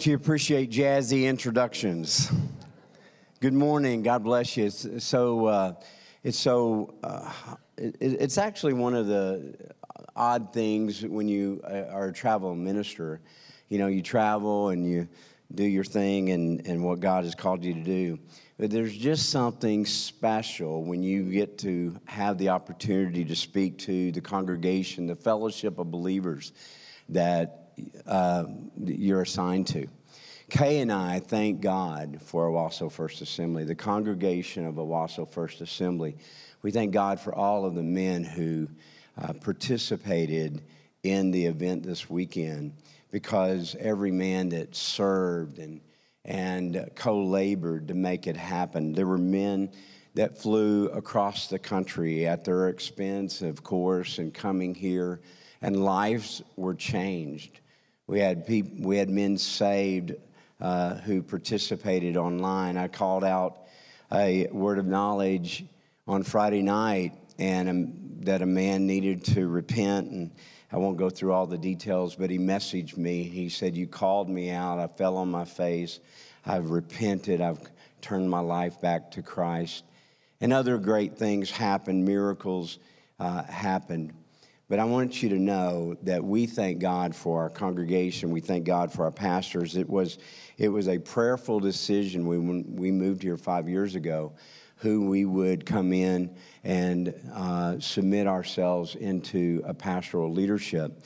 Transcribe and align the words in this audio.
Don't 0.00 0.06
you 0.06 0.16
appreciate 0.16 0.70
jazzy 0.70 1.28
introductions? 1.28 2.32
Good 3.40 3.52
morning. 3.52 4.00
God 4.00 4.24
bless 4.24 4.56
you. 4.56 4.64
It's 4.64 5.04
so. 5.04 5.44
Uh, 5.44 5.74
it's 6.24 6.38
so. 6.38 6.94
Uh, 7.04 7.30
it, 7.76 7.96
it's 8.00 8.38
actually 8.38 8.72
one 8.72 8.94
of 8.94 9.08
the 9.08 9.54
odd 10.16 10.54
things 10.54 11.04
when 11.04 11.28
you 11.28 11.60
uh, 11.64 11.92
are 11.92 12.06
a 12.06 12.12
travel 12.14 12.54
minister. 12.54 13.20
You 13.68 13.76
know, 13.76 13.88
you 13.88 14.00
travel 14.00 14.70
and 14.70 14.90
you 14.90 15.06
do 15.54 15.64
your 15.64 15.84
thing 15.84 16.30
and, 16.30 16.66
and 16.66 16.82
what 16.82 17.00
God 17.00 17.24
has 17.24 17.34
called 17.34 17.62
you 17.62 17.74
to 17.74 17.84
do. 17.84 18.18
But 18.58 18.70
there's 18.70 18.96
just 18.96 19.28
something 19.28 19.84
special 19.84 20.82
when 20.82 21.02
you 21.02 21.24
get 21.24 21.58
to 21.58 21.94
have 22.06 22.38
the 22.38 22.48
opportunity 22.48 23.22
to 23.26 23.36
speak 23.36 23.76
to 23.80 24.12
the 24.12 24.22
congregation, 24.22 25.06
the 25.06 25.14
fellowship 25.14 25.78
of 25.78 25.90
believers 25.90 26.52
that 27.10 27.59
uh, 28.06 28.44
you're 28.84 29.22
assigned 29.22 29.66
to. 29.68 29.86
Kay 30.50 30.80
and 30.80 30.92
I 30.92 31.20
thank 31.20 31.60
God 31.60 32.18
for 32.22 32.48
Owasso 32.48 32.90
First 32.90 33.20
Assembly, 33.20 33.64
the 33.64 33.74
congregation 33.74 34.66
of 34.66 34.74
Owasso 34.74 35.28
First 35.28 35.60
Assembly. 35.60 36.16
We 36.62 36.70
thank 36.72 36.92
God 36.92 37.20
for 37.20 37.34
all 37.34 37.64
of 37.64 37.74
the 37.74 37.82
men 37.82 38.24
who 38.24 38.68
uh, 39.20 39.32
participated 39.34 40.62
in 41.02 41.30
the 41.30 41.46
event 41.46 41.84
this 41.84 42.10
weekend 42.10 42.72
because 43.10 43.76
every 43.78 44.10
man 44.10 44.48
that 44.50 44.74
served 44.74 45.58
and 45.58 45.80
and 46.24 46.90
co 46.94 47.24
labored 47.24 47.88
to 47.88 47.94
make 47.94 48.26
it 48.26 48.36
happen. 48.36 48.92
There 48.92 49.06
were 49.06 49.18
men 49.18 49.70
that 50.14 50.36
flew 50.36 50.86
across 50.88 51.46
the 51.46 51.58
country 51.58 52.26
at 52.26 52.44
their 52.44 52.68
expense, 52.68 53.42
of 53.42 53.62
course, 53.62 54.18
and 54.18 54.34
coming 54.34 54.74
here, 54.74 55.20
and 55.62 55.84
lives 55.84 56.42
were 56.56 56.74
changed. 56.74 57.59
We 58.10 58.18
had, 58.18 58.44
people, 58.44 58.88
we 58.88 58.96
had 58.96 59.08
men 59.08 59.38
saved 59.38 60.16
uh, 60.60 60.96
who 60.96 61.22
participated 61.22 62.16
online. 62.16 62.76
I 62.76 62.88
called 62.88 63.22
out 63.22 63.68
a 64.10 64.48
word 64.50 64.80
of 64.80 64.86
knowledge 64.86 65.64
on 66.08 66.24
Friday 66.24 66.62
night 66.62 67.12
and 67.38 67.68
um, 67.68 67.92
that 68.22 68.42
a 68.42 68.46
man 68.46 68.88
needed 68.88 69.22
to 69.26 69.46
repent 69.46 70.10
and 70.10 70.32
I 70.72 70.78
won't 70.78 70.96
go 70.96 71.08
through 71.08 71.32
all 71.32 71.46
the 71.46 71.56
details, 71.56 72.16
but 72.16 72.30
he 72.30 72.38
messaged 72.38 72.96
me. 72.96 73.22
He 73.22 73.48
said, 73.48 73.76
You 73.76 73.86
called 73.86 74.28
me 74.28 74.50
out. 74.50 74.80
I 74.80 74.88
fell 74.88 75.16
on 75.16 75.30
my 75.30 75.44
face. 75.44 76.00
I've 76.44 76.70
repented. 76.70 77.40
I've 77.40 77.60
turned 78.00 78.28
my 78.28 78.40
life 78.40 78.80
back 78.80 79.12
to 79.12 79.22
Christ. 79.22 79.84
And 80.40 80.52
other 80.52 80.78
great 80.78 81.16
things 81.16 81.48
happened, 81.52 82.04
miracles 82.04 82.80
uh, 83.20 83.44
happened. 83.44 84.14
But 84.70 84.78
I 84.78 84.84
want 84.84 85.20
you 85.20 85.28
to 85.30 85.38
know 85.38 85.96
that 86.04 86.22
we 86.22 86.46
thank 86.46 86.78
God 86.78 87.12
for 87.12 87.40
our 87.40 87.50
congregation. 87.50 88.30
We 88.30 88.38
thank 88.38 88.64
God 88.64 88.92
for 88.92 89.02
our 89.02 89.10
pastors. 89.10 89.74
It 89.74 89.90
was, 89.90 90.18
it 90.58 90.68
was 90.68 90.86
a 90.86 90.96
prayerful 90.96 91.58
decision 91.58 92.24
when 92.24 92.76
we 92.76 92.92
moved 92.92 93.24
here 93.24 93.36
five 93.36 93.68
years 93.68 93.96
ago 93.96 94.32
who 94.76 95.08
we 95.08 95.24
would 95.24 95.66
come 95.66 95.92
in 95.92 96.36
and 96.62 97.12
uh, 97.34 97.80
submit 97.80 98.28
ourselves 98.28 98.94
into 98.94 99.60
a 99.66 99.74
pastoral 99.74 100.32
leadership. 100.32 101.02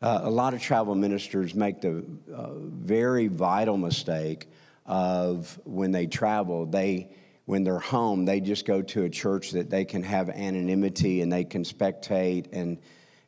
Uh, 0.00 0.20
a 0.22 0.30
lot 0.30 0.54
of 0.54 0.62
travel 0.62 0.94
ministers 0.94 1.56
make 1.56 1.80
the 1.80 2.06
uh, 2.32 2.50
very 2.54 3.26
vital 3.26 3.76
mistake 3.76 4.46
of 4.86 5.58
when 5.64 5.90
they 5.90 6.06
travel, 6.06 6.66
they 6.66 7.08
when 7.44 7.64
they're 7.64 7.78
home, 7.78 8.24
they 8.24 8.40
just 8.40 8.66
go 8.66 8.82
to 8.82 9.04
a 9.04 9.10
church 9.10 9.52
that 9.52 9.70
they 9.70 9.84
can 9.84 10.02
have 10.02 10.28
anonymity 10.28 11.20
and 11.22 11.32
they 11.32 11.44
can 11.44 11.64
spectate 11.64 12.46
and 12.52 12.78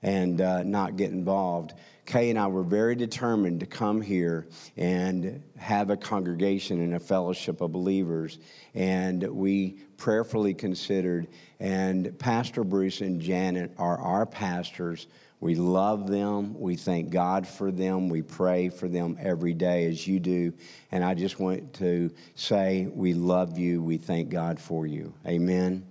and 0.05 0.43
uh, 0.43 0.63
not 0.63 0.97
get 0.97 1.11
involved. 1.11 1.73
Kay 2.05 2.29
and 2.29 2.39
I 2.39 2.47
were 2.49 2.63
very 2.63 2.95
determined 2.95 3.61
to 3.61 3.67
come 3.67 4.03
here 4.03 4.47
and 4.77 5.43
have 5.57 5.89
a 5.89 5.97
congregation 5.97 6.81
and 6.81 6.95
a 6.95 7.01
fellowship 7.01 7.63
of 7.63 7.73
believers. 7.73 8.39
And 8.75 9.23
we 9.23 9.79
prayerfully 9.97 10.53
considered, 10.53 11.29
and 11.59 12.17
Pastor 12.19 12.63
Bruce 12.65 13.01
and 13.01 13.19
Janet 13.19 13.73
are 13.79 13.99
our 13.99 14.27
pastors. 14.27 15.07
We 15.45 15.57
love 15.57 16.09
them. 16.11 16.59
We 16.59 16.75
thank 16.75 17.11
God 17.11 17.47
for 17.47 17.71
them. 17.71 18.09
We 18.09 18.23
pray 18.23 18.71
for 18.71 18.89
them 18.89 19.19
every 19.21 19.53
day 19.53 19.85
as 19.85 20.09
you 20.09 20.19
do. 20.19 20.55
And 20.91 21.05
I 21.05 21.13
just 21.13 21.39
want 21.39 21.75
to 21.75 22.11
say, 22.35 22.89
we 22.91 23.13
love 23.13 23.59
you. 23.59 23.83
We 23.83 23.99
thank 23.99 24.31
God 24.31 24.59
for 24.59 24.87
you. 24.87 25.13
Amen. 25.27 25.85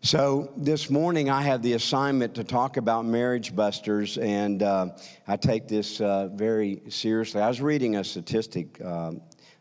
So, 0.00 0.52
this 0.56 0.90
morning 0.90 1.30
I 1.30 1.42
have 1.42 1.62
the 1.62 1.74
assignment 1.74 2.34
to 2.34 2.42
talk 2.42 2.76
about 2.76 3.04
marriage 3.04 3.54
busters, 3.54 4.18
and 4.18 4.64
uh, 4.64 4.88
I 5.28 5.36
take 5.36 5.68
this 5.68 6.00
uh, 6.00 6.26
very 6.32 6.82
seriously. 6.88 7.40
I 7.40 7.46
was 7.46 7.60
reading 7.60 7.94
a 7.94 8.02
statistic 8.02 8.80
uh, 8.84 9.12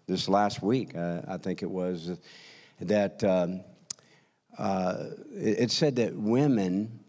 this 0.07 0.28
last 0.28 0.63
week, 0.63 0.97
uh, 0.97 1.22
I 1.28 1.38
think 1.38 1.62
it 1.62 1.69
was, 1.69 2.18
that 2.81 3.24
um, 3.24 3.62
uh, 4.57 5.03
it 5.35 5.69
said 5.69 5.97
that 5.97 6.16
women 6.16 7.01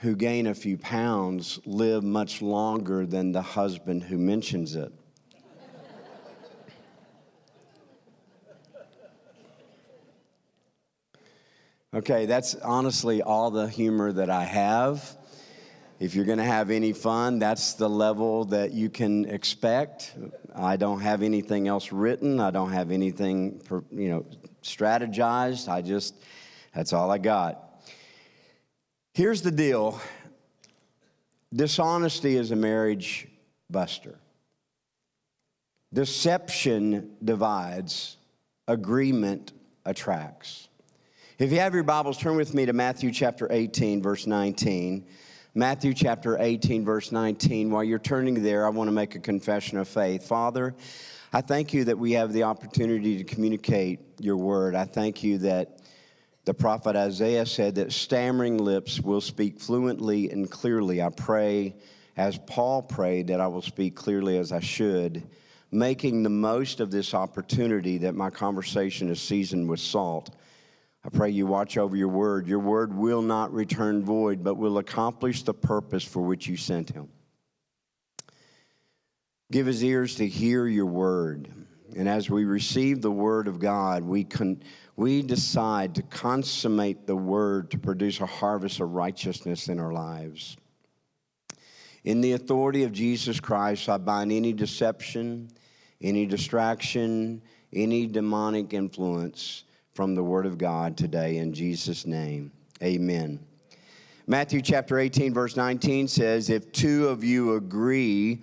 who 0.00 0.16
gain 0.16 0.46
a 0.46 0.54
few 0.54 0.78
pounds 0.78 1.60
live 1.66 2.02
much 2.02 2.40
longer 2.40 3.04
than 3.04 3.32
the 3.32 3.42
husband 3.42 4.02
who 4.02 4.16
mentions 4.16 4.74
it. 4.74 4.92
Okay, 11.92 12.26
that's 12.26 12.54
honestly 12.54 13.20
all 13.20 13.50
the 13.50 13.68
humor 13.68 14.12
that 14.12 14.30
I 14.30 14.44
have. 14.44 15.16
If 15.98 16.14
you're 16.14 16.24
going 16.24 16.38
to 16.38 16.44
have 16.44 16.70
any 16.70 16.94
fun, 16.94 17.38
that's 17.38 17.74
the 17.74 17.90
level 17.90 18.46
that 18.46 18.72
you 18.72 18.88
can 18.88 19.26
expect. 19.26 20.14
I 20.54 20.76
don't 20.76 21.00
have 21.00 21.20
anything 21.20 21.68
else 21.68 21.92
written. 21.92 22.40
I 22.40 22.52
don't 22.52 22.72
have 22.72 22.90
anything, 22.90 23.60
you 23.90 24.08
know, 24.08 24.24
strategized. 24.62 25.68
I 25.68 25.82
just, 25.82 26.14
that's 26.74 26.94
all 26.94 27.10
I 27.10 27.18
got. 27.18 27.69
Here's 29.20 29.42
the 29.42 29.50
deal 29.50 30.00
dishonesty 31.52 32.36
is 32.36 32.52
a 32.52 32.56
marriage 32.56 33.28
buster, 33.68 34.18
deception 35.92 37.16
divides, 37.22 38.16
agreement 38.66 39.52
attracts. 39.84 40.70
If 41.38 41.52
you 41.52 41.58
have 41.58 41.74
your 41.74 41.82
Bibles, 41.82 42.16
turn 42.16 42.34
with 42.34 42.54
me 42.54 42.64
to 42.64 42.72
Matthew 42.72 43.12
chapter 43.12 43.46
18, 43.50 44.00
verse 44.00 44.26
19. 44.26 45.04
Matthew 45.54 45.92
chapter 45.92 46.38
18, 46.38 46.82
verse 46.82 47.12
19. 47.12 47.70
While 47.70 47.84
you're 47.84 47.98
turning 47.98 48.42
there, 48.42 48.64
I 48.64 48.70
want 48.70 48.88
to 48.88 48.92
make 48.92 49.16
a 49.16 49.20
confession 49.20 49.76
of 49.76 49.86
faith. 49.86 50.26
Father, 50.26 50.74
I 51.30 51.42
thank 51.42 51.74
you 51.74 51.84
that 51.84 51.98
we 51.98 52.12
have 52.12 52.32
the 52.32 52.44
opportunity 52.44 53.18
to 53.18 53.24
communicate 53.24 54.00
your 54.18 54.38
word. 54.38 54.74
I 54.74 54.86
thank 54.86 55.22
you 55.22 55.36
that 55.40 55.79
the 56.50 56.54
prophet 56.54 56.96
Isaiah 56.96 57.46
said 57.46 57.76
that 57.76 57.92
stammering 57.92 58.58
lips 58.58 58.98
will 59.00 59.20
speak 59.20 59.60
fluently 59.60 60.30
and 60.30 60.50
clearly. 60.50 61.00
I 61.00 61.10
pray, 61.10 61.76
as 62.16 62.38
Paul 62.38 62.82
prayed, 62.82 63.28
that 63.28 63.40
I 63.40 63.46
will 63.46 63.62
speak 63.62 63.94
clearly 63.94 64.36
as 64.36 64.50
I 64.50 64.58
should, 64.58 65.22
making 65.70 66.24
the 66.24 66.28
most 66.28 66.80
of 66.80 66.90
this 66.90 67.14
opportunity 67.14 67.98
that 67.98 68.16
my 68.16 68.30
conversation 68.30 69.10
is 69.10 69.20
seasoned 69.20 69.68
with 69.68 69.78
salt. 69.78 70.34
I 71.04 71.10
pray 71.10 71.30
you 71.30 71.46
watch 71.46 71.78
over 71.78 71.94
your 71.94 72.08
word. 72.08 72.48
Your 72.48 72.58
word 72.58 72.96
will 72.96 73.22
not 73.22 73.54
return 73.54 74.04
void, 74.04 74.42
but 74.42 74.56
will 74.56 74.78
accomplish 74.78 75.44
the 75.44 75.54
purpose 75.54 76.02
for 76.02 76.20
which 76.20 76.48
you 76.48 76.56
sent 76.56 76.90
him. 76.90 77.10
Give 79.52 79.66
his 79.66 79.84
ears 79.84 80.16
to 80.16 80.26
hear 80.26 80.66
your 80.66 80.86
word. 80.86 81.48
And 81.96 82.08
as 82.08 82.28
we 82.28 82.44
receive 82.44 83.02
the 83.02 83.10
word 83.10 83.46
of 83.46 83.60
God, 83.60 84.02
we, 84.02 84.24
can, 84.24 84.64
we 85.00 85.22
decide 85.22 85.94
to 85.94 86.02
consummate 86.02 87.06
the 87.06 87.16
word 87.16 87.70
to 87.70 87.78
produce 87.78 88.20
a 88.20 88.26
harvest 88.26 88.80
of 88.80 88.92
righteousness 88.92 89.68
in 89.68 89.80
our 89.80 89.94
lives. 89.94 90.58
In 92.04 92.20
the 92.20 92.32
authority 92.32 92.84
of 92.84 92.92
Jesus 92.92 93.40
Christ, 93.40 93.88
I 93.88 93.96
bind 93.96 94.30
any 94.30 94.52
deception, 94.52 95.48
any 96.02 96.26
distraction, 96.26 97.40
any 97.72 98.06
demonic 98.06 98.74
influence 98.74 99.64
from 99.94 100.14
the 100.14 100.22
Word 100.22 100.44
of 100.44 100.58
God 100.58 100.98
today 100.98 101.38
in 101.38 101.54
Jesus' 101.54 102.04
name. 102.04 102.52
Amen. 102.82 103.40
Matthew 104.26 104.60
chapter 104.60 104.98
18, 104.98 105.32
verse 105.32 105.56
19 105.56 106.08
says, 106.08 106.50
If 106.50 106.72
two 106.72 107.08
of 107.08 107.24
you 107.24 107.54
agree 107.54 108.42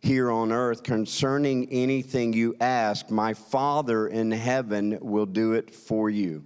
here 0.00 0.30
on 0.30 0.52
earth 0.52 0.82
concerning 0.82 1.68
anything 1.70 2.32
you 2.32 2.54
ask, 2.60 3.10
my 3.10 3.34
Father 3.34 4.06
in 4.06 4.30
heaven 4.30 4.98
will 5.00 5.26
do 5.26 5.54
it 5.54 5.74
for 5.74 6.08
you. 6.08 6.44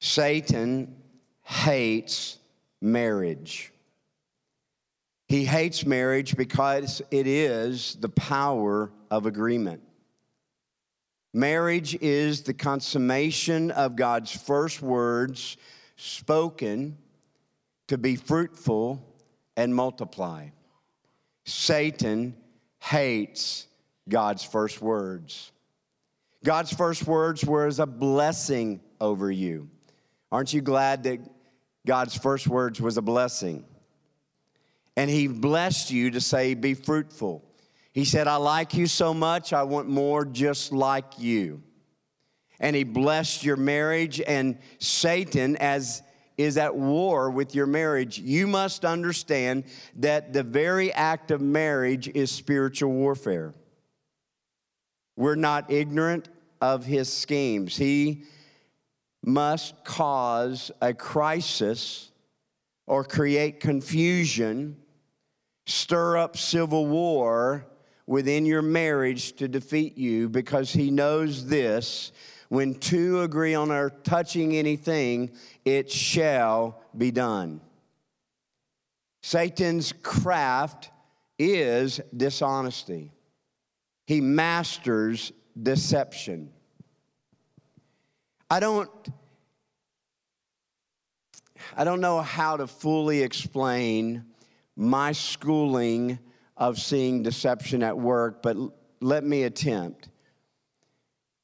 Satan 0.00 0.96
hates 1.42 2.38
marriage. 2.80 3.72
He 5.28 5.44
hates 5.44 5.84
marriage 5.84 6.36
because 6.36 7.02
it 7.10 7.26
is 7.26 7.96
the 7.96 8.08
power 8.08 8.92
of 9.10 9.26
agreement. 9.26 9.82
Marriage 11.32 11.94
is 12.00 12.42
the 12.42 12.54
consummation 12.54 13.70
of 13.70 13.96
God's 13.96 14.30
first 14.30 14.80
words 14.80 15.56
spoken 15.96 16.96
to 17.88 17.98
be 17.98 18.16
fruitful 18.16 19.02
and 19.56 19.74
multiply. 19.74 20.48
Satan 21.46 22.36
hates 22.80 23.66
God's 24.08 24.44
first 24.44 24.82
words. 24.82 25.52
God's 26.44 26.72
first 26.72 27.06
words 27.06 27.44
were 27.44 27.66
as 27.66 27.78
a 27.78 27.86
blessing 27.86 28.80
over 29.00 29.30
you. 29.30 29.70
Aren't 30.30 30.52
you 30.52 30.60
glad 30.60 31.04
that 31.04 31.20
God's 31.86 32.16
first 32.16 32.48
words 32.48 32.80
was 32.80 32.96
a 32.96 33.02
blessing? 33.02 33.64
And 34.96 35.08
He 35.08 35.28
blessed 35.28 35.90
you 35.90 36.10
to 36.12 36.20
say, 36.20 36.54
Be 36.54 36.74
fruitful. 36.74 37.44
He 37.92 38.04
said, 38.04 38.26
I 38.26 38.36
like 38.36 38.74
you 38.74 38.86
so 38.86 39.14
much, 39.14 39.52
I 39.52 39.62
want 39.62 39.88
more 39.88 40.24
just 40.24 40.72
like 40.72 41.18
you. 41.18 41.62
And 42.58 42.74
He 42.74 42.84
blessed 42.84 43.44
your 43.44 43.56
marriage, 43.56 44.20
and 44.20 44.58
Satan, 44.78 45.56
as 45.56 46.02
is 46.38 46.58
at 46.58 46.74
war 46.74 47.30
with 47.30 47.54
your 47.54 47.66
marriage, 47.66 48.18
you 48.18 48.46
must 48.46 48.84
understand 48.84 49.64
that 49.96 50.32
the 50.32 50.42
very 50.42 50.92
act 50.92 51.30
of 51.30 51.40
marriage 51.40 52.08
is 52.08 52.30
spiritual 52.30 52.92
warfare. 52.92 53.54
We're 55.16 55.34
not 55.34 55.70
ignorant 55.70 56.28
of 56.60 56.84
his 56.84 57.12
schemes. 57.12 57.76
He 57.76 58.24
must 59.24 59.82
cause 59.84 60.70
a 60.80 60.92
crisis 60.92 62.10
or 62.86 63.02
create 63.02 63.60
confusion, 63.60 64.76
stir 65.66 66.18
up 66.18 66.36
civil 66.36 66.86
war 66.86 67.66
within 68.06 68.46
your 68.46 68.62
marriage 68.62 69.32
to 69.32 69.48
defeat 69.48 69.98
you 69.98 70.28
because 70.28 70.72
he 70.72 70.90
knows 70.90 71.46
this 71.46 72.12
when 72.48 72.74
two 72.74 73.20
agree 73.20 73.54
on 73.54 73.70
our 73.70 73.90
touching 73.90 74.56
anything, 74.56 75.30
it 75.64 75.90
shall 75.90 76.80
be 76.96 77.10
done. 77.10 77.60
Satan's 79.22 79.92
craft 80.02 80.90
is 81.38 82.00
dishonesty. 82.16 83.12
He 84.06 84.20
masters 84.20 85.32
deception. 85.60 86.50
I 88.48 88.60
don't 88.60 88.90
I 91.76 91.84
don't 91.84 92.00
know 92.00 92.20
how 92.20 92.56
to 92.56 92.66
fully 92.66 93.22
explain 93.22 94.24
my 94.76 95.12
schooling 95.12 96.18
of 96.56 96.78
seeing 96.78 97.22
deception 97.22 97.82
at 97.82 97.96
work, 97.98 98.42
but 98.42 98.56
let 99.00 99.24
me 99.24 99.42
attempt. 99.42 100.08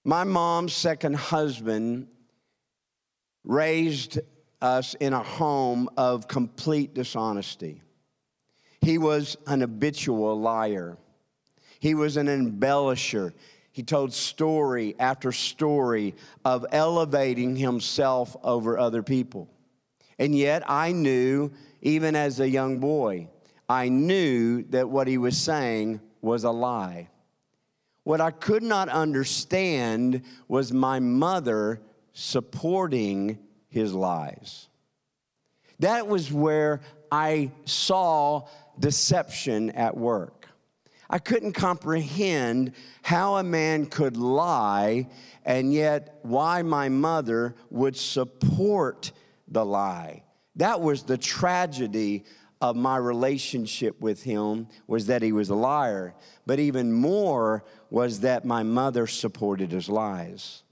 My 0.04 0.24
mom's 0.24 0.72
second 0.72 1.14
husband 1.14 2.08
raised 3.44 4.18
us 4.60 4.94
in 4.94 5.12
a 5.12 5.22
home 5.22 5.88
of 5.96 6.26
complete 6.26 6.94
dishonesty. 6.94 7.82
He 8.80 8.98
was 8.98 9.36
an 9.46 9.60
habitual 9.60 10.40
liar. 10.40 10.98
He 11.78 11.94
was 11.94 12.16
an 12.16 12.26
embellisher. 12.26 13.32
He 13.70 13.82
told 13.84 14.12
story 14.12 14.96
after 14.98 15.30
story 15.30 16.14
of 16.44 16.66
elevating 16.72 17.56
himself 17.56 18.36
over 18.42 18.78
other 18.78 19.02
people. 19.02 19.48
And 20.18 20.36
yet, 20.36 20.62
I 20.68 20.92
knew, 20.92 21.52
even 21.80 22.16
as 22.16 22.40
a 22.40 22.48
young 22.48 22.78
boy, 22.78 23.28
I 23.68 23.88
knew 23.88 24.64
that 24.64 24.88
what 24.88 25.06
he 25.06 25.16
was 25.16 25.36
saying 25.38 26.00
was 26.20 26.44
a 26.44 26.50
lie. 26.50 27.08
What 28.04 28.20
I 28.20 28.30
could 28.30 28.62
not 28.62 28.88
understand 28.88 30.22
was 30.48 30.72
my 30.72 30.98
mother 30.98 31.80
supporting 32.12 33.38
his 33.68 33.94
lies. 33.94 34.68
That 35.78 36.06
was 36.06 36.32
where 36.32 36.80
I 37.10 37.50
saw 37.64 38.46
deception 38.78 39.70
at 39.70 39.96
work. 39.96 40.48
I 41.08 41.18
couldn't 41.18 41.52
comprehend 41.52 42.72
how 43.02 43.36
a 43.36 43.42
man 43.42 43.86
could 43.86 44.16
lie 44.16 45.08
and 45.44 45.72
yet 45.72 46.18
why 46.22 46.62
my 46.62 46.88
mother 46.88 47.54
would 47.70 47.96
support 47.96 49.12
the 49.46 49.64
lie. 49.64 50.22
That 50.56 50.80
was 50.80 51.02
the 51.02 51.18
tragedy 51.18 52.24
of 52.62 52.76
my 52.76 52.96
relationship 52.96 54.00
with 54.00 54.22
him 54.22 54.68
was 54.86 55.06
that 55.06 55.20
he 55.20 55.32
was 55.32 55.50
a 55.50 55.54
liar, 55.54 56.14
but 56.46 56.60
even 56.60 56.92
more 56.92 57.64
was 57.90 58.20
that 58.20 58.44
my 58.44 58.62
mother 58.62 59.08
supported 59.08 59.72
his 59.72 59.88
lies. 59.88 60.62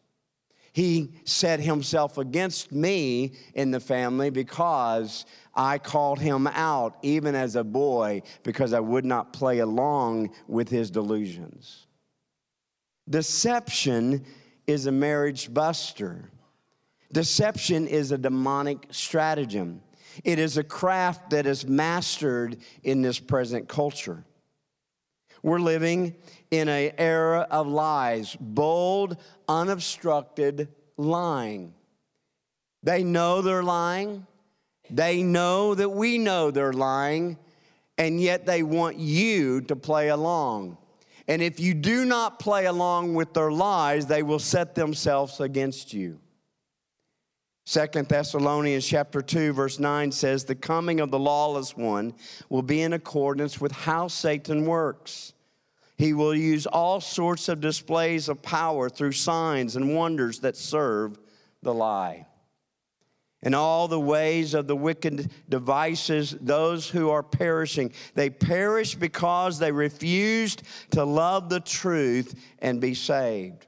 He 0.72 1.14
set 1.24 1.58
himself 1.58 2.16
against 2.16 2.70
me 2.70 3.32
in 3.54 3.72
the 3.72 3.80
family 3.80 4.30
because 4.30 5.26
I 5.52 5.78
called 5.78 6.20
him 6.20 6.46
out 6.46 6.96
even 7.02 7.34
as 7.34 7.56
a 7.56 7.64
boy 7.64 8.22
because 8.44 8.72
I 8.72 8.78
would 8.78 9.04
not 9.04 9.32
play 9.32 9.58
along 9.58 10.30
with 10.46 10.68
his 10.68 10.92
delusions. 10.92 11.88
Deception 13.08 14.24
is 14.68 14.86
a 14.86 14.92
marriage 14.92 15.52
buster. 15.52 16.30
Deception 17.12 17.88
is 17.88 18.12
a 18.12 18.18
demonic 18.18 18.86
stratagem. 18.92 19.82
It 20.24 20.38
is 20.38 20.56
a 20.56 20.64
craft 20.64 21.30
that 21.30 21.46
is 21.46 21.66
mastered 21.66 22.56
in 22.82 23.02
this 23.02 23.18
present 23.18 23.68
culture. 23.68 24.24
We're 25.42 25.58
living 25.58 26.16
in 26.50 26.68
an 26.68 26.92
era 26.98 27.46
of 27.50 27.66
lies, 27.66 28.36
bold, 28.38 29.16
unobstructed 29.48 30.68
lying. 30.96 31.74
They 32.82 33.02
know 33.04 33.42
they're 33.42 33.62
lying. 33.62 34.26
They 34.90 35.22
know 35.22 35.74
that 35.74 35.88
we 35.88 36.18
know 36.18 36.50
they're 36.50 36.72
lying, 36.72 37.38
and 37.96 38.20
yet 38.20 38.44
they 38.44 38.62
want 38.62 38.98
you 38.98 39.60
to 39.62 39.76
play 39.76 40.08
along. 40.08 40.78
And 41.28 41.40
if 41.42 41.60
you 41.60 41.74
do 41.74 42.04
not 42.04 42.40
play 42.40 42.66
along 42.66 43.14
with 43.14 43.32
their 43.34 43.52
lies, 43.52 44.06
they 44.06 44.22
will 44.22 44.40
set 44.40 44.74
themselves 44.74 45.40
against 45.40 45.94
you. 45.94 46.18
Second 47.70 48.08
Thessalonians 48.08 48.84
chapter 48.84 49.22
2 49.22 49.52
verse 49.52 49.78
9 49.78 50.10
says 50.10 50.42
the 50.42 50.56
coming 50.56 50.98
of 50.98 51.12
the 51.12 51.20
lawless 51.20 51.76
one 51.76 52.14
will 52.48 52.62
be 52.62 52.82
in 52.82 52.94
accordance 52.94 53.60
with 53.60 53.70
how 53.70 54.08
Satan 54.08 54.66
works. 54.66 55.34
He 55.96 56.12
will 56.12 56.34
use 56.34 56.66
all 56.66 57.00
sorts 57.00 57.48
of 57.48 57.60
displays 57.60 58.28
of 58.28 58.42
power 58.42 58.88
through 58.88 59.12
signs 59.12 59.76
and 59.76 59.94
wonders 59.94 60.40
that 60.40 60.56
serve 60.56 61.16
the 61.62 61.72
lie 61.72 62.26
and 63.40 63.54
all 63.54 63.86
the 63.86 64.00
ways 64.00 64.52
of 64.52 64.66
the 64.66 64.74
wicked 64.74 65.30
devices, 65.48 66.36
those 66.40 66.90
who 66.90 67.08
are 67.10 67.22
perishing. 67.22 67.92
They 68.16 68.30
perish 68.30 68.96
because 68.96 69.60
they 69.60 69.70
refused 69.70 70.64
to 70.90 71.04
love 71.04 71.48
the 71.48 71.60
truth 71.60 72.34
and 72.58 72.80
be 72.80 72.94
saved. 72.94 73.64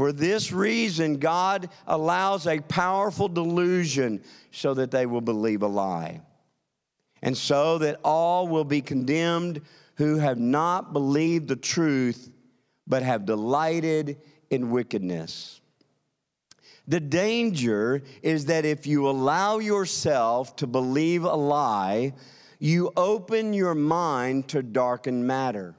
For 0.00 0.12
this 0.12 0.50
reason, 0.50 1.18
God 1.18 1.68
allows 1.86 2.46
a 2.46 2.60
powerful 2.60 3.28
delusion 3.28 4.22
so 4.50 4.72
that 4.72 4.90
they 4.90 5.04
will 5.04 5.20
believe 5.20 5.60
a 5.60 5.66
lie. 5.66 6.22
And 7.20 7.36
so 7.36 7.76
that 7.76 8.00
all 8.02 8.48
will 8.48 8.64
be 8.64 8.80
condemned 8.80 9.60
who 9.96 10.16
have 10.16 10.38
not 10.38 10.94
believed 10.94 11.48
the 11.48 11.56
truth, 11.56 12.30
but 12.86 13.02
have 13.02 13.26
delighted 13.26 14.16
in 14.48 14.70
wickedness. 14.70 15.60
The 16.88 17.00
danger 17.00 18.02
is 18.22 18.46
that 18.46 18.64
if 18.64 18.86
you 18.86 19.06
allow 19.06 19.58
yourself 19.58 20.56
to 20.56 20.66
believe 20.66 21.24
a 21.24 21.34
lie, 21.34 22.14
you 22.58 22.90
open 22.96 23.52
your 23.52 23.74
mind 23.74 24.48
to 24.48 24.62
darkened 24.62 25.26
matter. 25.26 25.74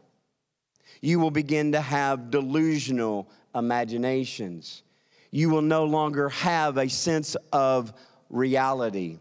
You 1.00 1.20
will 1.20 1.32
begin 1.32 1.72
to 1.72 1.82
have 1.82 2.30
delusional 2.30 3.30
imaginations. 3.56 4.84
You 5.32 5.50
will 5.50 5.62
no 5.62 5.86
longer 5.86 6.30
have 6.30 6.78
a 6.78 6.90
sense 6.90 7.38
of 7.54 7.94
reality. 8.30 9.20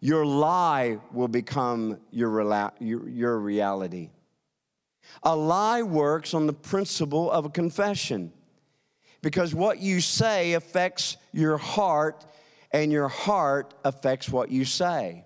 Your 0.00 0.24
lie 0.24 0.98
will 1.12 1.28
become 1.28 1.98
your, 2.10 2.72
your, 2.80 3.38
reality. 3.38 4.10
A 5.22 5.34
lie 5.34 5.82
works 5.82 6.34
on 6.34 6.46
the 6.46 6.52
principle 6.52 7.30
of 7.30 7.44
a 7.44 7.50
confession 7.50 8.32
because 9.22 9.54
what 9.54 9.78
you 9.78 10.00
say 10.00 10.54
affects 10.54 11.16
your 11.32 11.58
heart, 11.58 12.24
and 12.72 12.90
your 12.90 13.08
heart 13.08 13.74
affects 13.84 14.30
what 14.30 14.50
you 14.50 14.64
say. 14.64 15.24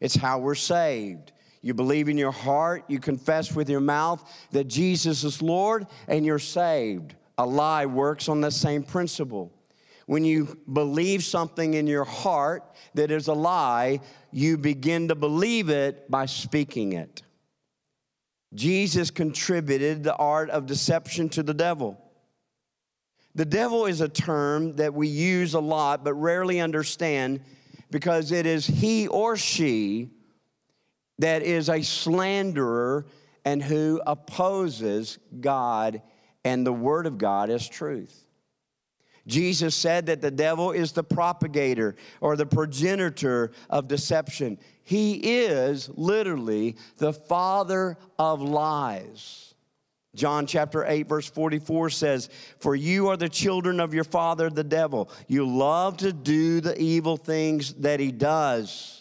It's 0.00 0.14
how 0.14 0.38
we're 0.38 0.54
saved. 0.54 1.32
You 1.66 1.74
believe 1.74 2.08
in 2.08 2.16
your 2.16 2.30
heart, 2.30 2.84
you 2.86 3.00
confess 3.00 3.52
with 3.52 3.68
your 3.68 3.80
mouth 3.80 4.22
that 4.52 4.68
Jesus 4.68 5.24
is 5.24 5.42
Lord, 5.42 5.88
and 6.06 6.24
you're 6.24 6.38
saved. 6.38 7.16
A 7.38 7.44
lie 7.44 7.86
works 7.86 8.28
on 8.28 8.40
the 8.40 8.52
same 8.52 8.84
principle. 8.84 9.52
When 10.06 10.24
you 10.24 10.56
believe 10.72 11.24
something 11.24 11.74
in 11.74 11.88
your 11.88 12.04
heart 12.04 12.62
that 12.94 13.10
is 13.10 13.26
a 13.26 13.32
lie, 13.32 13.98
you 14.30 14.56
begin 14.56 15.08
to 15.08 15.16
believe 15.16 15.68
it 15.68 16.08
by 16.08 16.26
speaking 16.26 16.92
it. 16.92 17.22
Jesus 18.54 19.10
contributed 19.10 20.04
the 20.04 20.14
art 20.14 20.50
of 20.50 20.66
deception 20.66 21.28
to 21.30 21.42
the 21.42 21.52
devil. 21.52 22.00
The 23.34 23.44
devil 23.44 23.86
is 23.86 24.00
a 24.00 24.08
term 24.08 24.76
that 24.76 24.94
we 24.94 25.08
use 25.08 25.54
a 25.54 25.60
lot 25.60 26.04
but 26.04 26.14
rarely 26.14 26.60
understand 26.60 27.40
because 27.90 28.30
it 28.30 28.46
is 28.46 28.68
he 28.68 29.08
or 29.08 29.36
she 29.36 30.12
that 31.18 31.42
is 31.42 31.68
a 31.68 31.82
slanderer 31.82 33.06
and 33.44 33.62
who 33.62 34.00
opposes 34.06 35.18
God 35.40 36.02
and 36.44 36.66
the 36.66 36.72
Word 36.72 37.06
of 37.06 37.18
God 37.18 37.50
as 37.50 37.68
truth. 37.68 38.26
Jesus 39.26 39.74
said 39.74 40.06
that 40.06 40.20
the 40.20 40.30
devil 40.30 40.70
is 40.70 40.92
the 40.92 41.02
propagator 41.02 41.96
or 42.20 42.36
the 42.36 42.46
progenitor 42.46 43.50
of 43.68 43.88
deception. 43.88 44.58
He 44.84 45.14
is 45.14 45.90
literally 45.94 46.76
the 46.98 47.12
father 47.12 47.98
of 48.18 48.40
lies. 48.40 49.54
John 50.14 50.46
chapter 50.46 50.84
8, 50.86 51.08
verse 51.08 51.28
44 51.28 51.90
says, 51.90 52.30
For 52.58 52.74
you 52.74 53.08
are 53.08 53.16
the 53.16 53.28
children 53.28 53.80
of 53.80 53.92
your 53.92 54.04
father, 54.04 54.48
the 54.48 54.64
devil. 54.64 55.10
You 55.26 55.46
love 55.46 55.98
to 55.98 56.12
do 56.12 56.60
the 56.60 56.80
evil 56.80 57.16
things 57.16 57.74
that 57.74 58.00
he 58.00 58.12
does. 58.12 58.95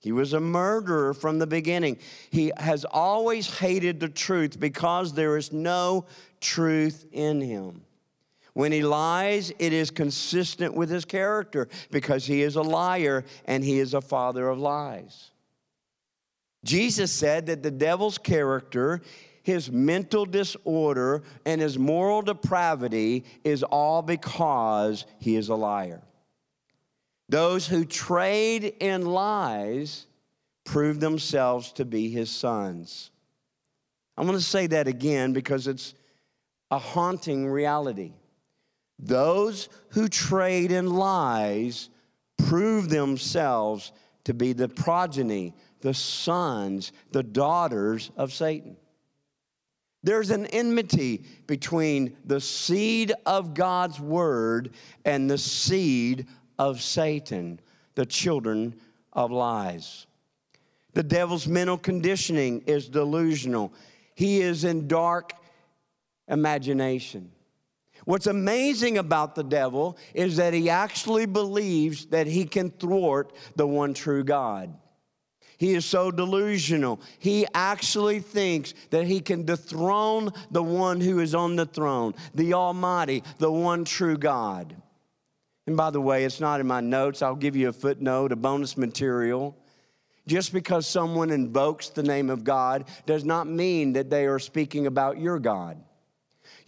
He 0.00 0.12
was 0.12 0.32
a 0.32 0.40
murderer 0.40 1.12
from 1.12 1.38
the 1.38 1.46
beginning. 1.46 1.98
He 2.30 2.52
has 2.56 2.84
always 2.84 3.58
hated 3.58 3.98
the 3.98 4.08
truth 4.08 4.60
because 4.60 5.12
there 5.12 5.36
is 5.36 5.52
no 5.52 6.06
truth 6.40 7.04
in 7.12 7.40
him. 7.40 7.82
When 8.54 8.72
he 8.72 8.82
lies, 8.82 9.52
it 9.58 9.72
is 9.72 9.90
consistent 9.90 10.74
with 10.74 10.90
his 10.90 11.04
character 11.04 11.68
because 11.90 12.26
he 12.26 12.42
is 12.42 12.56
a 12.56 12.62
liar 12.62 13.24
and 13.44 13.62
he 13.62 13.78
is 13.78 13.94
a 13.94 14.00
father 14.00 14.48
of 14.48 14.58
lies. 14.58 15.30
Jesus 16.64 17.12
said 17.12 17.46
that 17.46 17.62
the 17.62 17.70
devil's 17.70 18.18
character, 18.18 19.00
his 19.42 19.70
mental 19.70 20.26
disorder, 20.26 21.22
and 21.44 21.60
his 21.60 21.78
moral 21.78 22.22
depravity 22.22 23.24
is 23.44 23.62
all 23.62 24.02
because 24.02 25.06
he 25.20 25.36
is 25.36 25.48
a 25.48 25.54
liar. 25.54 26.02
Those 27.28 27.66
who 27.66 27.84
trade 27.84 28.74
in 28.80 29.04
lies 29.04 30.06
prove 30.64 31.00
themselves 31.00 31.72
to 31.72 31.84
be 31.84 32.08
his 32.10 32.30
sons. 32.30 33.10
I'm 34.16 34.26
going 34.26 34.38
to 34.38 34.44
say 34.44 34.66
that 34.68 34.88
again 34.88 35.32
because 35.32 35.66
it's 35.66 35.94
a 36.70 36.78
haunting 36.78 37.48
reality. 37.48 38.12
Those 38.98 39.68
who 39.90 40.08
trade 40.08 40.72
in 40.72 40.90
lies 40.90 41.88
prove 42.36 42.88
themselves 42.88 43.92
to 44.24 44.34
be 44.34 44.52
the 44.52 44.68
progeny, 44.68 45.54
the 45.80 45.94
sons, 45.94 46.92
the 47.12 47.22
daughters 47.22 48.10
of 48.16 48.32
Satan. 48.32 48.76
There's 50.02 50.30
an 50.30 50.46
enmity 50.46 51.24
between 51.46 52.16
the 52.24 52.40
seed 52.40 53.12
of 53.26 53.54
God's 53.54 53.98
word 54.00 54.70
and 55.04 55.30
the 55.30 55.38
seed 55.38 56.26
of 56.58 56.82
Satan, 56.82 57.60
the 57.94 58.06
children 58.06 58.74
of 59.12 59.30
lies. 59.30 60.06
The 60.94 61.02
devil's 61.02 61.46
mental 61.46 61.78
conditioning 61.78 62.62
is 62.66 62.88
delusional. 62.88 63.72
He 64.14 64.40
is 64.40 64.64
in 64.64 64.88
dark 64.88 65.32
imagination. 66.28 67.30
What's 68.04 68.26
amazing 68.26 68.98
about 68.98 69.34
the 69.34 69.44
devil 69.44 69.98
is 70.14 70.36
that 70.36 70.54
he 70.54 70.70
actually 70.70 71.26
believes 71.26 72.06
that 72.06 72.26
he 72.26 72.44
can 72.44 72.70
thwart 72.70 73.32
the 73.56 73.66
one 73.66 73.94
true 73.94 74.24
God. 74.24 74.74
He 75.58 75.74
is 75.74 75.84
so 75.84 76.10
delusional. 76.10 77.00
He 77.18 77.46
actually 77.52 78.20
thinks 78.20 78.74
that 78.90 79.06
he 79.06 79.20
can 79.20 79.44
dethrone 79.44 80.30
the 80.52 80.62
one 80.62 81.00
who 81.00 81.18
is 81.18 81.34
on 81.34 81.56
the 81.56 81.66
throne, 81.66 82.14
the 82.34 82.54
Almighty, 82.54 83.24
the 83.38 83.50
one 83.50 83.84
true 83.84 84.16
God. 84.16 84.76
And 85.68 85.76
by 85.76 85.90
the 85.90 86.00
way, 86.00 86.24
it's 86.24 86.40
not 86.40 86.60
in 86.60 86.66
my 86.66 86.80
notes. 86.80 87.20
I'll 87.20 87.36
give 87.36 87.54
you 87.54 87.68
a 87.68 87.74
footnote, 87.74 88.32
a 88.32 88.36
bonus 88.36 88.78
material. 88.78 89.54
Just 90.26 90.50
because 90.50 90.86
someone 90.86 91.28
invokes 91.28 91.90
the 91.90 92.02
name 92.02 92.30
of 92.30 92.42
God 92.42 92.86
does 93.04 93.22
not 93.22 93.46
mean 93.46 93.92
that 93.92 94.08
they 94.08 94.24
are 94.24 94.38
speaking 94.38 94.86
about 94.86 95.20
your 95.20 95.38
God. 95.38 95.76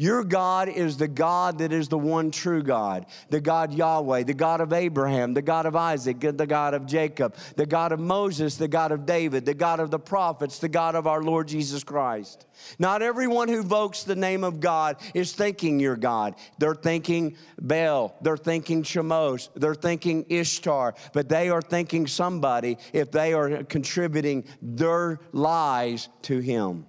Your 0.01 0.25
God 0.25 0.71
is 0.71 0.97
the 0.97 1.09
God 1.09 1.59
that 1.59 1.75
is 1.75 1.89
the 1.89 1.99
one 1.99 2.31
true 2.31 2.63
God, 2.63 3.05
the 3.29 3.39
God 3.39 3.71
Yahweh, 3.71 4.23
the 4.23 4.33
God 4.33 4.63
of 4.63 4.73
Abraham, 4.73 5.35
the 5.35 5.43
God 5.43 5.67
of 5.67 5.77
Isaac, 5.77 6.21
the 6.21 6.47
God 6.47 6.73
of 6.73 6.87
Jacob, 6.87 7.37
the 7.57 7.67
God 7.67 7.93
of 7.93 8.01
Moses, 8.01 8.57
the 8.57 8.67
God 8.67 8.93
of 8.93 9.05
David, 9.05 9.45
the 9.45 9.53
God 9.53 9.79
of 9.79 9.91
the 9.91 9.99
prophets, 9.99 10.59
the 10.59 10.71
God 10.71 10.95
of 10.95 11.07
our 11.07 11.23
Lord 11.23 11.49
Jesus 11.49 11.85
Christ. 11.85 12.47
Not 12.79 13.03
everyone 13.03 13.49
who 13.49 13.61
invokes 13.61 14.05
the 14.05 14.17
name 14.17 14.43
of 14.43 14.59
God 14.59 14.97
is 15.13 15.35
thinking 15.35 15.79
your 15.79 15.97
God. 15.97 16.35
They're 16.57 16.75
thinking 16.75 17.37
Baal, 17.61 18.17
they're 18.23 18.39
thinking 18.39 18.83
Chemosh, 18.83 19.51
they're 19.55 19.75
thinking 19.75 20.25
Ishtar, 20.31 20.95
but 21.13 21.29
they 21.29 21.51
are 21.51 21.61
thinking 21.61 22.07
somebody 22.07 22.79
if 22.95 23.11
they 23.11 23.35
are 23.35 23.65
contributing 23.65 24.47
their 24.63 25.21
lies 25.35 26.09
to 26.23 26.39
Him. 26.39 26.87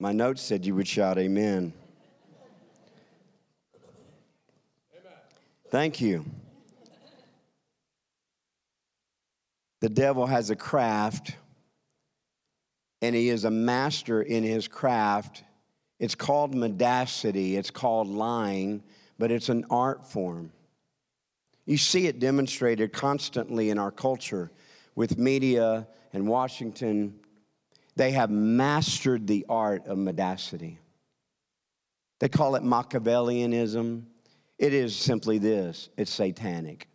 My 0.00 0.12
notes 0.12 0.42
said 0.42 0.64
you 0.64 0.76
would 0.76 0.86
shout 0.86 1.18
amen. 1.18 1.72
amen. 4.94 5.12
Thank 5.70 6.00
you. 6.00 6.24
The 9.80 9.88
devil 9.88 10.26
has 10.26 10.50
a 10.50 10.56
craft, 10.56 11.36
and 13.02 13.14
he 13.14 13.28
is 13.28 13.44
a 13.44 13.50
master 13.50 14.22
in 14.22 14.44
his 14.44 14.68
craft. 14.68 15.42
It's 15.98 16.14
called 16.14 16.54
mendacity, 16.54 17.56
it's 17.56 17.70
called 17.70 18.08
lying, 18.08 18.84
but 19.18 19.32
it's 19.32 19.48
an 19.48 19.64
art 19.68 20.06
form. 20.06 20.52
You 21.66 21.76
see 21.76 22.06
it 22.06 22.20
demonstrated 22.20 22.92
constantly 22.92 23.70
in 23.70 23.78
our 23.78 23.90
culture 23.90 24.50
with 24.94 25.18
media 25.18 25.88
and 26.12 26.28
Washington 26.28 27.18
they 27.98 28.12
have 28.12 28.30
mastered 28.30 29.26
the 29.26 29.44
art 29.48 29.86
of 29.86 29.98
mendacity. 29.98 30.78
They 32.20 32.28
call 32.28 32.54
it 32.54 32.62
Machiavellianism. 32.62 34.04
It 34.56 34.72
is 34.72 34.96
simply 34.96 35.38
this 35.38 35.90
it's 35.96 36.10
satanic. 36.10 36.88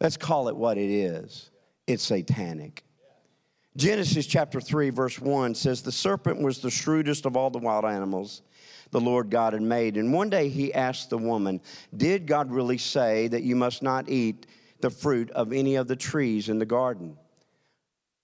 Let's 0.00 0.16
call 0.16 0.48
it 0.48 0.56
what 0.56 0.78
it 0.78 0.90
is 0.90 1.50
it's 1.86 2.04
satanic. 2.04 2.84
Genesis 3.76 4.26
chapter 4.26 4.58
3, 4.58 4.88
verse 4.88 5.20
1 5.20 5.54
says, 5.54 5.82
The 5.82 5.92
serpent 5.92 6.40
was 6.40 6.60
the 6.60 6.70
shrewdest 6.70 7.26
of 7.26 7.36
all 7.36 7.50
the 7.50 7.58
wild 7.58 7.84
animals 7.84 8.40
the 8.90 9.00
Lord 9.00 9.28
God 9.30 9.52
had 9.52 9.62
made. 9.62 9.96
And 9.98 10.12
one 10.12 10.30
day 10.30 10.48
he 10.48 10.72
asked 10.72 11.10
the 11.10 11.18
woman, 11.18 11.60
Did 11.94 12.26
God 12.26 12.50
really 12.50 12.78
say 12.78 13.28
that 13.28 13.42
you 13.42 13.54
must 13.54 13.82
not 13.82 14.08
eat 14.08 14.46
the 14.80 14.90
fruit 14.90 15.30
of 15.32 15.52
any 15.52 15.74
of 15.74 15.88
the 15.88 15.96
trees 15.96 16.48
in 16.48 16.58
the 16.58 16.64
garden? 16.64 17.18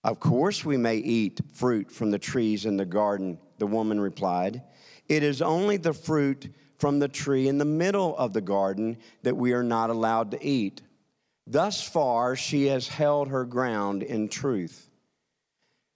Of 0.04 0.18
course, 0.18 0.64
we 0.64 0.76
may 0.76 0.96
eat 0.96 1.40
fruit 1.52 1.90
from 1.90 2.10
the 2.10 2.18
trees 2.18 2.66
in 2.66 2.76
the 2.76 2.84
garden, 2.84 3.38
the 3.58 3.66
woman 3.66 4.00
replied. 4.00 4.62
It 5.08 5.22
is 5.22 5.40
only 5.40 5.76
the 5.76 5.92
fruit 5.92 6.52
from 6.78 6.98
the 6.98 7.08
tree 7.08 7.46
in 7.46 7.58
the 7.58 7.64
middle 7.64 8.16
of 8.16 8.32
the 8.32 8.40
garden 8.40 8.96
that 9.22 9.36
we 9.36 9.52
are 9.52 9.62
not 9.62 9.90
allowed 9.90 10.32
to 10.32 10.44
eat. 10.44 10.82
Thus 11.46 11.86
far, 11.86 12.34
she 12.34 12.66
has 12.66 12.88
held 12.88 13.28
her 13.28 13.44
ground 13.44 14.02
in 14.02 14.28
truth. 14.28 14.90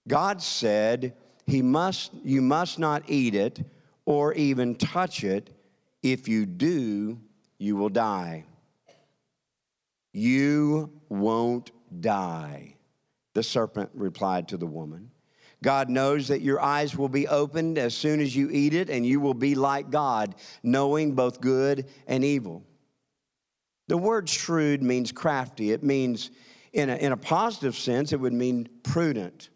God 0.06 0.40
said, 0.40 1.14
he 1.46 1.62
must, 1.62 2.12
You 2.24 2.42
must 2.42 2.78
not 2.78 3.04
eat 3.06 3.34
it 3.34 3.64
or 4.04 4.34
even 4.34 4.74
touch 4.74 5.24
it. 5.24 5.50
If 6.02 6.28
you 6.28 6.46
do, 6.46 7.18
you 7.58 7.76
will 7.76 7.88
die. 7.88 8.44
You 10.12 10.92
won't 11.08 11.70
die. 12.00 12.75
The 13.36 13.42
serpent 13.42 13.90
replied 13.92 14.48
to 14.48 14.56
the 14.56 14.64
woman. 14.64 15.10
God 15.62 15.90
knows 15.90 16.28
that 16.28 16.40
your 16.40 16.58
eyes 16.58 16.96
will 16.96 17.10
be 17.10 17.28
opened 17.28 17.76
as 17.76 17.94
soon 17.94 18.18
as 18.18 18.34
you 18.34 18.48
eat 18.50 18.72
it, 18.72 18.88
and 18.88 19.04
you 19.04 19.20
will 19.20 19.34
be 19.34 19.54
like 19.54 19.90
God, 19.90 20.36
knowing 20.62 21.12
both 21.12 21.42
good 21.42 21.84
and 22.06 22.24
evil. 22.24 22.64
The 23.88 23.98
word 23.98 24.30
shrewd 24.30 24.82
means 24.82 25.12
crafty. 25.12 25.70
It 25.72 25.82
means, 25.82 26.30
in 26.72 26.88
a, 26.88 26.96
in 26.96 27.12
a 27.12 27.16
positive 27.18 27.76
sense, 27.76 28.14
it 28.14 28.20
would 28.20 28.32
mean 28.32 28.70
prudent. 28.82 29.50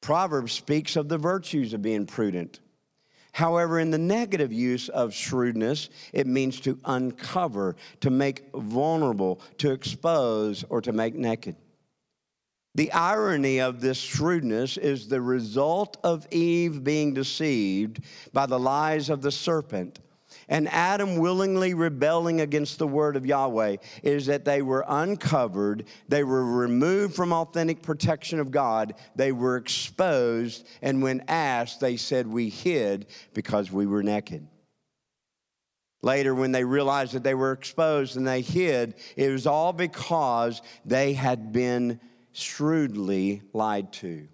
Proverbs 0.00 0.52
speaks 0.52 0.96
of 0.96 1.10
the 1.10 1.18
virtues 1.18 1.74
of 1.74 1.82
being 1.82 2.06
prudent. 2.06 2.60
However, 3.32 3.78
in 3.78 3.90
the 3.90 3.98
negative 3.98 4.54
use 4.54 4.88
of 4.88 5.12
shrewdness, 5.12 5.90
it 6.14 6.26
means 6.26 6.60
to 6.60 6.78
uncover, 6.86 7.76
to 8.00 8.08
make 8.08 8.50
vulnerable, 8.54 9.42
to 9.58 9.70
expose, 9.70 10.64
or 10.70 10.80
to 10.80 10.92
make 10.92 11.14
naked. 11.14 11.56
The 12.74 12.90
irony 12.92 13.60
of 13.60 13.80
this 13.80 13.98
shrewdness 13.98 14.76
is 14.76 15.08
the 15.08 15.20
result 15.20 15.98
of 16.02 16.26
Eve 16.30 16.82
being 16.82 17.12
deceived 17.12 18.00
by 18.32 18.46
the 18.46 18.58
lies 18.58 19.10
of 19.10 19.20
the 19.22 19.30
serpent 19.32 20.00
and 20.48 20.68
Adam 20.68 21.16
willingly 21.16 21.74
rebelling 21.74 22.40
against 22.40 22.78
the 22.78 22.86
word 22.86 23.16
of 23.16 23.26
Yahweh 23.26 23.76
is 24.02 24.26
that 24.26 24.44
they 24.44 24.62
were 24.62 24.84
uncovered, 24.88 25.84
they 26.08 26.24
were 26.24 26.44
removed 26.44 27.14
from 27.14 27.32
authentic 27.32 27.82
protection 27.82 28.38
of 28.40 28.50
God, 28.50 28.94
they 29.16 29.32
were 29.32 29.56
exposed, 29.56 30.66
and 30.80 31.02
when 31.02 31.24
asked, 31.28 31.80
they 31.80 31.96
said, 31.96 32.26
We 32.26 32.48
hid 32.48 33.06
because 33.34 33.70
we 33.70 33.86
were 33.86 34.02
naked. 34.02 34.46
Later, 36.02 36.34
when 36.34 36.50
they 36.50 36.64
realized 36.64 37.12
that 37.12 37.22
they 37.22 37.34
were 37.34 37.52
exposed 37.52 38.16
and 38.16 38.26
they 38.26 38.40
hid, 38.40 38.94
it 39.16 39.30
was 39.30 39.46
all 39.46 39.72
because 39.72 40.60
they 40.84 41.12
had 41.12 41.52
been 41.52 42.00
shrewdly 42.32 43.42
lied 43.52 43.92
to. 43.94 44.28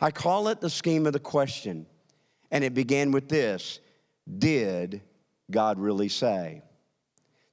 I 0.00 0.10
call 0.10 0.48
it 0.48 0.60
the 0.60 0.70
scheme 0.70 1.06
of 1.06 1.12
the 1.12 1.20
question, 1.20 1.86
and 2.50 2.62
it 2.64 2.74
began 2.74 3.12
with 3.12 3.28
this 3.28 3.80
Did 4.38 5.02
God 5.50 5.78
really 5.78 6.08
say? 6.08 6.62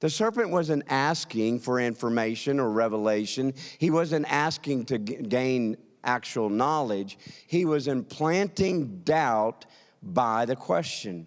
The 0.00 0.10
serpent 0.10 0.50
wasn't 0.50 0.84
asking 0.88 1.60
for 1.60 1.80
information 1.80 2.60
or 2.60 2.70
revelation. 2.70 3.54
He 3.78 3.90
wasn't 3.90 4.30
asking 4.30 4.84
to 4.86 4.98
gain 4.98 5.78
actual 6.02 6.50
knowledge. 6.50 7.16
He 7.46 7.64
was 7.64 7.88
implanting 7.88 9.00
doubt 9.04 9.64
by 10.02 10.44
the 10.44 10.56
question. 10.56 11.26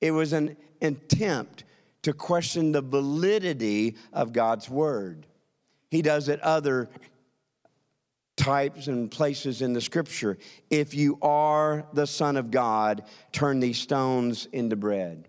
It 0.00 0.12
was 0.12 0.32
an 0.32 0.56
attempt 0.80 1.64
to 2.02 2.12
question 2.12 2.70
the 2.70 2.82
validity 2.82 3.96
of 4.12 4.32
God's 4.32 4.70
word. 4.70 5.26
He 5.90 6.02
does 6.02 6.28
it 6.28 6.40
other 6.40 6.88
types 8.38 8.86
and 8.86 9.10
places 9.10 9.60
in 9.60 9.74
the 9.74 9.80
scripture. 9.80 10.38
If 10.70 10.94
you 10.94 11.18
are 11.20 11.84
the 11.92 12.06
Son 12.06 12.38
of 12.38 12.50
God, 12.50 13.02
turn 13.32 13.60
these 13.60 13.78
stones 13.78 14.46
into 14.52 14.76
bread. 14.76 15.28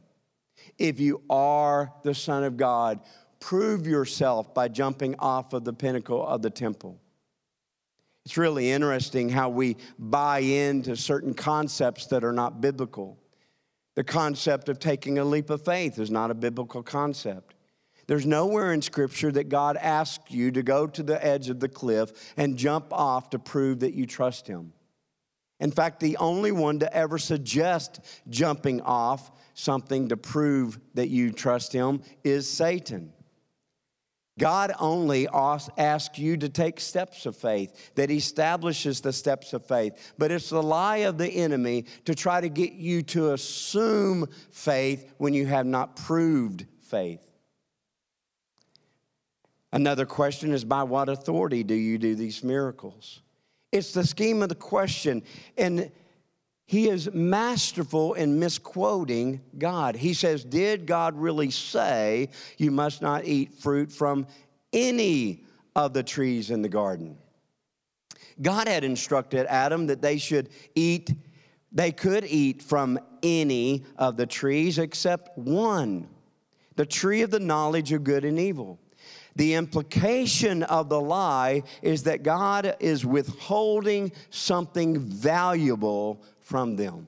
If 0.77 0.99
you 1.01 1.21
are 1.29 1.91
the 2.03 2.15
Son 2.15 2.45
of 2.45 2.55
God, 2.55 3.01
prove 3.41 3.85
yourself 3.85 4.53
by 4.53 4.69
jumping 4.69 5.15
off 5.19 5.51
of 5.51 5.65
the 5.65 5.73
pinnacle 5.73 6.25
of 6.25 6.41
the 6.41 6.49
temple. 6.49 7.01
It's 8.25 8.37
really 8.37 8.71
interesting 8.71 9.27
how 9.27 9.49
we 9.49 9.75
buy 9.97 10.39
into 10.39 10.95
certain 10.95 11.33
concepts 11.33 12.05
that 12.07 12.23
are 12.23 12.31
not 12.31 12.61
biblical. 12.61 13.17
The 13.95 14.03
concept 14.03 14.69
of 14.69 14.79
taking 14.79 15.17
a 15.17 15.25
leap 15.25 15.49
of 15.49 15.65
faith 15.65 15.97
is 15.99 16.11
not 16.11 16.29
a 16.29 16.35
biblical 16.35 16.83
concept. 16.83 17.55
There's 18.09 18.25
nowhere 18.25 18.73
in 18.73 18.81
Scripture 18.81 19.31
that 19.33 19.49
God 19.49 19.77
asks 19.77 20.31
you 20.31 20.49
to 20.53 20.63
go 20.63 20.87
to 20.87 21.03
the 21.03 21.23
edge 21.23 21.51
of 21.51 21.59
the 21.59 21.69
cliff 21.69 22.33
and 22.37 22.57
jump 22.57 22.91
off 22.91 23.29
to 23.29 23.37
prove 23.37 23.81
that 23.81 23.93
you 23.93 24.07
trust 24.07 24.47
Him. 24.47 24.73
In 25.59 25.69
fact, 25.69 25.99
the 25.99 26.17
only 26.17 26.51
one 26.51 26.79
to 26.79 26.91
ever 26.91 27.19
suggest 27.19 27.99
jumping 28.27 28.81
off 28.81 29.29
something 29.53 30.09
to 30.09 30.17
prove 30.17 30.79
that 30.95 31.09
you 31.09 31.31
trust 31.31 31.71
Him 31.71 32.01
is 32.23 32.49
Satan. 32.49 33.13
God 34.39 34.73
only 34.79 35.27
asks 35.27 36.17
you 36.17 36.35
to 36.37 36.49
take 36.49 36.79
steps 36.79 37.27
of 37.27 37.35
faith, 37.35 37.93
that 37.93 38.09
He 38.09 38.17
establishes 38.17 39.01
the 39.01 39.13
steps 39.13 39.53
of 39.53 39.67
faith. 39.67 40.13
But 40.17 40.31
it's 40.31 40.49
the 40.49 40.63
lie 40.63 40.97
of 41.05 41.19
the 41.19 41.29
enemy 41.29 41.85
to 42.05 42.15
try 42.15 42.41
to 42.41 42.49
get 42.49 42.73
you 42.73 43.03
to 43.03 43.33
assume 43.33 44.25
faith 44.49 45.13
when 45.19 45.35
you 45.35 45.45
have 45.45 45.67
not 45.67 45.95
proved 45.95 46.65
faith. 46.81 47.28
Another 49.71 50.05
question 50.05 50.51
is 50.51 50.63
by 50.63 50.83
what 50.83 51.09
authority 51.09 51.63
do 51.63 51.75
you 51.75 51.97
do 51.97 52.15
these 52.15 52.43
miracles? 52.43 53.21
It's 53.71 53.93
the 53.93 54.05
scheme 54.05 54.41
of 54.41 54.49
the 54.49 54.55
question. 54.55 55.21
And 55.57 55.91
he 56.65 56.87
is 56.87 57.11
masterful 57.13 58.13
in 58.13 58.39
misquoting 58.39 59.41
God. 59.57 59.95
He 59.95 60.13
says, 60.13 60.43
Did 60.43 60.85
God 60.85 61.15
really 61.15 61.51
say 61.51 62.29
you 62.57 62.71
must 62.71 63.01
not 63.01 63.25
eat 63.25 63.53
fruit 63.53 63.91
from 63.91 64.27
any 64.73 65.45
of 65.75 65.93
the 65.93 66.03
trees 66.03 66.49
in 66.49 66.61
the 66.61 66.69
garden? 66.69 67.17
God 68.41 68.67
had 68.67 68.83
instructed 68.83 69.45
Adam 69.47 69.87
that 69.87 70.01
they 70.01 70.17
should 70.17 70.49
eat, 70.73 71.13
they 71.71 71.91
could 71.91 72.25
eat 72.25 72.61
from 72.63 72.99
any 73.21 73.83
of 73.97 74.17
the 74.17 74.25
trees 74.25 74.77
except 74.77 75.37
one, 75.37 76.07
the 76.75 76.85
tree 76.85 77.21
of 77.21 77.31
the 77.31 77.39
knowledge 77.39 77.91
of 77.91 78.03
good 78.03 78.25
and 78.25 78.39
evil. 78.39 78.79
The 79.39 79.53
implication 79.53 80.63
of 80.63 80.89
the 80.89 80.99
lie 80.99 81.63
is 81.81 82.03
that 82.03 82.23
God 82.23 82.75
is 82.81 83.05
withholding 83.05 84.11
something 84.31 84.99
valuable 84.99 86.21
from 86.41 86.75
them. 86.75 87.07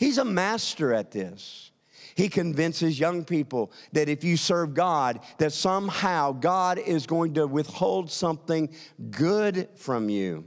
He's 0.00 0.18
a 0.18 0.24
master 0.24 0.92
at 0.92 1.12
this. 1.12 1.70
He 2.16 2.28
convinces 2.28 2.98
young 2.98 3.24
people 3.24 3.70
that 3.92 4.08
if 4.08 4.24
you 4.24 4.36
serve 4.36 4.74
God, 4.74 5.20
that 5.38 5.52
somehow 5.52 6.32
God 6.32 6.80
is 6.80 7.06
going 7.06 7.34
to 7.34 7.46
withhold 7.46 8.10
something 8.10 8.70
good 9.12 9.68
from 9.76 10.08
you. 10.08 10.44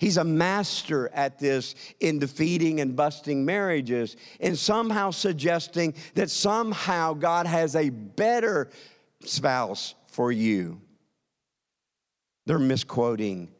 He's 0.00 0.16
a 0.16 0.24
master 0.24 1.08
at 1.14 1.38
this 1.38 1.76
in 2.00 2.18
defeating 2.18 2.80
and 2.80 2.96
busting 2.96 3.44
marriages 3.44 4.16
and 4.40 4.58
somehow 4.58 5.12
suggesting 5.12 5.94
that 6.14 6.28
somehow 6.28 7.12
God 7.14 7.46
has 7.46 7.76
a 7.76 7.90
better 7.90 8.68
spouse 9.24 9.94
for 10.08 10.30
you. 10.32 10.80
They're 12.46 12.58
misquoting 12.58 13.52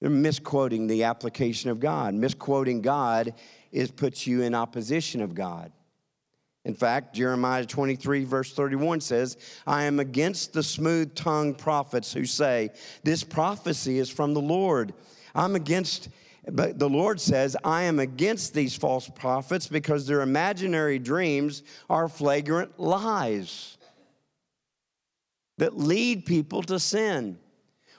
they're 0.00 0.10
misquoting 0.10 0.86
the 0.86 1.04
application 1.04 1.70
of 1.70 1.78
God. 1.78 2.14
Misquoting 2.14 2.80
God 2.80 3.34
is 3.70 3.90
puts 3.90 4.26
you 4.26 4.42
in 4.42 4.54
opposition 4.54 5.20
of 5.20 5.34
God. 5.34 5.72
In 6.64 6.74
fact, 6.74 7.14
Jeremiah 7.14 7.64
23, 7.64 8.24
verse 8.24 8.52
31 8.52 9.00
says, 9.00 9.36
I 9.66 9.84
am 9.84 9.98
against 9.98 10.52
the 10.52 10.62
smooth 10.62 11.14
tongued 11.14 11.58
prophets 11.58 12.12
who 12.12 12.24
say, 12.24 12.70
This 13.02 13.24
prophecy 13.24 13.98
is 13.98 14.10
from 14.10 14.34
the 14.34 14.40
Lord. 14.40 14.92
I'm 15.34 15.54
against, 15.54 16.08
but 16.50 16.78
the 16.78 16.88
Lord 16.88 17.20
says, 17.20 17.56
I 17.64 17.82
am 17.82 17.98
against 17.98 18.52
these 18.52 18.74
false 18.74 19.08
prophets 19.08 19.68
because 19.68 20.06
their 20.06 20.20
imaginary 20.20 20.98
dreams 20.98 21.62
are 21.88 22.08
flagrant 22.08 22.78
lies 22.78 23.78
that 25.60 25.78
lead 25.78 26.24
people 26.24 26.62
to 26.62 26.80
sin. 26.80 27.38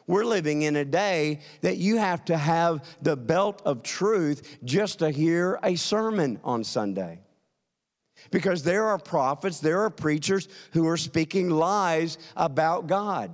We're 0.08 0.26
living 0.26 0.64
in 0.64 0.76
a 0.76 0.84
day 0.84 1.40
that 1.62 1.78
you 1.78 1.98
have 1.98 2.26
to 2.26 2.36
have 2.36 2.84
the 3.04 3.16
belt 3.16 3.62
of 3.66 3.84
truth 3.84 4.58
just 4.64 5.00
to 5.00 5.12
hear 5.12 5.60
a 5.62 5.76
sermon 5.76 6.40
on 6.44 6.64
Sunday. 6.64 7.20
Because 8.32 8.64
there 8.64 8.88
are 8.88 8.98
prophets, 8.98 9.60
there 9.60 9.82
are 9.82 9.92
preachers 9.92 10.48
who 10.74 10.88
are 10.88 10.98
speaking 10.98 11.52
lies 11.52 12.18
about 12.36 12.88
God. 12.88 13.32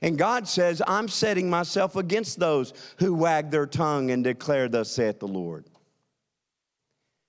And 0.00 0.18
God 0.18 0.48
says, 0.48 0.82
I'm 0.84 1.06
setting 1.06 1.48
myself 1.48 1.94
against 1.94 2.40
those 2.40 2.74
who 2.98 3.14
wag 3.14 3.52
their 3.52 3.66
tongue 3.66 4.10
and 4.10 4.24
declare, 4.24 4.68
Thus 4.68 4.90
saith 4.90 5.20
the 5.20 5.28
Lord. 5.28 5.66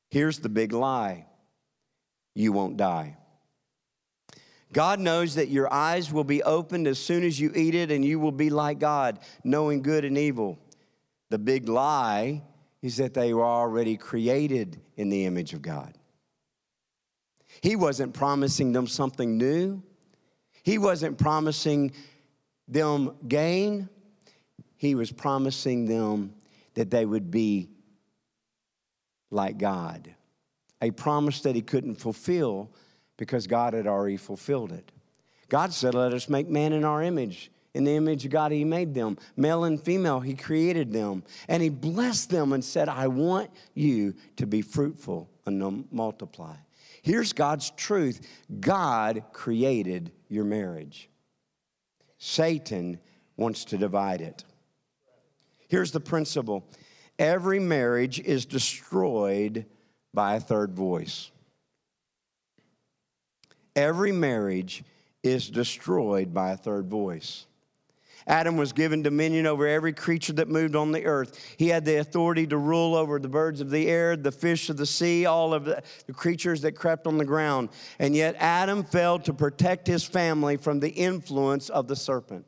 Here's 0.10 0.40
the 0.40 0.50
big 0.50 0.74
lie 0.74 1.28
you 2.34 2.52
won't 2.52 2.78
die. 2.78 3.18
God 4.74 5.00
knows 5.00 5.36
that 5.36 5.50
your 5.50 5.72
eyes 5.72 6.12
will 6.12 6.24
be 6.24 6.44
opened 6.44 6.88
as 6.88 7.00
soon 7.00 7.24
as 7.24 7.40
you 7.40 7.52
eat 7.56 7.76
it, 7.76 7.92
and 7.92 8.04
you 8.04 8.20
will 8.20 8.32
be 8.32 8.50
like 8.50 8.80
God, 8.80 9.20
knowing 9.44 9.82
good 9.82 10.04
and 10.04 10.18
evil. 10.18 10.60
The 11.30 11.38
big 11.38 11.70
lie 11.70 12.42
is 12.82 12.98
that 12.98 13.14
they 13.14 13.34
were 13.34 13.46
already 13.46 13.96
created 13.96 14.82
in 14.98 15.10
the 15.10 15.26
image 15.26 15.54
of 15.54 15.62
God. 15.62 15.98
He 17.62 17.76
wasn't 17.76 18.14
promising 18.14 18.74
them 18.74 18.88
something 18.88 19.38
new, 19.38 19.82
He 20.64 20.78
wasn't 20.78 21.18
promising 21.18 21.94
them 22.68 23.16
gain. 23.28 23.90
He 24.76 24.96
was 24.96 25.14
promising 25.14 25.86
them 25.86 26.34
that 26.74 26.90
they 26.90 27.06
would 27.06 27.32
be 27.32 27.70
like 29.32 29.58
God. 29.58 30.14
A 30.82 30.92
promise 30.92 31.42
that 31.42 31.56
He 31.56 31.62
couldn't 31.62 31.96
fulfill 31.96 32.70
because 33.18 33.48
God 33.48 33.74
had 33.74 33.88
already 33.88 34.18
fulfilled 34.18 34.72
it. 34.72 34.92
God 35.50 35.74
said, 35.74 35.94
Let 35.94 36.14
us 36.14 36.30
make 36.30 36.50
man 36.50 36.74
in 36.74 36.84
our 36.84 37.04
image. 37.04 37.52
In 37.74 37.86
the 37.86 37.96
image 37.96 38.26
of 38.26 38.32
God, 38.32 38.52
He 38.52 38.64
made 38.64 38.94
them. 38.94 39.18
Male 39.36 39.64
and 39.64 39.82
female, 39.82 40.20
He 40.20 40.36
created 40.36 40.92
them. 40.92 41.24
And 41.48 41.62
He 41.62 41.70
blessed 41.70 42.30
them 42.30 42.54
and 42.54 42.64
said, 42.64 42.90
I 42.90 43.08
want 43.08 43.50
you 43.74 44.14
to 44.38 44.46
be 44.46 44.62
fruitful 44.62 45.30
and 45.46 45.86
multiply. 45.92 46.56
Here's 47.02 47.34
God's 47.34 47.70
truth 47.72 48.22
God 48.60 49.24
created 49.34 50.12
your 50.30 50.46
marriage, 50.46 51.10
Satan 52.18 53.00
wants 53.38 53.66
to 53.66 53.78
divide 53.78 54.22
it. 54.22 54.44
Here's 55.68 55.92
the 55.92 56.00
principle 56.00 56.66
every 57.20 57.60
marriage 57.60 58.20
is 58.20 58.46
destroyed 58.46 59.66
by 60.14 60.36
a 60.36 60.40
third 60.40 60.74
voice. 60.74 61.32
Every 63.76 64.12
marriage 64.12 64.84
is 65.24 65.50
destroyed 65.50 66.34
by 66.34 66.52
a 66.52 66.58
third 66.58 66.88
voice. 66.88 67.46
Adam 68.26 68.56
was 68.56 68.72
given 68.72 69.02
dominion 69.02 69.46
over 69.46 69.68
every 69.68 69.92
creature 69.92 70.34
that 70.34 70.48
moved 70.48 70.76
on 70.76 70.92
the 70.92 71.06
earth. 71.06 71.38
He 71.58 71.68
had 71.68 71.84
the 71.84 71.98
authority 71.98 72.48
to 72.48 72.58
rule 72.58 72.96
over 72.96 73.20
the 73.20 73.28
birds 73.28 73.60
of 73.60 73.70
the 73.70 73.90
air, 73.90 74.16
the 74.16 74.32
fish 74.32 74.70
of 74.70 74.78
the 74.78 74.86
sea, 74.86 75.26
all 75.26 75.54
of 75.54 75.66
the, 75.66 75.84
creatures 76.14 76.62
that 76.62 76.74
crept 76.74 77.06
on 77.06 77.18
the 77.18 77.26
ground. 77.26 77.70
And 78.00 78.16
yet, 78.16 78.36
Adam 78.40 78.84
failed 78.84 79.26
to 79.26 79.34
protect 79.34 79.88
his 79.88 80.06
family 80.06 80.58
from 80.58 80.80
the 80.80 80.92
influence 80.92 81.70
of 81.70 81.88
the 81.88 81.96
serpent. 81.96 82.46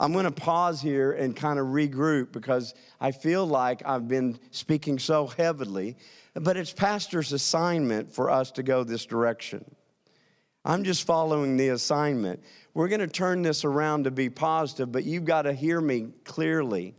I'm 0.00 0.12
going 0.12 0.24
to 0.24 0.32
pause 0.32 0.80
here 0.80 1.12
and 1.12 1.36
kind 1.36 1.60
of 1.60 1.66
regroup 1.66 2.32
because 2.32 2.74
I 3.00 3.12
feel 3.12 3.46
like 3.46 3.82
I've 3.86 4.08
been 4.08 4.40
speaking 4.50 4.98
so 4.98 5.28
heavily 5.28 5.96
but 6.34 6.56
it's 6.56 6.72
pastor's 6.72 7.32
assignment 7.32 8.12
for 8.12 8.30
us 8.30 8.50
to 8.52 8.62
go 8.62 8.84
this 8.84 9.06
direction. 9.06 9.64
I'm 10.64 10.84
just 10.84 11.06
following 11.06 11.56
the 11.56 11.68
assignment. 11.68 12.42
We're 12.74 12.88
going 12.88 13.00
to 13.00 13.08
turn 13.08 13.42
this 13.42 13.64
around 13.64 14.04
to 14.04 14.10
be 14.10 14.28
positive, 14.28 14.92
but 14.92 15.04
you've 15.04 15.24
got 15.24 15.42
to 15.42 15.52
hear 15.52 15.80
me 15.80 16.08
clearly. 16.24 16.94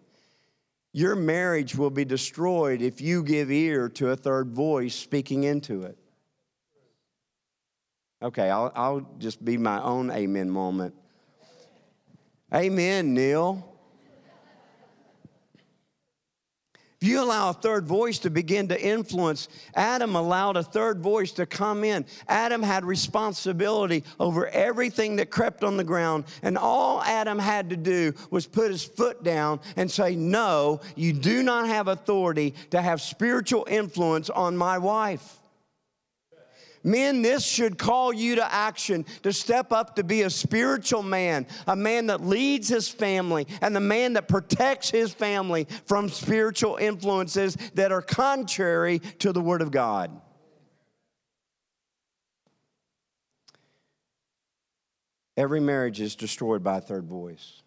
Your 0.93 1.15
marriage 1.15 1.75
will 1.75 1.91
be 1.91 2.03
destroyed 2.03 2.81
if 2.81 2.99
you 2.99 3.23
give 3.23 3.51
ear 3.51 3.87
to 3.89 4.09
a 4.09 4.15
third 4.15 4.51
voice 4.51 4.95
speaking 4.95 5.43
into 5.43 5.83
it. 5.83 5.97
Okay, 8.21 8.49
I'll, 8.49 8.71
I'll 8.75 9.07
just 9.17 9.43
be 9.43 9.57
my 9.57 9.81
own 9.81 10.11
amen 10.11 10.49
moment. 10.49 10.93
Amen, 12.53 13.13
Neil. 13.13 13.67
If 17.01 17.07
you 17.07 17.23
allow 17.23 17.49
a 17.49 17.53
third 17.53 17.87
voice 17.87 18.19
to 18.19 18.29
begin 18.29 18.67
to 18.67 18.79
influence, 18.79 19.47
Adam 19.73 20.15
allowed 20.15 20.55
a 20.55 20.61
third 20.61 20.99
voice 20.99 21.31
to 21.31 21.47
come 21.47 21.83
in. 21.83 22.05
Adam 22.27 22.61
had 22.61 22.85
responsibility 22.85 24.03
over 24.19 24.45
everything 24.49 25.15
that 25.15 25.31
crept 25.31 25.63
on 25.63 25.77
the 25.77 25.83
ground, 25.83 26.25
and 26.43 26.59
all 26.59 27.01
Adam 27.01 27.39
had 27.39 27.71
to 27.71 27.75
do 27.75 28.13
was 28.29 28.45
put 28.45 28.69
his 28.69 28.83
foot 28.83 29.23
down 29.23 29.59
and 29.77 29.89
say, 29.89 30.15
No, 30.15 30.79
you 30.95 31.11
do 31.11 31.41
not 31.41 31.65
have 31.67 31.87
authority 31.87 32.53
to 32.69 32.79
have 32.79 33.01
spiritual 33.01 33.65
influence 33.67 34.29
on 34.29 34.55
my 34.55 34.77
wife. 34.77 35.40
Men, 36.83 37.21
this 37.21 37.45
should 37.45 37.77
call 37.77 38.11
you 38.11 38.35
to 38.35 38.53
action 38.53 39.05
to 39.21 39.31
step 39.31 39.71
up 39.71 39.95
to 39.97 40.03
be 40.03 40.23
a 40.23 40.29
spiritual 40.29 41.03
man, 41.03 41.45
a 41.67 41.75
man 41.75 42.07
that 42.07 42.25
leads 42.25 42.67
his 42.67 42.89
family, 42.89 43.45
and 43.61 43.75
the 43.75 43.79
man 43.79 44.13
that 44.13 44.27
protects 44.27 44.89
his 44.89 45.13
family 45.13 45.67
from 45.85 46.09
spiritual 46.09 46.77
influences 46.77 47.55
that 47.75 47.91
are 47.91 48.01
contrary 48.01 48.99
to 49.19 49.31
the 49.31 49.41
Word 49.41 49.61
of 49.61 49.69
God. 49.69 50.19
Every 55.37 55.59
marriage 55.59 56.01
is 56.01 56.15
destroyed 56.15 56.63
by 56.63 56.77
a 56.77 56.81
third 56.81 57.05
voice. 57.05 57.61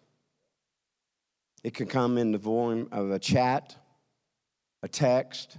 It 1.63 1.73
can 1.73 1.87
come 1.87 2.17
in 2.17 2.31
the 2.31 2.39
form 2.39 2.89
of 2.91 3.11
a 3.11 3.17
chat, 3.17 3.75
a 4.83 4.87
text, 4.87 5.57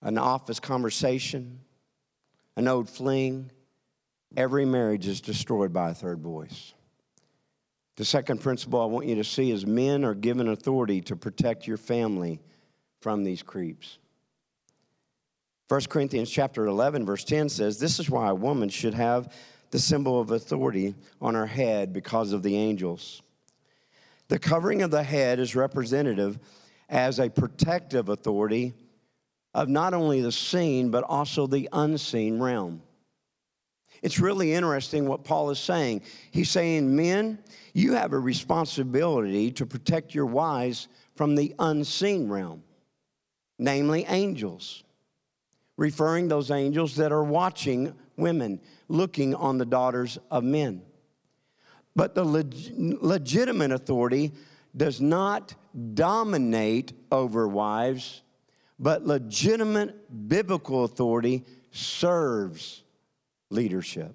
an 0.00 0.16
office 0.16 0.58
conversation 0.58 1.60
an 2.56 2.68
old 2.68 2.88
fling. 2.88 3.50
Every 4.36 4.64
marriage 4.64 5.06
is 5.06 5.20
destroyed 5.20 5.72
by 5.72 5.90
a 5.90 5.94
third 5.94 6.20
voice. 6.20 6.74
The 7.96 8.04
second 8.04 8.40
principle 8.40 8.80
I 8.80 8.86
want 8.86 9.06
you 9.06 9.16
to 9.16 9.24
see 9.24 9.50
is 9.50 9.66
men 9.66 10.04
are 10.04 10.14
given 10.14 10.48
authority 10.48 11.00
to 11.02 11.16
protect 11.16 11.66
your 11.66 11.76
family 11.76 12.40
from 13.00 13.24
these 13.24 13.42
creeps. 13.42 13.98
1 15.68 15.80
Corinthians 15.88 16.30
chapter 16.30 16.66
11 16.66 17.04
verse 17.04 17.24
10 17.24 17.48
says, 17.48 17.78
"This 17.78 17.98
is 17.98 18.08
why 18.08 18.30
a 18.30 18.34
woman 18.34 18.68
should 18.68 18.94
have 18.94 19.32
the 19.70 19.78
symbol 19.78 20.20
of 20.20 20.30
authority 20.30 20.94
on 21.20 21.34
her 21.34 21.46
head 21.46 21.92
because 21.92 22.32
of 22.32 22.42
the 22.42 22.56
angels." 22.56 23.22
The 24.28 24.38
covering 24.38 24.82
of 24.82 24.90
the 24.90 25.02
head 25.02 25.38
is 25.38 25.54
representative 25.54 26.38
as 26.88 27.18
a 27.18 27.28
protective 27.28 28.08
authority 28.08 28.74
of 29.54 29.68
not 29.68 29.94
only 29.94 30.20
the 30.20 30.32
seen, 30.32 30.90
but 30.90 31.04
also 31.04 31.46
the 31.46 31.68
unseen 31.72 32.38
realm. 32.38 32.82
It's 34.02 34.18
really 34.18 34.52
interesting 34.52 35.06
what 35.06 35.24
Paul 35.24 35.50
is 35.50 35.60
saying. 35.60 36.02
He's 36.30 36.50
saying, 36.50 36.94
Men, 36.94 37.38
you 37.72 37.92
have 37.92 38.12
a 38.12 38.18
responsibility 38.18 39.52
to 39.52 39.66
protect 39.66 40.14
your 40.14 40.26
wives 40.26 40.88
from 41.14 41.36
the 41.36 41.54
unseen 41.58 42.28
realm, 42.28 42.64
namely 43.58 44.04
angels, 44.08 44.82
referring 45.76 46.28
those 46.28 46.50
angels 46.50 46.96
that 46.96 47.12
are 47.12 47.22
watching 47.22 47.94
women, 48.16 48.60
looking 48.88 49.34
on 49.34 49.58
the 49.58 49.66
daughters 49.66 50.18
of 50.30 50.42
men. 50.42 50.82
But 51.94 52.14
the 52.14 52.24
leg- 52.24 52.72
legitimate 52.76 53.70
authority 53.70 54.32
does 54.76 55.00
not 55.00 55.54
dominate 55.94 56.92
over 57.10 57.46
wives 57.46 58.22
but 58.82 59.06
legitimate 59.06 60.28
biblical 60.28 60.84
authority 60.84 61.44
serves 61.70 62.82
leadership. 63.48 64.14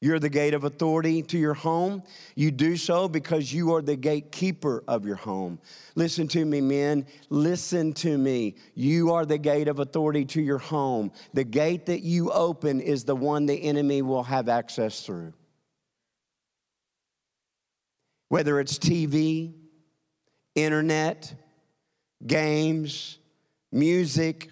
You're 0.00 0.18
the 0.18 0.30
gate 0.30 0.54
of 0.54 0.64
authority 0.64 1.22
to 1.22 1.38
your 1.38 1.54
home. 1.54 2.02
You 2.34 2.50
do 2.50 2.76
so 2.76 3.08
because 3.08 3.52
you 3.52 3.74
are 3.74 3.82
the 3.82 3.96
gatekeeper 3.96 4.84
of 4.86 5.06
your 5.06 5.16
home. 5.16 5.58
Listen 5.94 6.28
to 6.28 6.44
me, 6.44 6.60
men. 6.60 7.06
Listen 7.28 7.92
to 7.94 8.16
me. 8.16 8.56
You 8.74 9.12
are 9.12 9.24
the 9.24 9.38
gate 9.38 9.68
of 9.68 9.80
authority 9.80 10.24
to 10.26 10.42
your 10.42 10.58
home. 10.58 11.12
The 11.32 11.44
gate 11.44 11.86
that 11.86 12.00
you 12.00 12.30
open 12.30 12.80
is 12.80 13.04
the 13.04 13.16
one 13.16 13.46
the 13.46 13.62
enemy 13.62 14.02
will 14.02 14.22
have 14.22 14.48
access 14.48 15.00
through. 15.00 15.32
Whether 18.28 18.60
it's 18.60 18.78
TV, 18.78 19.54
internet, 20.54 21.34
games, 22.26 23.18
music, 23.76 24.50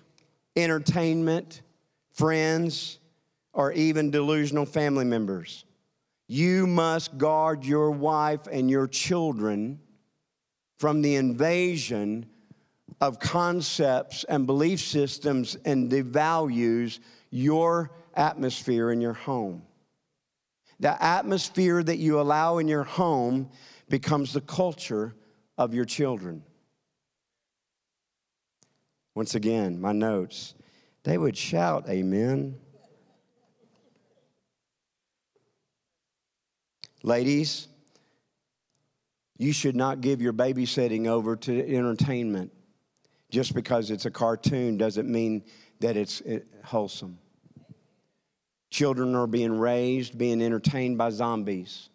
entertainment, 0.54 1.62
friends, 2.12 2.98
or 3.52 3.72
even 3.72 4.10
delusional 4.10 4.66
family 4.66 5.04
members. 5.04 5.64
You 6.26 6.66
must 6.66 7.18
guard 7.18 7.64
your 7.64 7.90
wife 7.90 8.46
and 8.50 8.70
your 8.70 8.86
children 8.86 9.80
from 10.78 11.02
the 11.02 11.16
invasion 11.16 12.26
of 13.00 13.18
concepts 13.18 14.24
and 14.24 14.46
belief 14.46 14.80
systems 14.80 15.56
and 15.64 15.90
devalues 15.90 17.00
your 17.30 17.90
atmosphere 18.14 18.90
in 18.90 19.00
your 19.00 19.12
home. 19.12 19.62
The 20.80 21.02
atmosphere 21.02 21.82
that 21.82 21.98
you 21.98 22.20
allow 22.20 22.58
in 22.58 22.68
your 22.68 22.84
home 22.84 23.50
becomes 23.88 24.32
the 24.32 24.40
culture 24.40 25.14
of 25.56 25.74
your 25.74 25.84
children. 25.84 26.42
Once 29.14 29.34
again, 29.34 29.80
my 29.80 29.92
notes. 29.92 30.54
They 31.04 31.18
would 31.18 31.36
shout, 31.36 31.88
Amen. 31.88 32.56
Ladies, 37.02 37.68
you 39.36 39.52
should 39.52 39.76
not 39.76 40.00
give 40.00 40.22
your 40.22 40.32
babysitting 40.32 41.06
over 41.06 41.36
to 41.36 41.76
entertainment. 41.76 42.50
Just 43.30 43.54
because 43.54 43.90
it's 43.90 44.06
a 44.06 44.10
cartoon 44.10 44.78
doesn't 44.78 45.10
mean 45.10 45.44
that 45.80 45.96
it's 45.96 46.22
wholesome. 46.64 47.18
Children 48.70 49.14
are 49.14 49.26
being 49.26 49.58
raised, 49.58 50.16
being 50.16 50.40
entertained 50.40 50.96
by 50.96 51.10
zombies. 51.10 51.90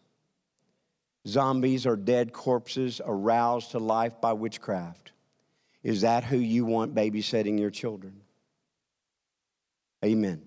Zombies 1.28 1.86
are 1.86 1.96
dead 1.96 2.32
corpses 2.32 3.02
aroused 3.04 3.72
to 3.72 3.80
life 3.80 4.22
by 4.22 4.34
witchcraft. 4.34 5.12
Is 5.84 6.02
that 6.02 6.24
who 6.24 6.38
you 6.38 6.66
want 6.66 6.94
babysitting 6.94 7.60
your 7.60 7.70
children? 7.70 8.22
Amen. 10.04 10.42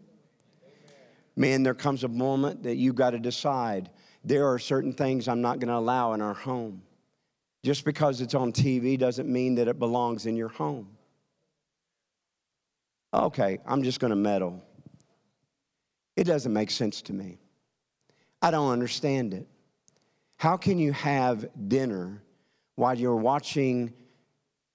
Man, 1.36 1.62
there 1.62 1.74
comes 1.74 2.04
a 2.04 2.08
moment 2.08 2.64
that 2.64 2.76
you've 2.76 2.94
got 2.94 3.10
to 3.10 3.18
decide 3.18 3.90
there 4.24 4.46
are 4.46 4.58
certain 4.58 4.92
things 4.92 5.28
I'm 5.28 5.40
not 5.40 5.58
going 5.58 5.68
to 5.68 5.76
allow 5.76 6.12
in 6.12 6.20
our 6.20 6.34
home. 6.34 6.82
Just 7.62 7.84
because 7.84 8.20
it's 8.20 8.34
on 8.34 8.52
TV 8.52 8.98
doesn't 8.98 9.28
mean 9.28 9.54
that 9.54 9.68
it 9.68 9.78
belongs 9.78 10.26
in 10.26 10.36
your 10.36 10.48
home. 10.48 10.88
Okay, 13.14 13.58
I'm 13.66 13.82
just 13.82 14.00
going 14.00 14.10
to 14.10 14.16
meddle. 14.16 14.62
It 16.16 16.24
doesn't 16.24 16.52
make 16.52 16.70
sense 16.70 17.02
to 17.02 17.12
me. 17.12 17.38
I 18.40 18.50
don't 18.50 18.70
understand 18.70 19.32
it. 19.32 19.46
How 20.36 20.56
can 20.56 20.78
you 20.78 20.92
have 20.92 21.46
dinner 21.68 22.22
while 22.74 22.98
you're 22.98 23.16
watching 23.16 23.92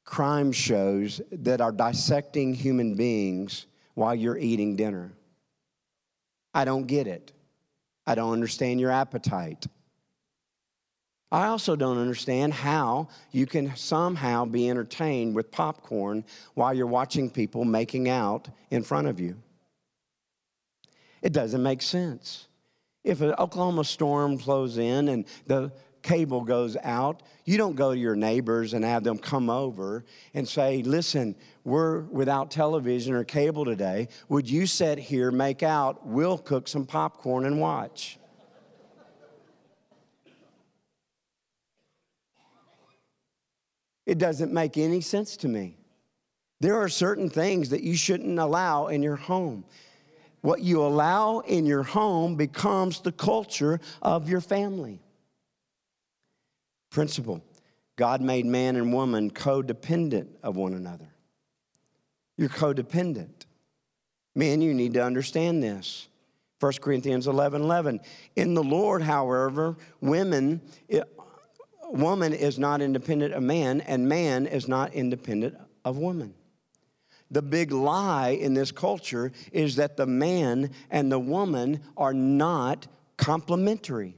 crime 0.07 0.53
shows 0.53 1.21
that 1.31 1.59
are 1.59 1.71
dissecting 1.71 2.53
human 2.53 2.95
beings 2.95 3.67
while 3.93 4.15
you're 4.15 4.37
eating 4.37 4.75
dinner. 4.77 5.11
I 6.53 6.63
don't 6.65 6.87
get 6.87 7.07
it. 7.07 7.33
I 8.07 8.15
don't 8.15 8.31
understand 8.31 8.79
your 8.79 8.89
appetite. 8.89 9.67
I 11.29 11.47
also 11.47 11.75
don't 11.75 11.97
understand 11.97 12.53
how 12.53 13.09
you 13.33 13.45
can 13.45 13.75
somehow 13.75 14.45
be 14.45 14.69
entertained 14.69 15.35
with 15.35 15.51
popcorn 15.51 16.23
while 16.53 16.73
you're 16.73 16.87
watching 16.87 17.29
people 17.29 17.65
making 17.65 18.07
out 18.07 18.47
in 18.71 18.83
front 18.83 19.07
of 19.07 19.19
you. 19.19 19.35
It 21.21 21.33
doesn't 21.33 21.61
make 21.61 21.81
sense. 21.81 22.47
If 23.03 23.19
an 23.19 23.35
Oklahoma 23.37 23.83
storm 23.83 24.37
flows 24.37 24.77
in 24.77 25.09
and 25.09 25.25
the 25.47 25.73
cable 26.07 26.41
goes 26.41 26.77
out, 26.83 27.21
you 27.43 27.57
don't 27.57 27.75
go 27.75 27.93
to 27.93 27.99
your 27.99 28.15
neighbors 28.15 28.73
and 28.73 28.85
have 28.85 29.03
them 29.03 29.17
come 29.17 29.49
over 29.49 30.05
and 30.33 30.47
say, 30.47 30.81
Listen, 30.81 31.35
we're 31.65 32.01
without 32.03 32.49
television 32.49 33.13
or 33.13 33.25
cable 33.25 33.65
today. 33.65 34.07
Would 34.29 34.49
you 34.49 34.67
sit 34.67 34.97
here, 34.97 35.31
make 35.31 35.63
out? 35.63 36.07
We'll 36.07 36.37
cook 36.37 36.69
some 36.69 36.85
popcorn 36.85 37.45
and 37.45 37.59
watch. 37.59 38.17
It 44.05 44.17
doesn't 44.17 44.53
make 44.53 44.77
any 44.77 45.01
sense 45.01 45.35
to 45.37 45.49
me. 45.49 45.75
There 46.61 46.77
are 46.77 46.87
certain 46.87 47.29
things 47.29 47.69
that 47.71 47.83
you 47.83 47.97
shouldn't 47.97 48.39
allow 48.39 48.87
in 48.87 49.03
your 49.03 49.17
home. 49.17 49.65
What 50.39 50.61
you 50.61 50.81
allow 50.81 51.39
in 51.39 51.65
your 51.65 51.83
home 51.83 52.37
becomes 52.37 53.01
the 53.01 53.11
culture 53.11 53.81
of 54.01 54.29
your 54.29 54.39
family. 54.39 55.01
Principle 56.89 57.43
God 57.95 58.21
made 58.21 58.45
man 58.45 58.75
and 58.75 58.93
woman 58.93 59.31
codependent 59.31 60.27
of 60.43 60.55
one 60.55 60.73
another. 60.73 61.09
You're 62.37 62.49
codependent. 62.49 63.45
Man, 64.35 64.61
you 64.61 64.73
need 64.73 64.93
to 64.93 65.03
understand 65.03 65.63
this. 65.63 66.07
1 66.59 66.73
Corinthians 66.81 67.27
11 67.27 67.61
11. 67.63 67.99
In 68.35 68.53
the 68.53 68.63
Lord, 68.63 69.01
however, 69.01 69.77
women, 70.01 70.61
woman 71.89 72.33
is 72.33 72.59
not 72.59 72.81
independent 72.81 73.33
of 73.33 73.43
man, 73.43 73.81
and 73.81 74.07
man 74.07 74.45
is 74.45 74.67
not 74.67 74.93
independent 74.93 75.55
of 75.83 75.97
woman. 75.97 76.33
The 77.29 77.41
big 77.41 77.71
lie 77.71 78.29
in 78.29 78.53
this 78.53 78.71
culture 78.71 79.31
is 79.51 79.75
that 79.75 79.97
the 79.97 80.05
man 80.05 80.71
and 80.89 81.11
the 81.11 81.19
woman 81.19 81.81
are 81.97 82.13
not 82.13 82.87
complementary, 83.17 84.16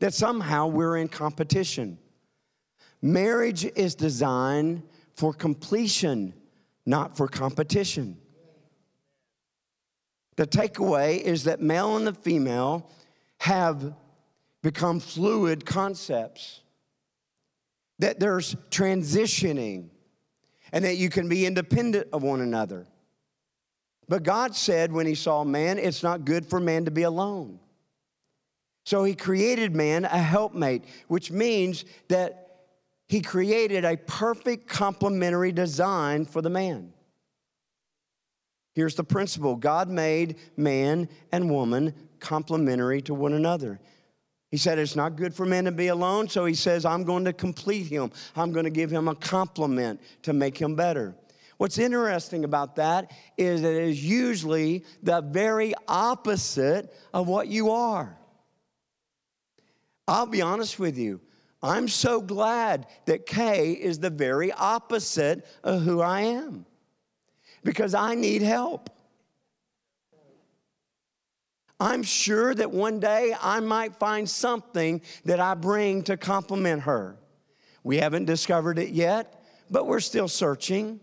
that 0.00 0.14
somehow 0.14 0.66
we're 0.66 0.96
in 0.96 1.08
competition. 1.08 1.98
Marriage 3.02 3.64
is 3.64 3.94
designed 3.94 4.82
for 5.14 5.32
completion, 5.32 6.34
not 6.84 7.16
for 7.16 7.28
competition. 7.28 8.18
The 10.36 10.46
takeaway 10.46 11.20
is 11.20 11.44
that 11.44 11.60
male 11.60 11.96
and 11.96 12.06
the 12.06 12.12
female 12.12 12.90
have 13.38 13.94
become 14.62 15.00
fluid 15.00 15.64
concepts, 15.64 16.60
that 17.98 18.20
there's 18.20 18.54
transitioning, 18.70 19.88
and 20.72 20.84
that 20.84 20.96
you 20.96 21.08
can 21.08 21.28
be 21.28 21.46
independent 21.46 22.08
of 22.12 22.22
one 22.22 22.40
another. 22.40 22.86
But 24.08 24.22
God 24.22 24.54
said 24.54 24.92
when 24.92 25.06
He 25.06 25.14
saw 25.14 25.44
man, 25.44 25.78
it's 25.78 26.02
not 26.02 26.24
good 26.24 26.46
for 26.46 26.60
man 26.60 26.84
to 26.84 26.90
be 26.90 27.02
alone. 27.02 27.60
So 28.86 29.04
He 29.04 29.14
created 29.14 29.76
man 29.76 30.04
a 30.04 30.08
helpmate, 30.08 30.84
which 31.08 31.30
means 31.30 31.84
that 32.08 32.62
He 33.08 33.20
created 33.20 33.84
a 33.84 33.96
perfect 33.98 34.68
complementary 34.68 35.52
design 35.52 36.24
for 36.24 36.40
the 36.40 36.48
man. 36.48 36.94
Here's 38.74 38.94
the 38.94 39.04
principle 39.04 39.56
God 39.56 39.88
made 39.88 40.36
man 40.56 41.08
and 41.32 41.50
woman 41.50 41.94
complementary 42.20 43.02
to 43.02 43.14
one 43.14 43.32
another. 43.32 43.80
He 44.50 44.56
said 44.56 44.78
it's 44.78 44.94
not 44.94 45.16
good 45.16 45.34
for 45.34 45.44
man 45.44 45.64
to 45.64 45.72
be 45.72 45.88
alone, 45.88 46.28
so 46.28 46.44
he 46.44 46.54
says, 46.54 46.84
I'm 46.84 47.02
going 47.02 47.24
to 47.24 47.32
complete 47.32 47.88
him. 47.88 48.12
I'm 48.36 48.52
going 48.52 48.64
to 48.64 48.70
give 48.70 48.90
him 48.90 49.08
a 49.08 49.14
complement 49.16 50.00
to 50.22 50.32
make 50.32 50.56
him 50.56 50.76
better. 50.76 51.16
What's 51.56 51.78
interesting 51.78 52.44
about 52.44 52.76
that 52.76 53.10
is 53.36 53.62
that 53.62 53.74
it 53.74 53.82
is 53.82 54.04
usually 54.04 54.84
the 55.02 55.22
very 55.22 55.74
opposite 55.88 56.94
of 57.12 57.26
what 57.26 57.48
you 57.48 57.70
are. 57.70 58.16
I'll 60.08 60.26
be 60.26 60.42
honest 60.42 60.78
with 60.78 60.96
you. 60.96 61.20
I'm 61.62 61.88
so 61.88 62.20
glad 62.20 62.86
that 63.06 63.26
Kay 63.26 63.72
is 63.72 63.98
the 63.98 64.10
very 64.10 64.52
opposite 64.52 65.46
of 65.64 65.82
who 65.82 66.00
I 66.00 66.20
am 66.22 66.66
because 67.64 67.94
I 67.94 68.14
need 68.14 68.42
help. 68.42 68.90
I'm 71.78 72.02
sure 72.02 72.54
that 72.54 72.70
one 72.70 73.00
day 73.00 73.34
I 73.40 73.60
might 73.60 73.96
find 73.96 74.28
something 74.28 75.02
that 75.24 75.40
I 75.40 75.54
bring 75.54 76.02
to 76.04 76.16
complement 76.16 76.82
her. 76.82 77.16
We 77.82 77.98
haven't 77.98 78.24
discovered 78.24 78.78
it 78.78 78.90
yet, 78.90 79.42
but 79.70 79.86
we're 79.86 80.00
still 80.00 80.28
searching. 80.28 81.00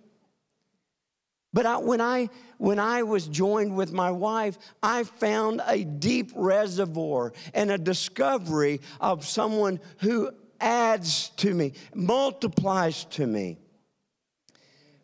But 1.54 1.68
I, 1.68 1.78
when, 1.78 2.02
I, 2.02 2.30
when 2.58 2.80
I 2.80 3.04
was 3.04 3.28
joined 3.28 3.76
with 3.76 3.94
my 3.94 4.10
wife, 4.10 4.58
I 4.82 5.04
found 5.04 5.62
a 5.68 5.84
deep 5.84 6.32
reservoir 6.36 7.34
and 7.54 7.72
a 7.72 7.78
discovery 7.78 8.82
of 9.00 9.26
someone 9.26 9.80
who 10.00 10.32
adds 10.60 11.30
to 11.38 11.54
me, 11.54 11.74
multiplies 11.94 13.06
to 13.06 13.28
me. 13.28 13.60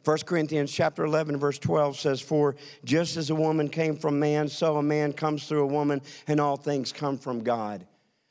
1 0.06 0.18
Corinthians 0.20 0.72
chapter 0.72 1.04
11 1.04 1.38
verse 1.38 1.60
12 1.60 2.00
says 2.00 2.22
for 2.22 2.56
just 2.86 3.18
as 3.18 3.30
a 3.30 3.36
woman 3.36 3.68
came 3.68 3.96
from 3.96 4.18
man 4.18 4.48
so 4.48 4.78
a 4.78 4.82
man 4.82 5.12
comes 5.12 5.46
through 5.46 5.62
a 5.62 5.68
woman 5.68 6.02
and 6.26 6.40
all 6.40 6.56
things 6.56 6.92
come 6.92 7.18
from 7.18 7.44
God. 7.44 7.86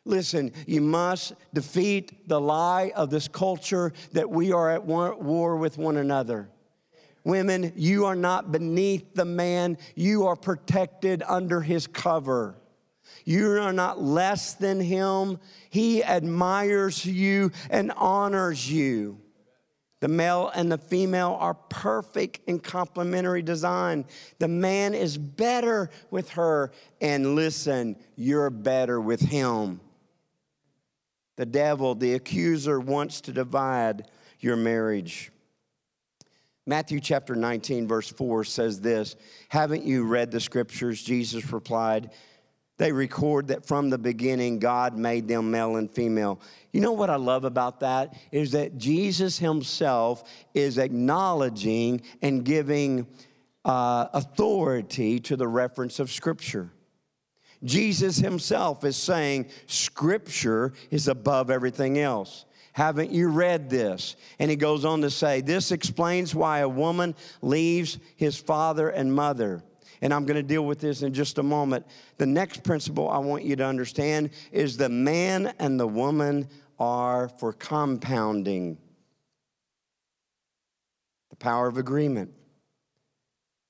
Listen, 0.05 0.51
you 0.67 0.81
must 0.81 1.35
defeat 1.53 2.27
the 2.27 2.41
lie 2.41 2.91
of 2.97 3.11
this 3.11 3.29
culture 3.29 3.93
that 4.13 4.29
we 4.29 4.51
are 4.51 4.71
at 4.71 4.85
war 4.85 5.57
with 5.57 5.77
one 5.77 5.99
another. 5.99 6.49
Women, 7.29 7.75
you 7.77 8.07
are 8.07 8.17
not 8.17 8.53
beneath 8.53 9.13
the 9.13 9.27
man, 9.27 9.77
you 9.95 10.27
are 10.29 10.35
protected 10.35 11.23
under 11.29 11.61
his 11.61 11.87
cover. 11.87 12.55
You 13.27 13.61
are 13.61 13.73
not 13.75 14.01
less 14.03 14.55
than 14.55 14.81
him. 14.81 15.39
He 15.69 16.03
admires 16.03 17.05
you 17.05 17.53
and 17.69 17.93
honors 17.99 18.73
you. 18.73 19.21
The 20.01 20.09
male 20.09 20.51
and 20.55 20.73
the 20.73 20.79
female 20.79 21.37
are 21.39 21.53
perfect 21.53 22.41
in 22.49 22.61
complementary 22.61 23.43
design. 23.43 24.07
The 24.39 24.49
man 24.49 24.95
is 24.95 25.19
better 25.19 25.91
with 26.11 26.31
her, 26.31 26.73
and 26.99 27.35
listen, 27.35 27.97
you're 28.17 28.49
better 28.49 29.03
with 29.03 29.21
him. 29.21 29.83
The 31.37 31.45
devil, 31.45 31.95
the 31.95 32.15
accuser, 32.15 32.81
wants 32.81 33.21
to 33.21 33.33
divide 33.33 34.09
your 34.41 34.57
marriage. 34.57 35.31
Matthew 36.69 37.01
chapter 37.01 37.35
19, 37.35 37.89
verse 37.89 38.11
4 38.11 38.45
says 38.45 38.79
this 38.79 39.17
Haven't 39.49 39.85
you 39.85 40.05
read 40.05 40.31
the 40.31 40.39
scriptures? 40.39 41.03
Jesus 41.03 41.51
replied, 41.51 42.11
they 42.77 42.93
record 42.93 43.49
that 43.49 43.67
from 43.67 43.91
the 43.91 43.99
beginning, 43.99 44.61
God 44.61 44.97
made 44.97 45.27
them 45.27 45.51
male 45.51 45.77
and 45.77 45.91
female. 45.91 46.41
You 46.73 46.81
know 46.81 46.93
what 46.93 47.11
I 47.11 47.17
love 47.17 47.45
about 47.45 47.81
that? 47.81 48.15
Is 48.31 48.53
that 48.53 48.79
Jesus 48.79 49.37
himself 49.37 50.23
is 50.55 50.79
acknowledging 50.79 52.03
and 52.23 52.45
giving 52.45 53.09
uh, 53.65 54.07
authority 54.13 55.19
to 55.21 55.37
the 55.37 55.49
reference 55.49 55.99
of 55.99 56.13
Scripture. 56.13 56.71
Jesus 57.65 58.19
himself 58.19 58.85
is 58.85 58.97
saying, 58.97 59.47
Scripture 59.67 60.73
is 60.91 61.09
above 61.09 61.51
everything 61.51 61.99
else. 61.99 62.45
Haven't 62.79 63.11
you 63.11 63.27
read 63.27 63.69
this? 63.69 64.15
And 64.39 64.49
he 64.49 64.57
goes 64.57 64.85
on 64.85 65.01
to 65.01 65.11
say, 65.11 65.41
This 65.41 65.73
explains 65.73 66.33
why 66.33 66.61
a 66.61 66.69
woman 66.69 67.17
leaves 67.43 67.99
his 68.15 68.37
father 68.39 68.89
and 68.89 69.13
mother 69.13 69.65
and 70.01 70.15
I'm 70.15 70.27
going 70.27 70.37
to 70.37 70.45
deal 70.45 70.65
with 70.65 70.79
this 70.79 71.03
in 71.03 71.13
just 71.13 71.39
a 71.39 71.43
moment. 71.43 71.85
The 72.19 72.27
next 72.27 72.63
principle 72.63 73.11
I 73.11 73.19
want 73.19 73.43
you 73.43 73.57
to 73.57 73.65
understand 73.65 74.31
is 74.53 74.77
the 74.77 74.89
man 74.89 75.53
and 75.59 75.81
the 75.81 75.89
woman 75.89 76.49
are 76.79 77.29
for 77.29 77.53
compounding 77.53 78.79
the 81.31 81.37
power 81.37 81.67
of 81.67 81.79
agreement. 81.79 82.33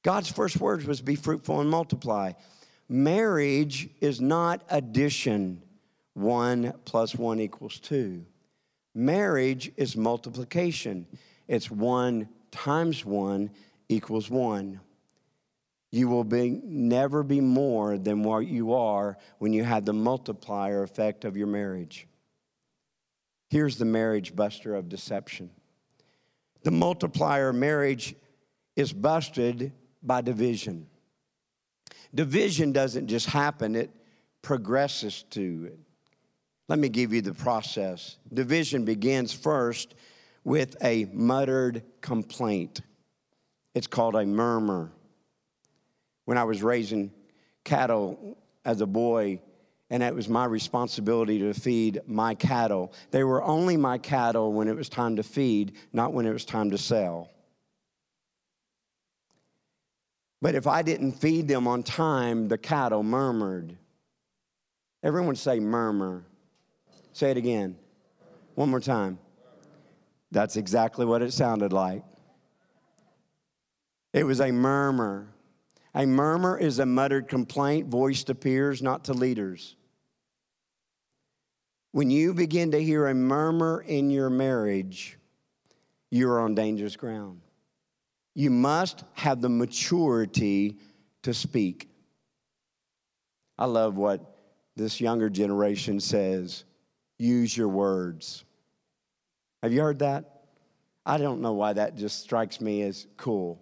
God's 0.03 0.31
first 0.31 0.59
words 0.59 0.85
was 0.85 1.01
be 1.01 1.17
fruitful 1.17 1.63
and 1.63 1.71
multiply. 1.71 2.33
Marriage 2.91 3.89
is 4.03 4.21
not 4.21 4.63
addition, 4.69 5.63
one 6.13 6.75
plus 6.85 7.15
one 7.15 7.41
equals 7.41 7.81
two. 7.81 8.27
Marriage 8.95 9.71
is 9.77 9.97
multiplication, 9.97 11.07
it's 11.47 11.71
one 11.71 12.29
times 12.51 13.05
one 13.05 13.51
equals 13.89 14.31
one. 14.31 14.81
You 15.91 16.09
will 16.09 16.25
be, 16.25 16.61
never 16.65 17.23
be 17.23 17.41
more 17.41 17.97
than 17.97 18.23
what 18.23 18.47
you 18.47 18.75
are 18.75 19.17
when 19.39 19.55
you 19.55 19.65
have 19.65 19.87
the 19.87 19.95
multiplier 19.95 20.83
effect 20.83 21.25
of 21.25 21.37
your 21.37 21.47
marriage. 21.47 22.07
Here's 23.49 23.79
the 23.79 23.87
marriage 23.87 24.37
buster 24.37 24.75
of 24.75 24.89
deception 24.89 25.51
the 26.65 26.71
multiplier 26.71 27.53
marriage 27.53 28.15
is 28.77 28.93
busted 28.93 29.73
by 30.03 30.21
division. 30.21 30.87
Division 32.15 32.73
doesn't 32.73 33.09
just 33.09 33.27
happen, 33.27 33.75
it 33.75 33.91
progresses 34.43 35.25
to 35.31 35.71
it. 35.73 35.79
Let 36.69 36.79
me 36.79 36.91
give 36.91 37.15
you 37.15 37.23
the 37.23 37.35
process. 37.35 38.17
Division 38.33 38.85
begins 38.85 39.33
first 39.33 39.95
with 40.45 40.77
a 40.83 41.07
muttered 41.13 41.83
complaint, 42.01 42.81
it's 43.75 43.87
called 43.87 44.15
a 44.15 44.25
murmur 44.25 44.91
when 46.25 46.39
I 46.39 46.45
was 46.45 46.63
raising 46.63 47.13
cattle 47.65 48.37
as 48.65 48.81
a 48.81 48.87
boy, 48.87 49.41
and 49.91 50.03
it 50.03 50.15
was 50.15 50.29
my 50.29 50.45
responsibility 50.45 51.39
to 51.39 51.55
feed 51.55 52.01
my 52.07 52.35
cattle. 52.35 52.93
They 53.11 53.25
were 53.25 53.43
only 53.43 53.77
my 53.77 53.99
cattle 53.99 54.53
when 54.53 54.69
it 54.69 54.77
was 54.77 54.89
time 54.89 55.17
to 55.17 55.23
feed, 55.23 55.73
not 55.93 56.13
when 56.13 56.27
it 56.27 56.33
was 56.33 56.45
time 56.45 56.71
to 56.71 56.79
sell. 56.79 57.31
But 60.41 60.55
if 60.55 60.67
I 60.67 60.83
didn't 60.83 61.13
feed 61.13 61.49
them 61.49 61.67
on 61.67 61.83
time, 61.83 62.49
the 62.49 62.59
cattle 62.59 63.03
murmured. 63.03 63.77
Everyone 65.03 65.37
say 65.37 65.61
murmur. 65.61 66.25
Say 67.19 67.33
it 67.33 67.37
again. 67.37 67.75
One 68.55 68.71
more 68.71 68.79
time. 68.79 69.19
That's 70.31 70.55
exactly 70.55 71.05
what 71.05 71.21
it 71.21 71.33
sounded 71.33 71.73
like. 71.73 72.05
It 74.13 74.23
was 74.23 74.41
a 74.41 74.53
murmur. 74.53 75.27
A 75.97 76.07
murmur 76.07 76.57
is 76.57 76.79
a 76.79 76.87
muttered 76.87 77.27
complaint 77.27 77.89
voiced 77.89 78.29
to 78.29 78.37
peers, 78.37 78.83
not 78.83 79.07
to 79.07 79.15
leaders. 79.15 79.75
When 81.91 82.09
you 82.09 82.35
begin 82.35 82.71
to 82.71 82.81
hear 82.81 83.09
a 83.09 83.15
murmur 83.17 83.81
in 83.85 84.11
your 84.11 84.31
marriage, 84.31 85.19
you're 86.13 86.39
on 86.39 86.55
dangerous 86.55 86.95
ground. 86.95 87.41
You 88.37 88.51
must 88.51 89.03
have 89.15 89.41
the 89.41 89.49
maturity 89.49 90.77
to 91.23 91.35
speak. 91.35 91.91
I 93.59 93.65
love 93.65 93.97
what 93.97 94.37
this 94.77 95.01
younger 95.01 95.29
generation 95.29 95.99
says 95.99 96.63
use 97.19 97.57
your 97.57 97.69
words. 97.69 98.45
Have 99.63 99.73
you 99.73 99.81
heard 99.81 99.99
that? 100.01 100.45
I 101.05 101.19
don't 101.19 101.41
know 101.41 101.55
why 101.55 101.73
that 101.73 101.97
just 101.97 102.21
strikes 102.21 102.61
me 102.61 102.83
as 102.83 103.07
cool. 103.17 103.61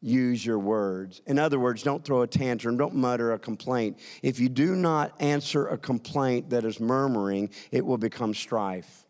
Use 0.00 0.46
your 0.46 0.60
words. 0.60 1.20
In 1.26 1.38
other 1.38 1.58
words, 1.58 1.82
don't 1.82 2.04
throw 2.04 2.22
a 2.22 2.26
tantrum, 2.26 2.76
don't 2.76 2.94
mutter 2.94 3.32
a 3.32 3.38
complaint. 3.38 3.98
If 4.22 4.38
you 4.38 4.48
do 4.48 4.76
not 4.76 5.12
answer 5.20 5.66
a 5.66 5.76
complaint 5.76 6.50
that 6.50 6.64
is 6.64 6.78
murmuring, 6.78 7.50
it 7.72 7.84
will 7.84 7.98
become 7.98 8.32
strife. 8.32 9.04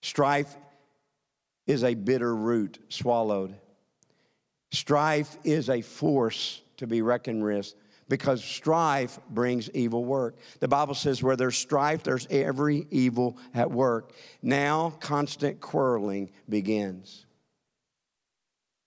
Strife 0.00 0.56
is 1.66 1.82
a 1.82 1.94
bitter 1.94 2.34
root 2.34 2.78
swallowed. 2.88 3.54
Strife 4.70 5.36
is 5.42 5.68
a 5.68 5.82
force 5.82 6.62
to 6.76 6.86
be 6.86 7.02
reckoned 7.02 7.42
with 7.42 7.74
because 8.08 8.42
strife 8.42 9.18
brings 9.30 9.70
evil 9.70 10.04
work. 10.04 10.36
The 10.60 10.68
Bible 10.68 10.94
says, 10.94 11.22
where 11.22 11.36
there's 11.36 11.56
strife, 11.56 12.02
there's 12.02 12.26
every 12.30 12.86
evil 12.90 13.36
at 13.54 13.70
work. 13.70 14.12
Now, 14.42 14.94
constant 15.00 15.60
quarreling 15.60 16.30
begins. 16.48 17.26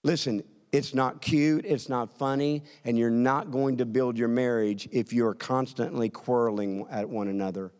Listen, 0.03 0.43
it's 0.71 0.93
not 0.93 1.21
cute, 1.21 1.65
it's 1.65 1.89
not 1.89 2.17
funny, 2.17 2.63
and 2.85 2.97
you're 2.97 3.09
not 3.09 3.51
going 3.51 3.77
to 3.77 3.85
build 3.85 4.17
your 4.17 4.29
marriage 4.29 4.87
if 4.91 5.13
you're 5.13 5.33
constantly 5.33 6.09
quarreling 6.09 6.85
at 6.89 7.07
one 7.07 7.27
another. 7.27 7.71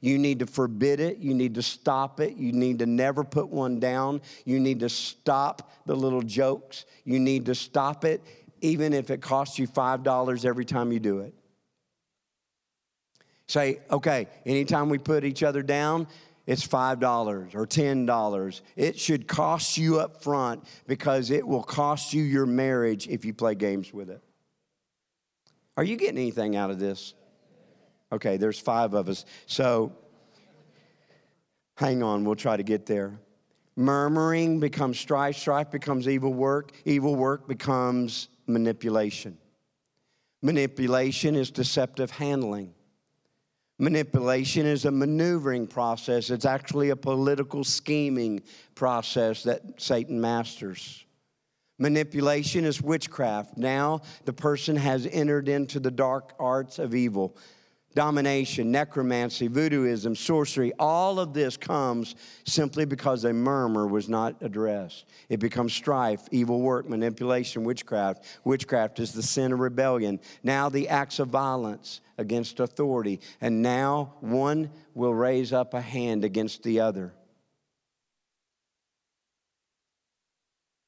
You 0.00 0.18
need 0.18 0.38
to 0.38 0.46
forbid 0.46 0.98
it. 0.98 1.18
You 1.18 1.34
need 1.34 1.54
to 1.56 1.62
stop 1.62 2.20
it. 2.20 2.36
You 2.36 2.52
need 2.52 2.78
to 2.78 2.86
never 2.86 3.22
put 3.22 3.50
one 3.50 3.78
down. 3.78 4.22
You 4.44 4.58
need 4.58 4.80
to 4.80 4.88
stop 4.88 5.70
the 5.84 5.94
little 5.94 6.22
jokes. 6.22 6.86
You 7.04 7.18
need 7.20 7.46
to 7.46 7.54
stop 7.54 8.04
it, 8.04 8.22
even 8.60 8.92
if 8.92 9.10
it 9.10 9.20
costs 9.20 9.58
you 9.58 9.66
$5 9.66 10.44
every 10.44 10.64
time 10.64 10.92
you 10.92 11.00
do 11.00 11.20
it. 11.20 11.34
Say, 13.46 13.80
okay, 13.90 14.28
anytime 14.46 14.88
we 14.88 14.98
put 14.98 15.24
each 15.24 15.42
other 15.42 15.62
down, 15.62 16.06
it's 16.46 16.66
$5 16.66 17.54
or 17.54 17.66
$10. 17.66 18.60
It 18.76 18.98
should 18.98 19.26
cost 19.26 19.76
you 19.76 20.00
up 20.00 20.22
front 20.22 20.64
because 20.86 21.30
it 21.30 21.46
will 21.46 21.62
cost 21.62 22.12
you 22.12 22.22
your 22.22 22.46
marriage 22.46 23.08
if 23.08 23.24
you 23.24 23.34
play 23.34 23.54
games 23.54 23.92
with 23.92 24.10
it. 24.10 24.22
Are 25.76 25.84
you 25.84 25.96
getting 25.96 26.18
anything 26.18 26.56
out 26.56 26.70
of 26.70 26.78
this? 26.78 27.14
Okay, 28.12 28.36
there's 28.36 28.58
five 28.58 28.94
of 28.94 29.08
us. 29.08 29.24
So 29.46 29.92
hang 31.76 32.02
on, 32.02 32.24
we'll 32.24 32.34
try 32.36 32.56
to 32.56 32.62
get 32.62 32.86
there. 32.86 33.18
Murmuring 33.76 34.60
becomes 34.60 34.98
strife, 34.98 35.36
strife 35.36 35.70
becomes 35.70 36.08
evil 36.08 36.34
work, 36.34 36.72
evil 36.84 37.14
work 37.16 37.48
becomes 37.48 38.28
manipulation. 38.52 39.38
Manipulation 40.42 41.34
is 41.36 41.50
deceptive 41.50 42.10
handling. 42.10 42.74
Manipulation 43.78 44.66
is 44.66 44.84
a 44.84 44.90
maneuvering 44.90 45.66
process. 45.66 46.28
It's 46.30 46.44
actually 46.44 46.90
a 46.90 46.96
political 46.96 47.64
scheming 47.64 48.42
process 48.74 49.42
that 49.44 49.62
Satan 49.78 50.20
masters. 50.20 51.04
Manipulation 51.78 52.66
is 52.66 52.82
witchcraft. 52.82 53.56
Now 53.56 54.02
the 54.26 54.34
person 54.34 54.76
has 54.76 55.06
entered 55.06 55.48
into 55.48 55.80
the 55.80 55.90
dark 55.90 56.34
arts 56.38 56.78
of 56.78 56.94
evil 56.94 57.38
domination, 57.94 58.70
necromancy, 58.70 59.48
voodooism, 59.48 60.16
sorcery, 60.16 60.72
all 60.78 61.18
of 61.18 61.34
this 61.34 61.56
comes 61.56 62.14
simply 62.44 62.84
because 62.84 63.24
a 63.24 63.32
murmur 63.32 63.86
was 63.86 64.08
not 64.08 64.36
addressed. 64.40 65.06
It 65.28 65.40
becomes 65.40 65.72
strife, 65.72 66.22
evil 66.30 66.60
work, 66.60 66.88
manipulation, 66.88 67.64
witchcraft. 67.64 68.24
Witchcraft 68.44 69.00
is 69.00 69.12
the 69.12 69.22
sin 69.22 69.52
of 69.52 69.58
rebellion. 69.58 70.20
Now 70.42 70.68
the 70.68 70.88
acts 70.88 71.18
of 71.18 71.28
violence 71.28 72.00
against 72.16 72.60
authority. 72.60 73.20
And 73.40 73.62
now 73.62 74.14
one 74.20 74.70
will 74.94 75.14
raise 75.14 75.52
up 75.52 75.74
a 75.74 75.80
hand 75.80 76.24
against 76.24 76.62
the 76.62 76.80
other. 76.80 77.12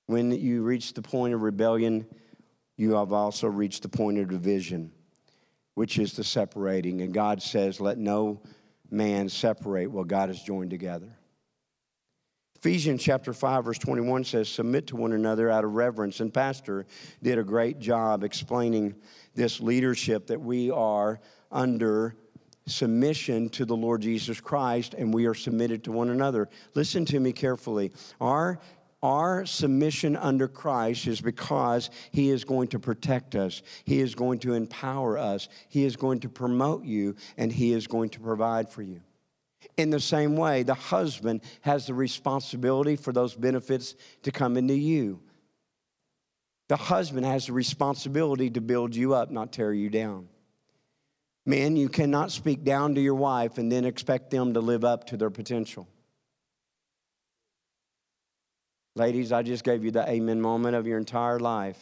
When 0.06 0.30
you 0.30 0.62
reach 0.62 0.94
the 0.94 1.02
point 1.02 1.34
of 1.34 1.42
rebellion, 1.42 2.06
you 2.76 2.94
have 2.94 3.12
also 3.12 3.48
reached 3.48 3.82
the 3.82 3.88
point 3.88 4.18
of 4.18 4.28
division 4.28 4.92
which 5.74 5.98
is 5.98 6.14
the 6.14 6.24
separating. 6.24 7.02
And 7.02 7.12
God 7.12 7.42
says, 7.42 7.80
Let 7.80 7.98
no 7.98 8.42
man 8.90 9.28
separate 9.28 9.90
what 9.90 10.08
God 10.08 10.28
has 10.28 10.42
joined 10.42 10.70
together. 10.70 11.08
Ephesians 12.56 13.02
chapter 13.02 13.32
5, 13.32 13.64
verse 13.64 13.78
21 13.78 14.22
says, 14.22 14.48
Submit 14.48 14.86
to 14.88 14.96
one 14.96 15.12
another 15.12 15.50
out 15.50 15.64
of 15.64 15.72
reverence. 15.72 16.20
And 16.20 16.32
Pastor 16.32 16.86
did 17.20 17.38
a 17.38 17.42
great 17.42 17.80
job 17.80 18.22
explaining 18.22 18.94
this 19.34 19.60
leadership 19.60 20.28
that 20.28 20.40
we 20.40 20.70
are 20.70 21.20
under 21.50 22.14
submission 22.66 23.48
to 23.48 23.64
the 23.64 23.74
Lord 23.74 24.02
Jesus 24.02 24.40
Christ 24.40 24.94
and 24.94 25.12
we 25.12 25.26
are 25.26 25.34
submitted 25.34 25.82
to 25.84 25.92
one 25.92 26.10
another. 26.10 26.48
Listen 26.74 27.04
to 27.06 27.18
me 27.18 27.32
carefully. 27.32 27.90
Our 28.20 28.60
our 29.02 29.44
submission 29.44 30.16
under 30.16 30.46
Christ 30.46 31.06
is 31.06 31.20
because 31.20 31.90
He 32.10 32.30
is 32.30 32.44
going 32.44 32.68
to 32.68 32.78
protect 32.78 33.34
us, 33.34 33.62
He 33.84 34.00
is 34.00 34.14
going 34.14 34.38
to 34.40 34.54
empower 34.54 35.18
us, 35.18 35.48
He 35.68 35.84
is 35.84 35.96
going 35.96 36.20
to 36.20 36.28
promote 36.28 36.84
you, 36.84 37.16
and 37.36 37.52
He 37.52 37.72
is 37.72 37.86
going 37.86 38.10
to 38.10 38.20
provide 38.20 38.70
for 38.70 38.82
you. 38.82 39.00
In 39.76 39.90
the 39.90 40.00
same 40.00 40.36
way, 40.36 40.62
the 40.62 40.74
husband 40.74 41.42
has 41.62 41.86
the 41.86 41.94
responsibility 41.94 42.96
for 42.96 43.12
those 43.12 43.34
benefits 43.34 43.94
to 44.22 44.32
come 44.32 44.56
into 44.56 44.74
you. 44.74 45.20
The 46.68 46.76
husband 46.76 47.26
has 47.26 47.46
the 47.46 47.52
responsibility 47.52 48.50
to 48.50 48.60
build 48.60 48.94
you 48.94 49.14
up, 49.14 49.30
not 49.30 49.52
tear 49.52 49.72
you 49.72 49.90
down. 49.90 50.28
Men, 51.44 51.76
you 51.76 51.88
cannot 51.88 52.30
speak 52.30 52.64
down 52.64 52.94
to 52.94 53.00
your 53.00 53.14
wife 53.14 53.58
and 53.58 53.70
then 53.70 53.84
expect 53.84 54.30
them 54.30 54.54
to 54.54 54.60
live 54.60 54.84
up 54.84 55.06
to 55.08 55.16
their 55.16 55.30
potential. 55.30 55.88
Ladies, 58.94 59.32
I 59.32 59.42
just 59.42 59.64
gave 59.64 59.84
you 59.84 59.90
the 59.90 60.06
amen 60.08 60.40
moment 60.40 60.76
of 60.76 60.86
your 60.86 60.98
entire 60.98 61.38
life. 61.40 61.78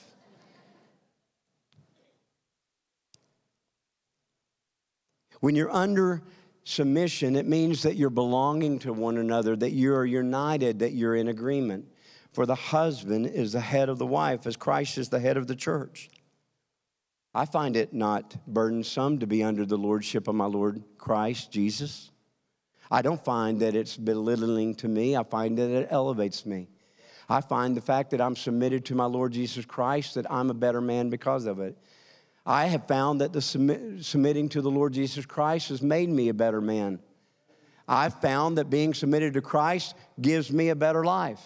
When 5.40 5.56
you're 5.56 5.70
under 5.70 6.22
submission, 6.64 7.34
it 7.34 7.46
means 7.46 7.82
that 7.82 7.96
you're 7.96 8.10
belonging 8.10 8.78
to 8.80 8.92
one 8.92 9.16
another, 9.18 9.56
that 9.56 9.70
you're 9.72 10.04
united, 10.04 10.78
that 10.80 10.92
you're 10.92 11.16
in 11.16 11.28
agreement. 11.28 11.86
For 12.32 12.46
the 12.46 12.54
husband 12.54 13.26
is 13.26 13.52
the 13.52 13.60
head 13.60 13.88
of 13.88 13.98
the 13.98 14.06
wife, 14.06 14.46
as 14.46 14.56
Christ 14.56 14.98
is 14.98 15.08
the 15.08 15.18
head 15.18 15.36
of 15.36 15.48
the 15.48 15.56
church. 15.56 16.10
I 17.34 17.44
find 17.44 17.76
it 17.76 17.92
not 17.92 18.36
burdensome 18.46 19.18
to 19.18 19.26
be 19.26 19.42
under 19.42 19.64
the 19.64 19.78
lordship 19.78 20.28
of 20.28 20.34
my 20.36 20.46
Lord 20.46 20.82
Christ 20.98 21.50
Jesus. 21.50 22.10
I 22.90 23.02
don't 23.02 23.24
find 23.24 23.60
that 23.60 23.74
it's 23.74 23.96
belittling 23.96 24.74
to 24.76 24.88
me, 24.88 25.16
I 25.16 25.24
find 25.24 25.58
that 25.58 25.70
it 25.70 25.88
elevates 25.90 26.46
me. 26.46 26.68
I 27.30 27.40
find 27.40 27.76
the 27.76 27.80
fact 27.80 28.10
that 28.10 28.20
I'm 28.20 28.34
submitted 28.34 28.86
to 28.86 28.96
my 28.96 29.04
Lord 29.04 29.32
Jesus 29.32 29.64
Christ, 29.64 30.16
that 30.16 30.30
I'm 30.30 30.50
a 30.50 30.54
better 30.54 30.80
man 30.80 31.10
because 31.10 31.46
of 31.46 31.60
it. 31.60 31.78
I 32.44 32.66
have 32.66 32.88
found 32.88 33.20
that 33.20 33.32
the 33.32 33.40
submit, 33.40 34.04
submitting 34.04 34.48
to 34.48 34.60
the 34.60 34.70
Lord 34.70 34.92
Jesus 34.92 35.24
Christ 35.26 35.68
has 35.68 35.80
made 35.80 36.08
me 36.08 36.28
a 36.28 36.34
better 36.34 36.60
man. 36.60 36.98
I've 37.86 38.20
found 38.20 38.58
that 38.58 38.68
being 38.68 38.94
submitted 38.94 39.34
to 39.34 39.42
Christ 39.42 39.94
gives 40.20 40.50
me 40.50 40.70
a 40.70 40.74
better 40.74 41.04
life. 41.04 41.40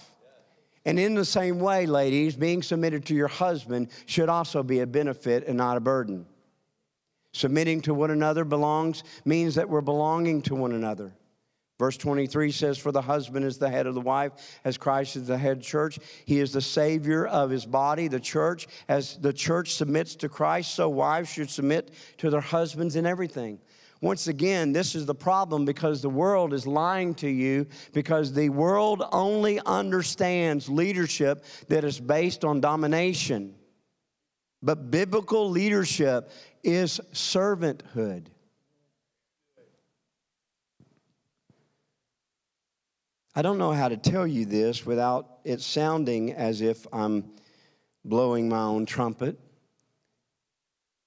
And 0.87 0.99
in 0.99 1.15
the 1.15 1.25
same 1.25 1.61
way, 1.61 1.85
ladies, 1.85 2.35
being 2.35 2.63
submitted 2.63 3.05
to 3.07 3.15
your 3.15 3.29
husband 3.29 3.89
should 4.07 4.31
also 4.31 4.63
be 4.63 4.81
a 4.81 4.87
benefit 4.87 5.47
and 5.47 5.59
not 5.59 5.77
a 5.77 5.81
burden. 5.81 6.25
Submitting 7.33 7.83
to 7.83 7.93
one 7.93 8.11
another 8.11 8.45
belongs 8.45 9.05
means 9.27 9.57
that 9.57 9.69
we're 9.69 9.83
belonging 9.83 10.41
to 10.43 10.55
one 10.55 10.73
another. 10.73 11.13
Verse 11.79 11.97
23 11.97 12.53
says, 12.53 12.79
For 12.79 12.93
the 12.93 13.03
husband 13.03 13.45
is 13.45 13.59
the 13.59 13.69
head 13.69 13.87
of 13.87 13.95
the 13.95 14.01
wife, 14.01 14.33
as 14.65 14.79
Christ 14.79 15.17
is 15.17 15.27
the 15.27 15.39
head 15.39 15.61
church. 15.61 15.99
He 16.25 16.39
is 16.39 16.53
the 16.53 16.61
Savior 16.61 17.27
of 17.27 17.51
his 17.51 17.67
body, 17.67 18.07
the 18.07 18.21
church. 18.21 18.69
As 18.89 19.17
the 19.17 19.33
church 19.33 19.75
submits 19.75 20.15
to 20.17 20.29
Christ, 20.29 20.75
so 20.75 20.89
wives 20.89 21.29
should 21.29 21.51
submit 21.51 21.91
to 22.19 22.31
their 22.31 22.41
husbands 22.41 22.95
in 22.95 23.07
everything. 23.07 23.59
Once 24.01 24.29
again, 24.29 24.73
this 24.73 24.95
is 24.95 25.07
the 25.07 25.15
problem 25.15 25.65
because 25.65 26.03
the 26.03 26.11
world 26.11 26.53
is 26.53 26.67
lying 26.67 27.15
to 27.15 27.29
you 27.29 27.67
because 27.93 28.35
the 28.35 28.51
world 28.51 29.03
only 29.13 29.59
understands 29.65 30.69
leadership 30.69 31.45
that 31.69 31.85
is 31.85 31.99
based 31.99 32.45
on 32.45 32.61
domination. 32.61 33.55
But 34.63 34.91
biblical 34.91 35.49
leadership 35.49 36.31
is 36.63 37.01
servanthood. 37.13 38.27
I 43.37 43.43
don't 43.43 43.59
know 43.59 43.73
how 43.73 43.89
to 43.89 43.97
tell 43.97 44.27
you 44.27 44.45
this 44.45 44.87
without 44.87 45.39
it 45.45 45.61
sounding 45.61 46.33
as 46.33 46.61
if 46.61 46.87
I'm 46.93 47.33
blowing 48.05 48.49
my 48.49 48.63
own 48.63 48.87
trumpet. 48.87 49.39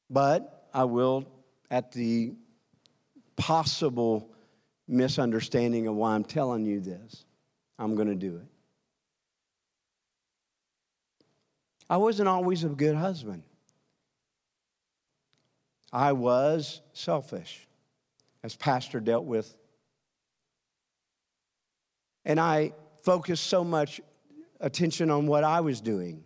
But 0.09 0.67
I 0.73 0.83
will, 0.83 1.25
at 1.71 1.91
the 1.91 2.33
possible 3.37 4.31
misunderstanding 4.87 5.87
of 5.87 5.95
why 5.95 6.15
I'm 6.15 6.23
telling 6.23 6.65
you 6.65 6.81
this, 6.81 7.25
I'm 7.79 7.95
going 7.95 8.07
to 8.07 8.15
do 8.15 8.37
it. 8.37 8.47
I 11.89 11.97
wasn't 11.97 12.27
always 12.27 12.63
a 12.65 12.69
good 12.69 12.95
husband. 12.95 13.43
I 15.93 16.11
was 16.11 16.81
selfish, 16.91 17.65
as 18.43 18.55
Pastor 18.55 18.99
dealt 18.99 19.23
with. 19.23 19.55
And 22.27 22.41
I 22.41 22.73
focused 23.03 23.47
so 23.47 23.63
much 23.63 24.01
attention 24.59 25.09
on 25.09 25.27
what 25.27 25.45
I 25.45 25.61
was 25.61 25.79
doing. 25.79 26.25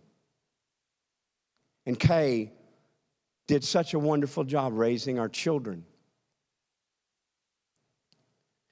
And 1.86 1.98
Kay 1.98 2.50
did 3.46 3.62
such 3.62 3.94
a 3.94 4.00
wonderful 4.00 4.42
job 4.42 4.72
raising 4.74 5.20
our 5.20 5.28
children. 5.28 5.84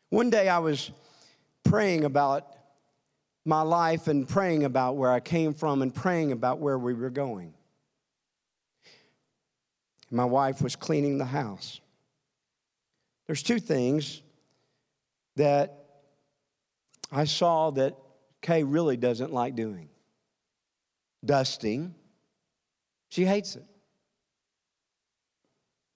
One 0.08 0.28
day 0.28 0.48
I 0.48 0.58
was 0.58 0.90
praying 1.62 2.04
about 2.04 2.48
my 3.44 3.62
life 3.62 4.08
and 4.08 4.28
praying 4.28 4.64
about 4.64 4.96
where 4.96 5.12
I 5.12 5.20
came 5.20 5.54
from 5.54 5.82
and 5.82 5.94
praying 5.94 6.32
about 6.32 6.58
where 6.58 6.78
we 6.78 6.94
were 6.94 7.10
going. 7.10 7.54
My 10.10 10.24
wife 10.24 10.60
was 10.60 10.74
cleaning 10.74 11.18
the 11.18 11.24
house. 11.24 11.80
There's 13.28 13.44
two 13.44 13.60
things 13.60 14.20
that 15.36 15.79
I 17.12 17.24
saw 17.24 17.70
that 17.72 17.96
Kay 18.42 18.62
really 18.62 18.96
doesn't 18.96 19.32
like 19.32 19.54
doing 19.54 19.88
dusting, 21.24 21.94
she 23.10 23.24
hates 23.24 23.56
it. 23.56 23.64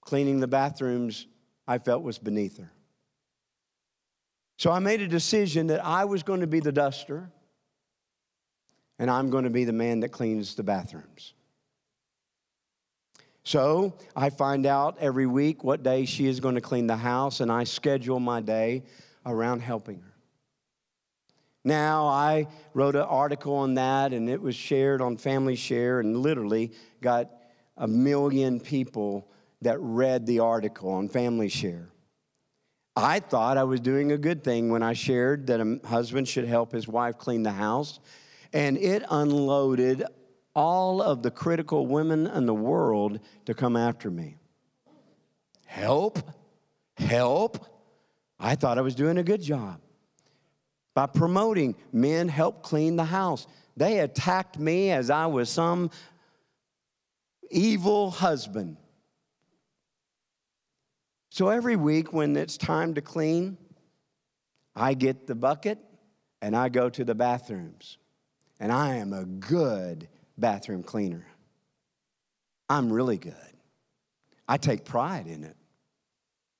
Cleaning 0.01 0.39
the 0.39 0.47
bathrooms, 0.47 1.25
I 1.67 1.79
felt 1.79 2.03
was 2.03 2.19
beneath 2.19 2.57
her. 2.57 2.71
So 4.57 4.71
I 4.71 4.79
made 4.79 5.01
a 5.01 5.07
decision 5.07 5.67
that 5.67 5.83
I 5.83 6.05
was 6.05 6.21
going 6.21 6.41
to 6.41 6.47
be 6.47 6.59
the 6.59 6.71
duster 6.71 7.31
and 8.99 9.09
I'm 9.09 9.29
going 9.29 9.43
to 9.43 9.49
be 9.49 9.65
the 9.65 9.73
man 9.73 10.01
that 10.01 10.09
cleans 10.09 10.55
the 10.55 10.63
bathrooms. 10.63 11.33
So 13.43 13.97
I 14.15 14.29
find 14.29 14.65
out 14.65 14.97
every 14.99 15.27
week 15.27 15.63
what 15.63 15.83
day 15.83 16.05
she 16.05 16.27
is 16.27 16.39
going 16.39 16.55
to 16.55 16.61
clean 16.61 16.87
the 16.87 16.97
house, 16.97 17.41
and 17.41 17.51
I 17.51 17.63
schedule 17.65 18.19
my 18.19 18.41
day 18.41 18.83
around 19.23 19.59
helping 19.59 19.99
her. 19.99 20.14
Now, 21.65 22.05
I 22.05 22.47
wrote 22.75 22.95
an 22.95 23.01
article 23.01 23.55
on 23.55 23.73
that, 23.73 24.13
and 24.13 24.29
it 24.29 24.39
was 24.39 24.55
shared 24.55 25.01
on 25.01 25.17
Family 25.17 25.55
Share, 25.55 25.99
and 25.99 26.15
literally 26.15 26.71
got 27.01 27.31
a 27.75 27.87
million 27.87 28.59
people 28.59 29.27
that 29.63 29.79
read 29.79 30.27
the 30.27 30.39
article 30.39 30.91
on 30.91 31.09
Family 31.09 31.49
Share. 31.49 31.89
I 32.95 33.19
thought 33.19 33.57
I 33.57 33.63
was 33.63 33.79
doing 33.79 34.11
a 34.11 34.17
good 34.17 34.43
thing 34.43 34.69
when 34.69 34.83
I 34.83 34.93
shared 34.93 35.47
that 35.47 35.59
a 35.59 35.79
husband 35.87 36.27
should 36.27 36.45
help 36.45 36.71
his 36.71 36.87
wife 36.87 37.17
clean 37.17 37.41
the 37.41 37.51
house, 37.51 37.99
and 38.53 38.77
it 38.77 39.03
unloaded 39.09 40.03
all 40.53 41.01
of 41.01 41.23
the 41.23 41.31
critical 41.31 41.87
women 41.87 42.27
in 42.27 42.45
the 42.45 42.53
world 42.53 43.19
to 43.45 43.55
come 43.55 43.75
after 43.75 44.11
me. 44.11 44.37
Help? 45.65 46.19
Help? 46.95 47.57
I 48.39 48.53
thought 48.53 48.77
I 48.77 48.81
was 48.81 48.93
doing 48.93 49.17
a 49.17 49.23
good 49.23 49.41
job 49.41 49.81
by 50.95 51.05
promoting 51.05 51.75
men 51.93 52.27
help 52.27 52.63
clean 52.63 52.95
the 52.95 53.05
house. 53.05 53.45
They 53.77 53.99
attacked 53.99 54.57
me 54.57 54.89
as 54.89 55.11
I 55.11 55.27
was 55.27 55.49
some 55.49 55.91
evil 57.51 58.09
husband. 58.09 58.77
So 61.29 61.49
every 61.49 61.75
week 61.75 62.13
when 62.13 62.35
it's 62.37 62.57
time 62.57 62.95
to 62.95 63.01
clean, 63.01 63.57
I 64.73 64.93
get 64.93 65.27
the 65.27 65.35
bucket 65.35 65.77
and 66.41 66.55
I 66.55 66.69
go 66.69 66.89
to 66.89 67.03
the 67.03 67.13
bathrooms. 67.13 67.97
And 68.57 68.71
I 68.71 68.95
am 68.95 69.11
a 69.11 69.25
good 69.25 70.07
bathroom 70.37 70.81
cleaner. 70.81 71.27
I'm 72.69 72.91
really 72.91 73.17
good. 73.17 73.35
I 74.47 74.55
take 74.55 74.85
pride 74.85 75.27
in 75.27 75.43
it. 75.43 75.57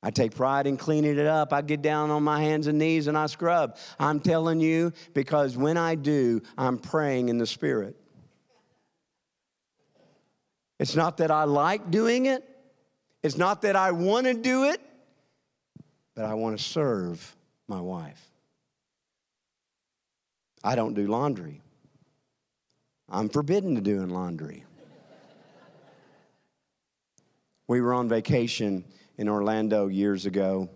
I 0.05 0.11
take 0.11 0.35
pride 0.35 0.67
in 0.67 0.77
cleaning 0.77 1.17
it 1.17 1.25
up. 1.25 1.51
I 1.51 1.63
get 1.63 1.81
down 1.81 2.11
on 2.11 2.21
my 2.21 2.39
hands 2.39 2.67
and 2.67 2.77
knees 2.77 3.07
and 3.07 3.17
I 3.17 3.25
scrub. 3.25 3.75
I'm 3.99 4.19
telling 4.19 4.59
you 4.59 4.93
because 5.15 5.57
when 5.57 5.77
I 5.77 5.95
do, 5.95 6.43
I'm 6.59 6.77
praying 6.77 7.29
in 7.29 7.39
the 7.39 7.47
Spirit. 7.47 7.95
It's 10.77 10.95
not 10.95 11.17
that 11.17 11.31
I 11.31 11.45
like 11.45 11.89
doing 11.89 12.27
it, 12.27 12.47
it's 13.23 13.35
not 13.35 13.63
that 13.63 13.75
I 13.75 13.93
want 13.93 14.27
to 14.27 14.35
do 14.35 14.65
it, 14.65 14.79
but 16.13 16.25
I 16.25 16.35
want 16.35 16.55
to 16.55 16.63
serve 16.63 17.35
my 17.67 17.81
wife. 17.81 18.29
I 20.63 20.75
don't 20.75 20.93
do 20.93 21.07
laundry. 21.07 21.63
I'm 23.09 23.29
forbidden 23.29 23.73
to 23.73 23.81
doing 23.81 24.09
laundry. 24.09 24.65
we 27.67 27.81
were 27.81 27.95
on 27.95 28.07
vacation 28.07 28.85
in 29.17 29.29
Orlando 29.29 29.87
years 29.87 30.25
ago. 30.25 30.69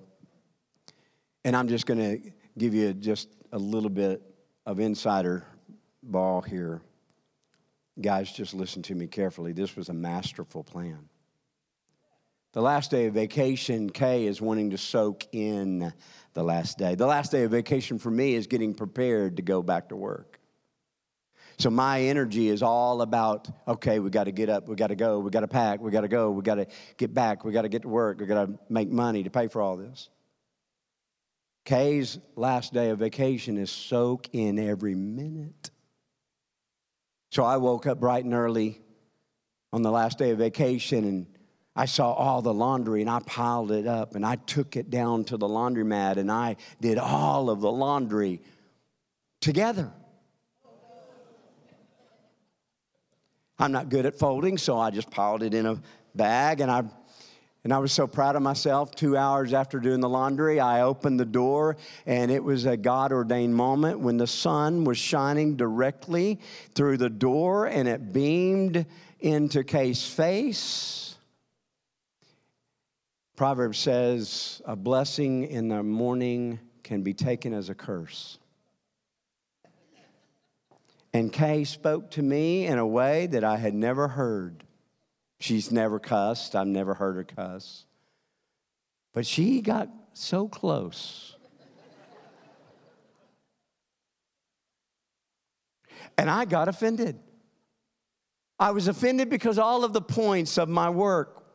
And 1.44 1.56
I'm 1.56 1.68
just 1.68 1.86
going 1.86 2.00
to 2.00 2.32
give 2.58 2.74
you 2.74 2.94
just 2.94 3.30
a 3.52 3.58
little 3.58 3.90
bit 3.90 4.22
of 4.66 4.80
insider 4.80 5.46
ball 6.04 6.42
here. 6.42 6.82
Guys, 8.00 8.32
just 8.32 8.54
listen 8.54 8.82
to 8.84 8.96
me 8.96 9.08
carefully. 9.08 9.52
This 9.52 9.76
was 9.76 9.90
a 9.90 9.94
masterful 9.94 10.64
plan. 10.64 11.10
The 12.52 12.62
last 12.62 12.90
day 12.90 13.06
of 13.06 13.14
vacation, 13.14 13.90
Kay 13.90 14.26
is 14.26 14.42
wanting 14.42 14.72
to 14.72 14.78
soak 14.78 15.28
in 15.34 15.94
the 16.34 16.44
last 16.44 16.80
day. 16.80 16.96
The 16.96 17.06
last 17.06 17.32
day 17.32 17.44
of 17.44 17.52
vacation 17.52 18.00
for 18.00 18.10
me 18.10 18.34
is 18.34 18.48
getting 18.48 18.74
prepared 18.74 19.38
to 19.38 19.44
go 19.44 19.62
back 19.62 19.90
to 19.90 19.96
work. 19.96 20.39
So 21.60 21.70
my 21.70 22.04
energy 22.04 22.48
is 22.48 22.64
all 22.64 23.02
about 23.02 23.50
okay, 23.68 24.00
we 24.00 24.10
got 24.10 24.24
to 24.24 24.32
get 24.32 24.50
up, 24.50 24.70
we 24.70 24.76
got 24.76 24.88
to 24.88 24.96
go, 24.96 25.20
we 25.20 25.30
got 25.30 25.42
to 25.42 25.48
pack, 25.48 25.82
we 25.82 25.92
got 25.92 26.02
to 26.02 26.08
go, 26.08 26.32
we 26.32 26.42
got 26.42 26.56
to 26.56 26.68
get 26.96 27.14
back, 27.14 27.44
we 27.44 27.52
got 27.52 27.64
to 27.64 27.70
get 27.70 27.82
to 27.82 27.90
work, 27.90 28.22
we 28.22 28.26
got 28.26 28.46
to 28.46 28.58
make 28.70 28.90
money 28.90 29.24
to 29.24 29.30
pay 29.30 29.50
for 29.50 29.62
all 29.62 29.76
this. 29.76 30.10
Kay's 31.66 32.18
last 32.38 32.74
day 32.74 32.90
of 32.92 33.00
vacation 33.00 33.58
is 33.58 33.70
soak 33.70 34.30
in 34.32 34.58
every 34.58 34.96
minute. 34.96 35.70
So 37.32 37.44
I 37.44 37.58
woke 37.58 37.86
up 37.88 38.00
bright 38.00 38.24
and 38.24 38.34
early 38.34 38.80
on 39.74 39.82
the 39.82 39.92
last 39.92 40.18
day 40.18 40.32
of 40.32 40.38
vacation 40.38 41.04
and 41.04 41.28
I 41.76 41.86
saw 41.86 42.14
all 42.14 42.42
the 42.42 42.54
laundry 42.54 43.02
and 43.02 43.10
I 43.10 43.20
piled 43.20 43.72
it 43.72 43.86
up 43.86 44.16
and 44.16 44.26
I 44.26 44.38
took 44.38 44.78
it 44.78 44.90
down 44.90 45.26
to 45.26 45.38
the 45.38 45.48
laundromat 45.48 46.16
and 46.16 46.32
I 46.32 46.56
did 46.80 46.98
all 46.98 47.50
of 47.50 47.60
the 47.60 47.72
laundry 47.72 48.42
together. 49.42 49.92
I'm 53.60 53.74
not 53.74 53.90
good 53.90 54.06
at 54.06 54.18
folding, 54.18 54.58
so 54.58 54.80
I 54.80 54.90
just 54.90 55.12
piled 55.12 55.44
it 55.44 55.54
in 55.54 55.66
a 55.66 55.82
bag 56.16 56.62
and 56.62 56.72
I 56.72 56.84
and 57.66 57.74
I 57.74 57.80
was 57.80 57.92
so 57.92 58.08
proud 58.08 58.38
of 58.38 58.42
myself. 58.42 58.96
Two 58.96 59.18
hours 59.18 59.54
after 59.54 59.82
doing 59.82 60.00
the 60.00 60.08
laundry, 60.08 60.62
I 60.62 60.84
opened 60.84 61.20
the 61.20 61.26
door, 61.26 61.76
and 62.06 62.32
it 62.32 62.42
was 62.42 62.66
a 62.66 62.78
God 62.78 63.12
ordained 63.12 63.54
moment 63.54 64.00
when 64.00 64.16
the 64.16 64.28
sun 64.28 64.86
was 64.86 64.98
shining 64.98 65.58
directly 65.58 66.40
through 66.74 66.98
the 66.98 67.10
door 67.10 67.66
and 67.66 67.88
it 67.88 68.14
beamed 68.14 68.86
into 69.20 69.66
Kay's 69.66 70.08
face. 70.08 71.18
Proverbs 73.36 73.78
says, 73.78 74.62
A 74.66 74.78
blessing 74.78 75.44
in 75.44 75.68
the 75.68 75.84
morning 75.84 76.60
can 76.84 77.04
be 77.04 77.14
taken 77.14 77.54
as 77.54 77.70
a 77.70 77.76
curse. 77.76 78.38
And 81.14 81.34
Kay 81.34 81.64
spoke 81.64 82.12
to 82.12 82.22
me 82.22 82.68
in 82.68 82.78
a 82.78 82.86
way 82.86 83.28
that 83.28 83.44
I 83.44 83.58
had 83.58 83.74
never 83.74 84.10
heard. 84.10 84.64
She's 85.40 85.72
never 85.72 86.00
cussed, 86.00 86.56
I've 86.56 86.68
never 86.68 86.94
heard 86.94 87.16
her 87.16 87.24
cuss. 87.24 87.86
But 89.14 89.26
she 89.26 89.62
got 89.62 89.90
so 90.14 90.48
close. 90.48 91.36
and 96.18 96.30
I 96.30 96.46
got 96.46 96.68
offended. 96.68 97.18
I 98.60 98.72
was 98.72 98.88
offended 98.88 99.30
because 99.30 99.58
all 99.58 99.86
of 99.86 99.94
the 99.94 100.02
points 100.02 100.58
of 100.58 100.68
my 100.68 100.90
work 100.90 101.46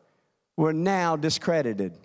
were 0.57 0.73
now 0.73 1.17
discredited. 1.17 1.97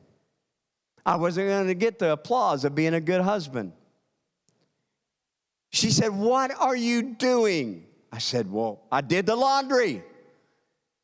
I 1.06 1.16
wasn't 1.16 1.48
going 1.48 1.68
to 1.68 1.74
get 1.74 2.00
the 2.00 2.12
applause 2.12 2.66
of 2.66 2.76
being 2.76 2.94
a 2.94 3.02
good 3.02 3.22
husband. 3.22 3.72
She 5.70 5.92
said, 5.92 6.10
What 6.10 6.52
are 6.60 6.76
you 6.76 7.02
doing? 7.04 7.86
I 8.12 8.18
said, 8.18 8.52
Well, 8.52 8.82
I 8.92 9.02
did 9.02 9.26
the 9.26 9.36
laundry. 9.36 10.04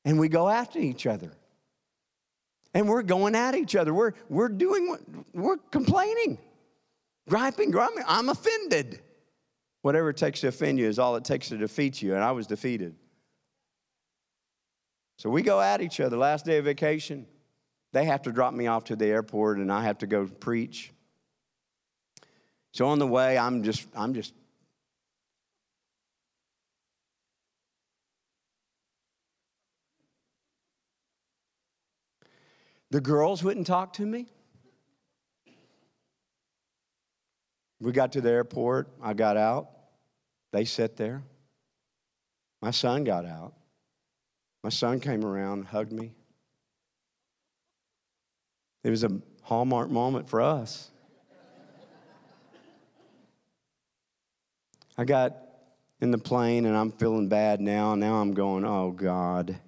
And 0.04 0.20
we 0.20 0.30
go 0.30 0.48
after 0.48 0.80
each 0.80 1.08
other. 1.08 1.32
And 2.74 2.88
we're 2.88 3.04
going 3.04 3.36
at 3.36 3.56
each 3.56 3.76
other. 3.76 3.94
We're, 3.94 4.14
we're 4.30 4.50
doing, 4.50 5.26
we're 5.34 5.58
complaining, 5.58 6.38
griping, 7.28 7.72
grumbling. 7.72 8.06
I'm 8.08 8.30
offended. 8.30 9.00
Whatever 9.82 10.10
it 10.10 10.18
takes 10.18 10.42
to 10.42 10.48
offend 10.48 10.78
you 10.78 10.88
is 10.88 11.00
all 11.00 11.16
it 11.16 11.24
takes 11.24 11.50
to 11.50 11.58
defeat 11.58 12.02
you. 12.02 12.16
And 12.16 12.24
I 12.24 12.34
was 12.34 12.48
defeated. 12.48 12.96
So 15.18 15.30
we 15.30 15.42
go 15.42 15.62
at 15.62 15.82
each 15.82 16.00
other. 16.00 16.18
Last 16.18 16.46
day 16.46 16.58
of 16.58 16.66
vacation, 16.66 17.26
they 17.94 18.06
have 18.06 18.24
to 18.24 18.32
drop 18.32 18.54
me 18.54 18.68
off 18.68 18.84
to 18.86 18.96
the 18.96 19.06
airport 19.06 19.58
and 19.58 19.72
I 19.72 19.84
have 19.84 20.00
to 20.00 20.08
go 20.08 20.26
preach. 20.26 20.92
So 22.74 22.88
on 22.88 23.00
the 23.00 23.08
way, 23.08 23.38
I'm 23.38 23.64
just, 23.64 23.88
I'm 23.96 24.14
just 24.14 24.34
The 32.96 33.02
girls 33.02 33.44
wouldn't 33.44 33.68
talk 33.68 33.92
to 33.96 34.06
me. 34.06 34.26
We 37.82 37.92
got 37.92 38.14
to 38.14 38.22
the 38.22 38.30
airport. 38.30 38.88
I 39.02 39.14
got 39.14 39.36
out. 39.36 39.68
They 40.54 40.64
sat 40.64 40.96
there. 40.96 41.22
My 42.62 42.72
son 42.72 43.04
got 43.04 43.26
out. 43.26 43.52
My 44.64 44.70
son 44.70 45.02
came 45.02 45.26
around, 45.26 45.66
hugged 45.66 45.92
me. 45.92 46.14
It 48.86 48.92
was 48.92 49.04
a 49.04 49.20
hallmark 49.42 49.90
moment 49.90 50.30
for 50.30 50.40
us. 50.40 50.90
I 54.98 55.04
got 55.04 55.36
in 56.00 56.12
the 56.12 56.18
plane 56.18 56.66
and 56.66 56.78
I'm 56.78 56.94
feeling 56.94 57.28
bad 57.28 57.60
now. 57.60 57.96
Now 57.96 58.22
I'm 58.22 58.34
going, 58.34 58.64
oh 58.64 58.92
God, 58.92 59.60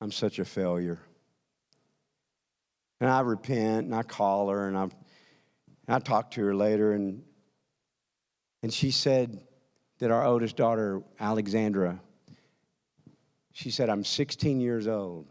I'm 0.00 0.10
such 0.10 0.38
a 0.38 0.46
failure. 0.46 1.00
And 3.00 3.08
I 3.08 3.20
repent 3.20 3.86
and 3.86 3.94
I 3.94 4.02
call 4.02 4.48
her 4.48 4.68
and 4.68 4.76
I, 4.76 4.82
and 4.82 4.92
I 5.88 5.98
talked 5.98 6.34
to 6.34 6.44
her 6.44 6.54
later 6.54 6.92
and, 6.92 7.22
and 8.62 8.72
she 8.72 8.90
said 8.90 9.40
that 9.98 10.10
our 10.10 10.24
oldest 10.24 10.56
daughter, 10.56 11.02
Alexandra, 11.20 12.00
she 13.52 13.70
said, 13.70 13.88
I'm 13.88 14.04
16 14.04 14.60
years 14.60 14.86
old 14.86 15.26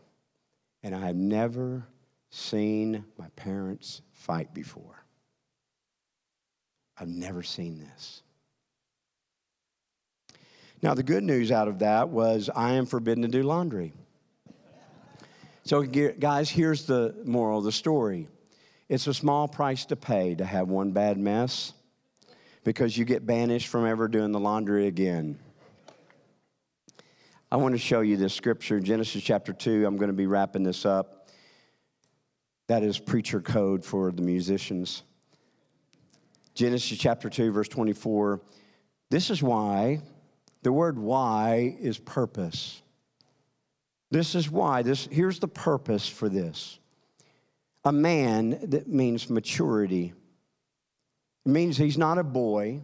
and 0.84 0.96
I 0.96 1.08
have 1.08 1.16
never 1.16 1.86
seen 2.30 3.06
my 3.18 3.28
parents 3.36 4.02
fight 4.14 4.54
before. 4.54 5.04
I've 7.00 7.08
never 7.08 7.44
seen 7.44 7.80
this. 7.80 8.24
Now, 10.82 10.94
the 10.94 11.04
good 11.04 11.24
news 11.24 11.52
out 11.52 11.68
of 11.68 11.80
that 11.80 12.10
was 12.10 12.50
I 12.56 12.74
am 12.74 12.86
forbidden 12.86 13.24
to 13.24 13.28
do 13.28 13.44
laundry. 13.44 13.94
So, 15.68 15.84
guys, 15.84 16.50
here's 16.50 16.86
the 16.86 17.14
moral 17.26 17.58
of 17.58 17.66
the 17.66 17.74
story 17.74 18.30
it's 18.88 19.06
a 19.08 19.14
small 19.14 19.50
price 19.50 19.84
to 19.88 19.98
pay 19.98 20.34
to 20.36 20.46
have 20.46 20.70
one 20.70 20.92
bad 20.92 21.18
mess 21.18 21.74
because 22.64 22.98
you 22.98 23.04
get 23.04 23.26
banished 23.26 23.68
from 23.68 23.86
ever 23.86 24.08
doing 24.08 24.32
the 24.32 24.40
laundry 24.40 24.88
again. 24.88 25.38
I 27.52 27.58
want 27.58 27.76
to 27.76 27.80
show 27.80 28.00
you 28.00 28.16
this 28.16 28.34
scripture, 28.34 28.80
Genesis 28.80 29.22
chapter 29.22 29.52
2. 29.52 29.86
I'm 29.86 29.98
going 29.98 30.08
to 30.08 30.16
be 30.16 30.26
wrapping 30.26 30.64
this 30.64 30.86
up. 30.86 31.28
That 32.68 32.82
is 32.82 32.98
preacher 32.98 33.42
code 33.42 33.84
for 33.84 34.14
the 34.14 34.22
musicians. 34.22 35.04
Genesis 36.54 36.98
chapter 36.98 37.30
2, 37.30 37.52
verse 37.52 37.68
24. 37.68 38.40
This 39.10 39.30
is 39.30 39.44
why 39.44 40.00
the 40.64 40.72
word 40.72 40.98
why 40.98 41.76
is 41.82 41.98
purpose. 41.98 42.82
This 44.10 44.36
is 44.36 44.50
why. 44.50 44.82
This, 44.84 45.08
here's 45.12 45.40
the 45.40 45.48
purpose 45.48 46.08
for 46.08 46.30
this. 46.30 46.80
A 47.84 47.92
man 47.92 48.60
that 48.70 48.88
means 48.88 49.30
maturity. 49.30 50.14
It 51.46 51.50
means 51.50 51.78
he's 51.78 51.98
not 51.98 52.18
a 52.18 52.24
boy. 52.24 52.82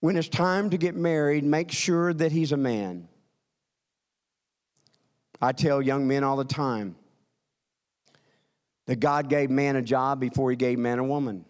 When 0.00 0.16
it's 0.16 0.28
time 0.28 0.70
to 0.70 0.78
get 0.78 0.96
married, 0.96 1.44
make 1.44 1.70
sure 1.70 2.12
that 2.12 2.32
he's 2.32 2.52
a 2.52 2.56
man. 2.56 3.08
I 5.40 5.52
tell 5.52 5.82
young 5.82 6.06
men 6.06 6.24
all 6.24 6.36
the 6.36 6.44
time 6.44 6.96
that 8.86 9.00
God 9.00 9.28
gave 9.28 9.50
man 9.50 9.76
a 9.76 9.82
job 9.82 10.20
before 10.20 10.50
he 10.50 10.56
gave 10.56 10.78
man 10.78 10.98
a 10.98 11.04
woman. 11.04 11.44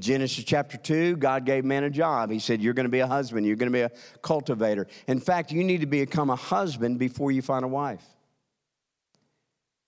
Genesis 0.00 0.44
chapter 0.44 0.76
2, 0.76 1.16
God 1.16 1.44
gave 1.44 1.64
man 1.64 1.84
a 1.84 1.90
job. 1.90 2.30
He 2.30 2.38
said, 2.38 2.60
You're 2.60 2.74
going 2.74 2.84
to 2.84 2.90
be 2.90 3.00
a 3.00 3.06
husband, 3.06 3.46
you're 3.46 3.56
going 3.56 3.72
to 3.72 3.76
be 3.76 3.82
a 3.82 3.90
cultivator. 4.22 4.86
In 5.06 5.20
fact, 5.20 5.52
you 5.52 5.64
need 5.64 5.80
to 5.80 5.86
become 5.86 6.30
a 6.30 6.36
husband 6.36 6.98
before 6.98 7.30
you 7.32 7.42
find 7.42 7.64
a 7.64 7.68
wife. 7.68 8.04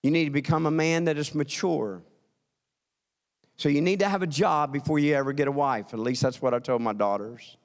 You 0.03 0.11
need 0.11 0.25
to 0.25 0.31
become 0.31 0.65
a 0.65 0.71
man 0.71 1.05
that 1.05 1.17
is 1.17 1.35
mature. 1.35 2.01
So 3.57 3.67
you 3.67 3.81
need 3.81 3.99
to 3.99 4.07
have 4.07 4.21
a 4.21 4.27
job 4.27 4.71
before 4.71 4.99
you 4.99 5.13
ever 5.15 5.33
get 5.33 5.49
a 5.49 5.51
wife. 5.51 5.93
At 5.93 5.99
least 5.99 6.21
that's 6.21 6.41
what 6.41 6.53
I 6.53 6.59
told 6.59 6.81
my 6.81 6.93
daughters. 6.93 7.57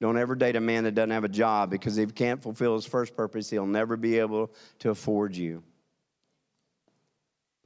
Don't 0.00 0.18
ever 0.18 0.34
date 0.34 0.56
a 0.56 0.60
man 0.60 0.82
that 0.82 0.96
doesn't 0.96 1.12
have 1.12 1.22
a 1.22 1.28
job 1.28 1.70
because 1.70 1.96
if 1.96 2.08
he 2.08 2.12
can't 2.12 2.42
fulfill 2.42 2.74
his 2.74 2.84
first 2.84 3.14
purpose, 3.14 3.48
he'll 3.48 3.66
never 3.66 3.96
be 3.96 4.18
able 4.18 4.50
to 4.80 4.90
afford 4.90 5.36
you. 5.36 5.62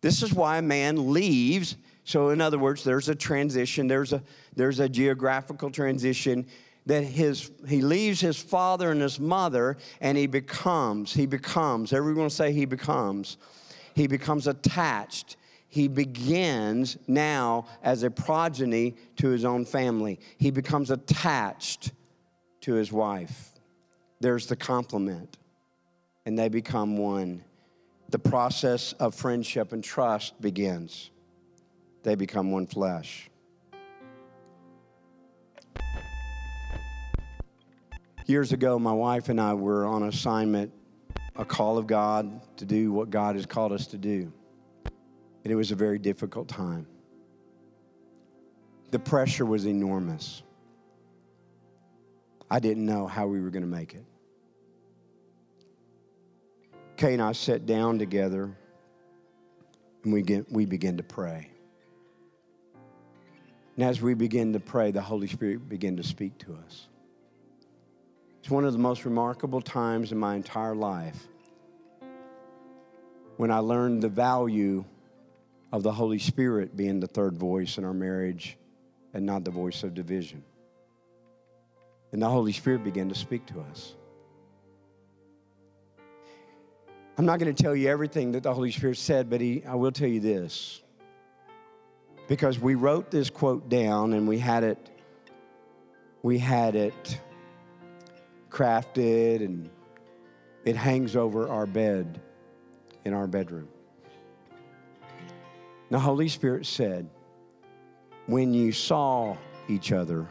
This 0.03 0.23
is 0.23 0.35
why 0.35 0.59
a 0.59 0.62
man 0.62 1.14
leaves 1.14 1.77
so, 2.07 2.31
in 2.31 2.41
other 2.41 2.59
words, 2.59 2.85
there's 2.85 3.09
a 3.09 3.17
transition, 3.17 3.89
there's 3.89 4.13
a, 4.13 4.23
there's 4.55 4.79
a 4.79 4.89
geographical 4.89 5.71
transition 5.71 6.47
that 6.87 7.03
his, 7.03 7.51
he 7.67 7.83
leaves 7.83 8.21
his 8.21 8.41
father 8.41 8.93
and 8.93 9.03
his 9.03 9.19
mother 9.19 9.77
and 10.01 10.17
he 10.17 10.29
becomes, 10.29 11.13
he 11.13 11.27
becomes, 11.27 11.93
everyone 11.93 12.31
say 12.31 12.53
he 12.53 12.65
becomes, 12.65 13.39
he 13.95 14.07
becomes 14.07 14.47
attached. 14.47 15.37
He 15.67 15.89
begins 15.89 16.97
now 17.09 17.67
as 17.83 18.05
a 18.05 18.11
progeny 18.11 18.95
to 19.17 19.31
his 19.31 19.45
own 19.45 19.65
family. 19.65 20.21
He 20.39 20.53
becomes 20.53 20.93
attached 20.93 21.91
to 22.61 22.75
his 22.75 22.93
wife. 22.93 23.51
There's 24.21 24.47
the 24.47 24.55
complement, 24.55 25.39
and 26.25 26.39
they 26.39 26.49
become 26.49 26.97
one. 26.97 27.43
The 28.11 28.21
process 28.21 28.93
of 28.93 29.17
friendship 29.17 29.73
and 29.73 29.83
trust 29.83 30.41
begins 30.41 31.11
they 32.07 32.15
become 32.15 32.53
one 32.53 32.69
flesh. 32.69 33.29
Years 38.27 38.53
ago, 38.53 38.79
my 38.79 38.93
wife 38.93 39.29
and 39.29 39.41
I 39.41 39.55
were 39.55 39.85
on 39.85 40.05
assignment, 40.05 40.73
a 41.35 41.45
call 41.45 41.79
of 41.79 41.89
God 41.89 42.41
to 42.59 42.65
do 42.65 42.93
what 42.93 43.11
God 43.11 43.35
has 43.35 43.45
called 43.45 43.73
us 43.73 43.89
to 43.89 43.99
do. 43.99 44.33
And 45.43 45.53
it 45.53 45.57
was 45.57 45.73
a 45.73 45.75
very 45.75 45.99
difficult 45.99 46.47
time. 46.47 46.87
The 48.93 49.01
pressure 49.01 49.45
was 49.45 49.67
enormous. 49.67 50.45
I 52.49 52.61
didn't 52.61 52.87
know 52.87 53.09
how 53.09 53.27
we 53.27 53.41
were 53.41 53.51
going 53.51 53.65
to 53.65 53.69
make 53.69 53.95
it. 53.95 54.05
Kay 56.97 57.15
and 57.15 57.23
I 57.23 57.33
sat 57.33 57.67
down 57.67 57.99
together 57.99 58.57
and 60.05 60.13
we, 60.13 60.23
get, 60.23 60.53
we 60.53 60.67
began 60.67 60.97
to 60.99 61.03
pray. 61.03 61.51
And 63.77 63.85
as 63.85 64.01
we 64.01 64.14
begin 64.14 64.55
to 64.55 64.61
pray, 64.61 64.91
the 64.91 65.03
Holy 65.03 65.27
Spirit 65.27 65.68
began 65.68 65.97
to 65.99 66.03
speak 66.03 66.39
to 66.39 66.55
us. 66.66 66.89
It's 68.41 68.51
one 68.51 68.64
of 68.64 68.72
the 68.72 68.79
most 68.79 69.05
remarkable 69.05 69.61
times 69.61 70.12
in 70.12 70.18
my 70.18 70.35
entire 70.35 70.74
life 70.74 71.27
when 73.37 73.51
I 73.51 73.59
learned 73.59 74.03
the 74.03 74.09
value 74.09 74.85
of 75.72 75.83
the 75.83 75.93
Holy 75.93 76.18
Spirit 76.18 76.74
being 76.74 77.01
the 77.01 77.07
third 77.07 77.37
voice 77.37 77.77
in 77.77 77.85
our 77.85 77.93
marriage 77.93 78.57
and 79.12 79.27
not 79.27 79.45
the 79.45 79.51
voice 79.51 79.83
of 79.83 79.95
division. 79.95 80.43
And 82.12 82.22
the 82.22 82.29
Holy 82.29 82.53
Spirit 82.53 82.83
began 82.83 83.11
to 83.11 83.14
speak 83.14 83.45
to 83.47 83.61
us. 83.61 83.95
I'm 87.18 87.27
not 87.27 87.39
going 87.41 87.55
to 87.55 87.62
tell 87.62 87.74
you 87.74 87.89
everything 87.89 88.33
that 88.33 88.43
the 88.43 88.55
Holy 88.55 88.70
Spirit 88.70 88.97
said, 88.97 89.29
but 89.29 89.41
he, 89.41 89.64
I 89.66 89.74
will 89.74 89.93
tell 89.93 90.09
you 90.09 90.20
this 90.20 90.83
because 92.29 92.59
we 92.59 92.74
wrote 92.74 93.11
this 93.11 93.31
quote 93.31 93.68
down 93.68 94.12
and 94.12 94.27
we 94.27 94.39
had 94.39 94.64
it 94.64 94.91
we 96.22 96.39
had 96.39 96.74
it 96.74 97.20
crafted 98.51 99.45
and 99.45 99.70
it 100.64 100.74
hangs 100.77 101.14
over 101.14 101.49
our 101.49 101.66
bed 101.66 102.20
in 103.05 103.14
our 103.14 103.29
bedroom. 103.29 103.68
The 105.91 106.01
Holy 106.01 106.29
Spirit 106.29 106.66
said, 106.66 107.09
when 108.27 108.53
you 108.53 108.72
saw 108.72 109.37
each 109.68 109.93
other, 109.93 110.29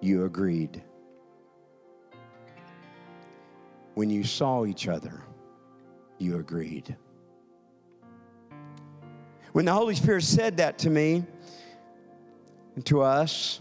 you 0.00 0.24
agreed. 0.24 0.80
When 3.94 4.10
you 4.10 4.22
saw 4.22 4.64
each 4.64 4.86
other, 4.86 5.24
you 6.18 6.38
agreed. 6.38 6.96
When 9.52 9.64
the 9.64 9.72
Holy 9.72 9.94
Spirit 9.94 10.22
said 10.22 10.58
that 10.58 10.78
to 10.80 10.90
me 10.90 11.24
and 12.74 12.84
to 12.86 13.02
us, 13.02 13.60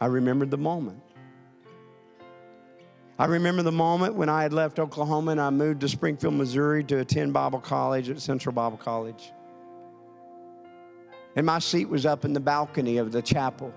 I 0.00 0.06
remembered 0.06 0.50
the 0.50 0.58
moment. 0.58 1.02
I 3.18 3.24
remember 3.24 3.62
the 3.62 3.72
moment 3.72 4.14
when 4.14 4.28
I 4.28 4.42
had 4.42 4.52
left 4.52 4.78
Oklahoma 4.78 5.30
and 5.32 5.40
I 5.40 5.48
moved 5.48 5.80
to 5.80 5.88
Springfield, 5.88 6.34
Missouri 6.34 6.84
to 6.84 6.98
attend 6.98 7.32
Bible 7.32 7.60
college 7.60 8.10
at 8.10 8.20
Central 8.20 8.54
Bible 8.54 8.76
College. 8.76 9.32
And 11.34 11.46
my 11.46 11.58
seat 11.58 11.88
was 11.88 12.04
up 12.04 12.26
in 12.26 12.34
the 12.34 12.40
balcony 12.40 12.98
of 12.98 13.12
the 13.12 13.22
chapel. 13.22 13.72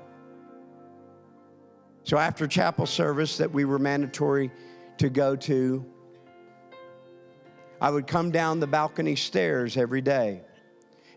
So 2.04 2.18
after 2.18 2.48
chapel 2.48 2.86
service 2.86 3.38
that 3.38 3.52
we 3.52 3.64
were 3.64 3.80
mandatory 3.80 4.52
to 4.98 5.10
go 5.10 5.38
to, 5.38 5.86
I 7.80 7.90
would 7.90 8.08
come 8.08 8.32
down 8.32 8.60
the 8.60 8.68
balcony 8.68 9.16
stairs 9.16 9.78
every 9.78 10.02
day. 10.02 10.42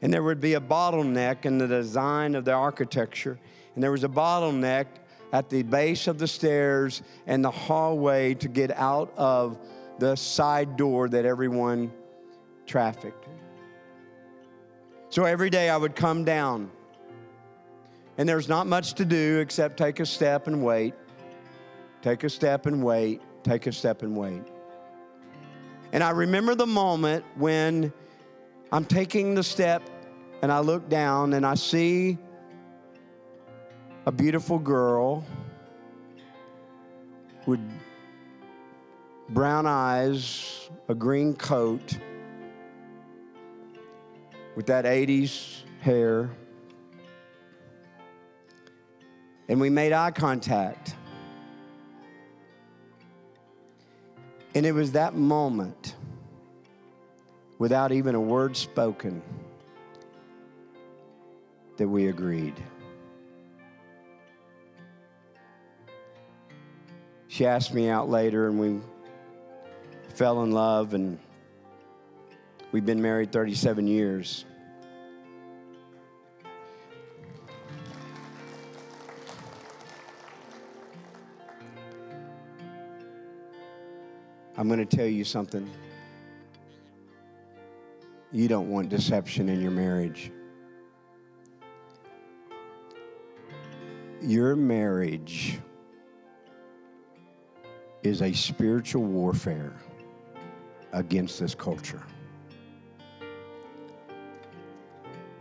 And 0.03 0.12
there 0.12 0.22
would 0.22 0.40
be 0.40 0.55
a 0.55 0.61
bottleneck 0.61 1.46
in 1.46 1.59
the 1.59 1.68
design 1.68 2.34
of 2.34 2.44
the 2.44 2.53
architecture. 2.53 3.38
And 3.74 3.82
there 3.82 3.92
was 3.92 4.05
a 4.05 4.09
bottleneck 4.09 4.86
at 5.32 5.48
the 5.48 5.62
base 5.62 6.09
of 6.09 6.18
the 6.18 6.28
stairs 6.28 7.03
and 7.26 7.44
the 7.44 7.50
hallway 7.50 8.34
to 8.34 8.48
get 8.48 8.70
out 8.72 9.12
of 9.16 9.59
the 9.98 10.16
side 10.16 10.76
door 10.76 11.09
that 11.09 11.24
everyone 11.24 11.92
trafficked. 12.66 13.28
So 15.09 15.24
every 15.24 15.50
day 15.50 15.68
I 15.68 15.76
would 15.76 15.94
come 15.94 16.24
down, 16.24 16.70
and 18.16 18.28
there's 18.28 18.48
not 18.48 18.66
much 18.66 18.94
to 18.94 19.05
do 19.05 19.38
except 19.40 19.76
take 19.76 20.00
a 20.00 20.07
step 20.07 20.46
and 20.46 20.64
wait, 20.64 20.94
take 22.00 22.24
a 22.24 22.30
step 22.30 22.66
and 22.66 22.82
wait, 22.82 23.20
take 23.42 23.66
a 23.66 23.72
step 23.72 24.03
and 24.03 24.16
wait. 24.16 24.42
And 25.92 26.03
I 26.03 26.11
remember 26.11 26.55
the 26.55 26.66
moment 26.66 27.24
when 27.36 27.92
I'm 28.72 28.86
taking 28.86 29.34
the 29.34 29.42
step 29.42 29.82
and 30.40 30.50
I 30.50 30.60
look 30.60 30.88
down 30.88 31.34
and 31.34 31.44
I 31.44 31.56
see 31.56 32.16
a 34.06 34.10
beautiful 34.10 34.58
girl 34.58 35.26
with 37.44 37.60
brown 39.28 39.66
eyes, 39.66 40.70
a 40.88 40.94
green 40.94 41.34
coat, 41.34 41.98
with 44.56 44.64
that 44.66 44.86
80s 44.86 45.64
hair. 45.82 46.30
And 49.50 49.60
we 49.60 49.68
made 49.68 49.92
eye 49.92 50.12
contact. 50.12 50.96
And 54.54 54.64
it 54.64 54.72
was 54.72 54.92
that 54.92 55.14
moment, 55.14 55.94
without 57.62 57.92
even 57.92 58.16
a 58.16 58.20
word 58.20 58.56
spoken, 58.56 59.22
that 61.76 61.86
we 61.86 62.08
agreed. 62.08 62.54
She 67.28 67.46
asked 67.46 67.72
me 67.72 67.88
out 67.88 68.10
later, 68.10 68.48
and 68.48 68.58
we 68.58 68.80
fell 70.12 70.42
in 70.42 70.50
love, 70.50 70.92
and 70.92 71.20
we've 72.72 72.84
been 72.84 73.00
married 73.00 73.30
37 73.30 73.86
years. 73.86 74.44
I'm 84.56 84.66
going 84.66 84.84
to 84.84 84.96
tell 84.96 85.06
you 85.06 85.22
something. 85.22 85.70
You 88.32 88.48
don't 88.48 88.70
want 88.70 88.88
deception 88.88 89.50
in 89.50 89.60
your 89.60 89.70
marriage. 89.70 90.32
Your 94.22 94.56
marriage 94.56 95.58
is 98.02 98.22
a 98.22 98.32
spiritual 98.32 99.02
warfare 99.02 99.74
against 100.92 101.38
this 101.40 101.54
culture. 101.54 102.02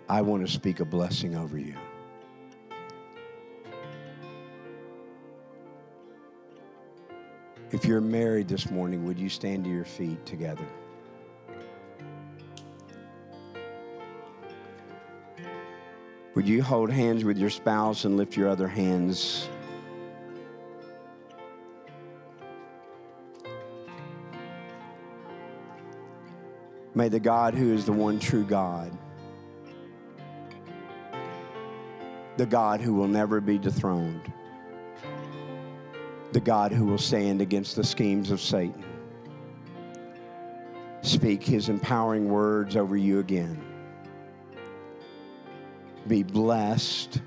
I 0.10 0.22
want 0.22 0.46
to 0.46 0.52
speak 0.52 0.82
a 0.82 0.86
blessing 0.86 1.38
over 1.38 1.58
you. 1.58 1.76
If 7.72 7.86
you're 7.86 8.02
married 8.02 8.50
this 8.50 8.70
morning, 8.70 9.06
would 9.06 9.18
you 9.18 9.30
stand 9.30 9.64
to 9.64 9.70
your 9.70 9.86
feet 9.86 10.26
together? 10.26 10.68
Would 16.42 16.50
you 16.50 16.64
hold 16.64 16.90
hands 16.90 17.24
with 17.24 17.38
your 17.38 17.52
spouse 17.52 18.04
and 18.04 18.18
lift 18.18 18.36
your 18.36 18.50
other 18.50 18.68
hands? 18.68 19.48
May 26.96 27.10
the 27.10 27.20
God 27.20 27.54
who 27.54 27.72
is 27.72 27.86
the 27.86 27.92
one 27.92 28.18
true 28.18 28.44
God, 28.44 28.92
the 32.38 32.48
God 32.48 32.82
who 32.82 32.96
will 32.96 33.08
never 33.08 33.40
be 33.40 33.60
dethroned, 33.60 34.34
the 36.32 36.42
God 36.42 36.72
who 36.72 36.86
will 36.88 36.98
stand 36.98 37.40
against 37.42 37.76
the 37.76 37.84
schemes 37.84 38.32
of 38.32 38.42
Satan. 38.42 38.84
Speak 41.04 41.44
his 41.44 41.70
empowering 41.70 42.30
words 42.30 42.76
over 42.76 42.98
you 42.98 43.20
again. 43.20 43.71
Be 46.08 46.24
blessed 46.24 47.22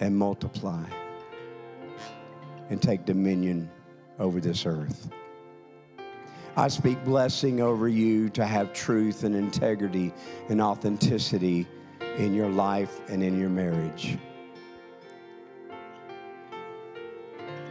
and 0.00 0.16
multiply 0.16 0.84
and 2.70 2.80
take 2.80 3.04
dominion 3.04 3.70
over 4.18 4.40
this 4.40 4.66
earth. 4.66 5.10
I 6.56 6.68
speak 6.68 7.04
blessing 7.04 7.60
over 7.60 7.88
you 7.88 8.30
to 8.30 8.44
have 8.44 8.72
truth 8.72 9.22
and 9.22 9.34
integrity 9.34 10.12
and 10.48 10.60
authenticity 10.60 11.66
in 12.16 12.34
your 12.34 12.48
life 12.48 13.00
and 13.08 13.22
in 13.22 13.38
your 13.38 13.48
marriage. 13.48 14.18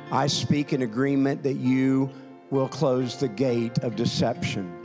I 0.10 0.28
speak 0.28 0.72
in 0.72 0.84
agreement 0.84 1.44
that 1.44 1.56
you 1.56 2.10
will 2.50 2.70
close 2.70 3.18
the 3.18 3.28
gate 3.28 3.80
of 3.80 3.98
deception. 3.98 4.77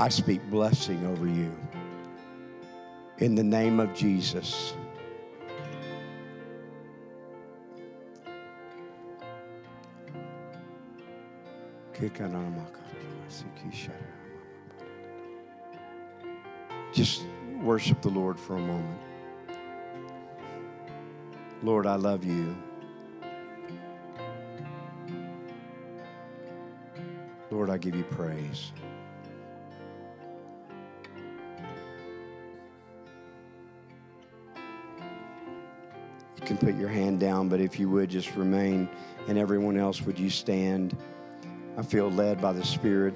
I 0.00 0.08
speak 0.08 0.40
blessing 0.48 1.04
over 1.04 1.26
you. 1.26 1.54
In 3.18 3.34
the 3.34 3.42
name 3.42 3.80
of 3.80 3.94
Jesus. 3.94 4.72
Just 16.94 17.26
worship 17.62 18.00
the 18.00 18.08
Lord 18.08 18.40
for 18.40 18.56
a 18.56 18.58
moment. 18.58 19.00
Lord, 21.62 21.86
I 21.86 21.96
love 21.96 22.24
you. 22.24 22.56
Lord, 27.50 27.68
I 27.68 27.76
give 27.76 27.94
you 27.94 28.04
praise. 28.04 28.72
Can 36.50 36.58
put 36.58 36.74
your 36.74 36.88
hand 36.88 37.20
down, 37.20 37.48
but 37.48 37.60
if 37.60 37.78
you 37.78 37.88
would 37.88 38.10
just 38.10 38.34
remain, 38.34 38.88
and 39.28 39.38
everyone 39.38 39.76
else, 39.76 40.02
would 40.02 40.18
you 40.18 40.28
stand? 40.28 40.96
I 41.78 41.82
feel 41.82 42.10
led 42.10 42.40
by 42.40 42.52
the 42.52 42.64
Spirit. 42.64 43.14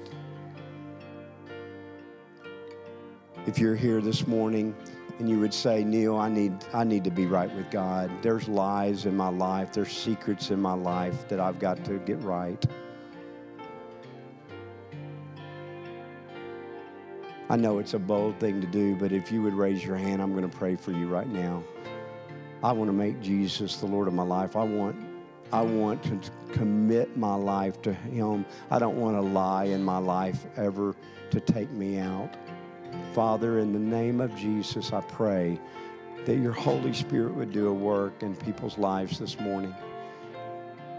If 3.45 3.59
you're 3.59 3.75
here 3.75 3.99
this 3.99 4.25
morning, 4.25 4.73
and 5.19 5.29
you 5.29 5.37
would 5.41 5.53
say, 5.53 5.83
Neil, 5.83 6.15
I 6.15 6.29
need, 6.29 6.53
I 6.73 6.85
need 6.85 7.03
to 7.03 7.11
be 7.11 7.25
right 7.25 7.53
with 7.53 7.69
God. 7.71 8.09
There's 8.21 8.47
lies 8.47 9.05
in 9.05 9.17
my 9.17 9.27
life, 9.27 9.73
there's 9.73 9.91
secrets 9.91 10.49
in 10.49 10.61
my 10.61 10.73
life 10.73 11.27
that 11.27 11.41
I've 11.41 11.59
got 11.59 11.83
to 11.83 11.99
get 11.99 12.21
right. 12.21 12.65
I 17.49 17.57
know 17.57 17.79
it's 17.79 17.95
a 17.95 17.99
bold 17.99 18.39
thing 18.39 18.61
to 18.61 18.67
do, 18.67 18.95
but 18.95 19.11
if 19.11 19.29
you 19.29 19.41
would 19.41 19.55
raise 19.55 19.83
your 19.83 19.97
hand, 19.97 20.21
I'm 20.21 20.33
going 20.33 20.49
to 20.49 20.57
pray 20.57 20.77
for 20.77 20.93
you 20.93 21.07
right 21.07 21.27
now. 21.27 21.61
I 22.65 22.71
want 22.71 22.89
to 22.89 22.93
make 22.93 23.21
Jesus 23.21 23.75
the 23.77 23.85
Lord 23.85 24.07
of 24.07 24.15
my 24.15 24.23
life. 24.23 24.55
I 24.55 24.63
want 24.63 24.95
I 25.53 25.61
want 25.61 26.01
to 26.05 26.19
commit 26.51 27.15
my 27.15 27.35
life 27.35 27.79
to 27.83 27.93
him. 27.93 28.43
I 28.71 28.79
don't 28.79 28.97
want 28.97 29.15
a 29.17 29.21
lie 29.21 29.65
in 29.65 29.83
my 29.83 29.99
life 29.99 30.47
ever 30.57 30.95
to 31.29 31.39
take 31.39 31.69
me 31.69 31.99
out. 31.99 32.35
Father, 33.13 33.59
in 33.59 33.71
the 33.71 33.77
name 33.77 34.19
of 34.19 34.35
Jesus, 34.35 34.93
I 34.93 35.01
pray 35.01 35.59
that 36.25 36.37
your 36.37 36.53
Holy 36.53 36.91
Spirit 36.91 37.35
would 37.35 37.51
do 37.51 37.67
a 37.67 37.73
work 37.73 38.23
in 38.23 38.35
people's 38.35 38.79
lives 38.79 39.19
this 39.19 39.39
morning. 39.39 39.75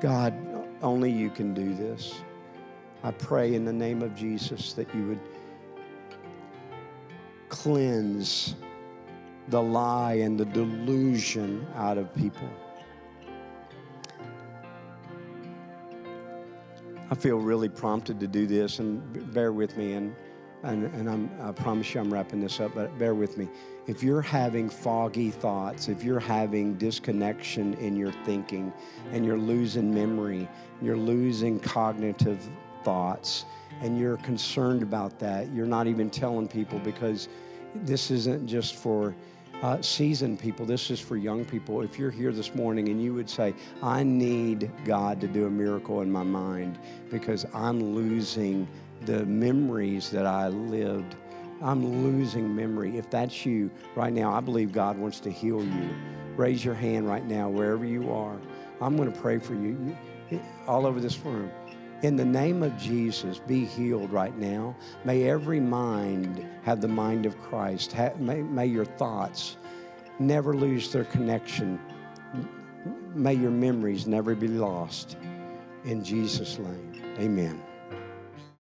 God, 0.00 0.34
only 0.82 1.10
you 1.10 1.30
can 1.30 1.52
do 1.52 1.74
this. 1.74 2.14
I 3.02 3.10
pray 3.10 3.56
in 3.56 3.64
the 3.64 3.72
name 3.72 4.02
of 4.02 4.14
Jesus 4.14 4.72
that 4.74 4.86
you 4.94 5.08
would 5.08 5.20
cleanse 7.48 8.54
the 9.48 9.62
lie 9.62 10.14
and 10.14 10.38
the 10.38 10.44
delusion 10.46 11.66
out 11.74 11.98
of 11.98 12.14
people. 12.14 12.48
I 17.08 17.14
feel 17.14 17.38
really 17.38 17.68
prompted 17.68 18.18
to 18.20 18.26
do 18.26 18.46
this, 18.46 18.80
and 18.80 19.32
bear 19.32 19.52
with 19.52 19.76
me. 19.76 19.92
And 19.92 20.14
and, 20.62 20.92
and 20.94 21.08
I'm, 21.08 21.30
I 21.40 21.52
promise 21.52 21.94
you 21.94 22.00
I'm 22.00 22.12
wrapping 22.12 22.40
this 22.40 22.60
up, 22.60 22.74
but 22.74 22.98
bear 22.98 23.14
with 23.14 23.36
me. 23.36 23.48
If 23.86 24.02
you're 24.02 24.22
having 24.22 24.68
foggy 24.68 25.30
thoughts, 25.30 25.88
if 25.88 26.02
you're 26.02 26.18
having 26.18 26.74
disconnection 26.74 27.74
in 27.74 27.94
your 27.94 28.10
thinking, 28.24 28.72
and 29.12 29.24
you're 29.24 29.38
losing 29.38 29.94
memory, 29.94 30.48
you're 30.82 30.96
losing 30.96 31.60
cognitive 31.60 32.48
thoughts, 32.82 33.44
and 33.80 33.98
you're 33.98 34.16
concerned 34.18 34.82
about 34.82 35.18
that, 35.20 35.52
you're 35.52 35.66
not 35.66 35.86
even 35.86 36.10
telling 36.10 36.48
people 36.48 36.78
because 36.80 37.28
this 37.82 38.10
isn't 38.10 38.46
just 38.46 38.74
for 38.74 39.14
uh, 39.62 39.80
seasoned 39.80 40.38
people, 40.38 40.66
this 40.66 40.90
is 40.90 41.00
for 41.00 41.16
young 41.16 41.44
people. 41.44 41.82
If 41.82 41.98
you're 41.98 42.10
here 42.10 42.32
this 42.32 42.54
morning 42.54 42.88
and 42.88 43.02
you 43.02 43.14
would 43.14 43.28
say, 43.28 43.54
I 43.82 44.02
need 44.02 44.70
God 44.84 45.20
to 45.20 45.26
do 45.26 45.46
a 45.46 45.50
miracle 45.50 46.02
in 46.02 46.10
my 46.10 46.22
mind 46.22 46.78
because 47.10 47.46
I'm 47.54 47.94
losing 47.94 48.68
the 49.02 49.24
memories 49.24 50.10
that 50.10 50.26
I 50.26 50.48
lived. 50.48 51.16
I'm 51.62 52.04
losing 52.04 52.54
memory. 52.54 52.98
If 52.98 53.08
that's 53.08 53.46
you 53.46 53.70
right 53.94 54.12
now, 54.12 54.32
I 54.32 54.40
believe 54.40 54.72
God 54.72 54.98
wants 54.98 55.20
to 55.20 55.30
heal 55.30 55.64
you. 55.64 55.88
Raise 56.36 56.64
your 56.64 56.74
hand 56.74 57.08
right 57.08 57.24
now, 57.24 57.48
wherever 57.48 57.84
you 57.86 58.12
are. 58.12 58.38
I'm 58.80 58.96
going 58.96 59.10
to 59.10 59.20
pray 59.20 59.38
for 59.38 59.54
you 59.54 59.96
all 60.66 60.86
over 60.86 61.00
this 61.00 61.18
room. 61.20 61.50
In 62.02 62.14
the 62.14 62.24
name 62.24 62.62
of 62.62 62.76
Jesus, 62.76 63.38
be 63.38 63.64
healed 63.64 64.12
right 64.12 64.36
now. 64.36 64.76
May 65.04 65.28
every 65.28 65.60
mind 65.60 66.46
have 66.62 66.80
the 66.80 66.88
mind 66.88 67.24
of 67.24 67.40
Christ. 67.40 67.94
May, 68.18 68.66
your 68.66 68.84
thoughts 68.84 69.56
never 70.18 70.54
lose 70.54 70.92
their 70.92 71.04
connection. 71.04 71.80
May 73.14 73.34
your 73.34 73.50
memories 73.50 74.06
never 74.06 74.34
be 74.34 74.48
lost. 74.48 75.16
In 75.84 76.04
Jesus' 76.04 76.58
name, 76.58 77.16
amen. 77.18 77.62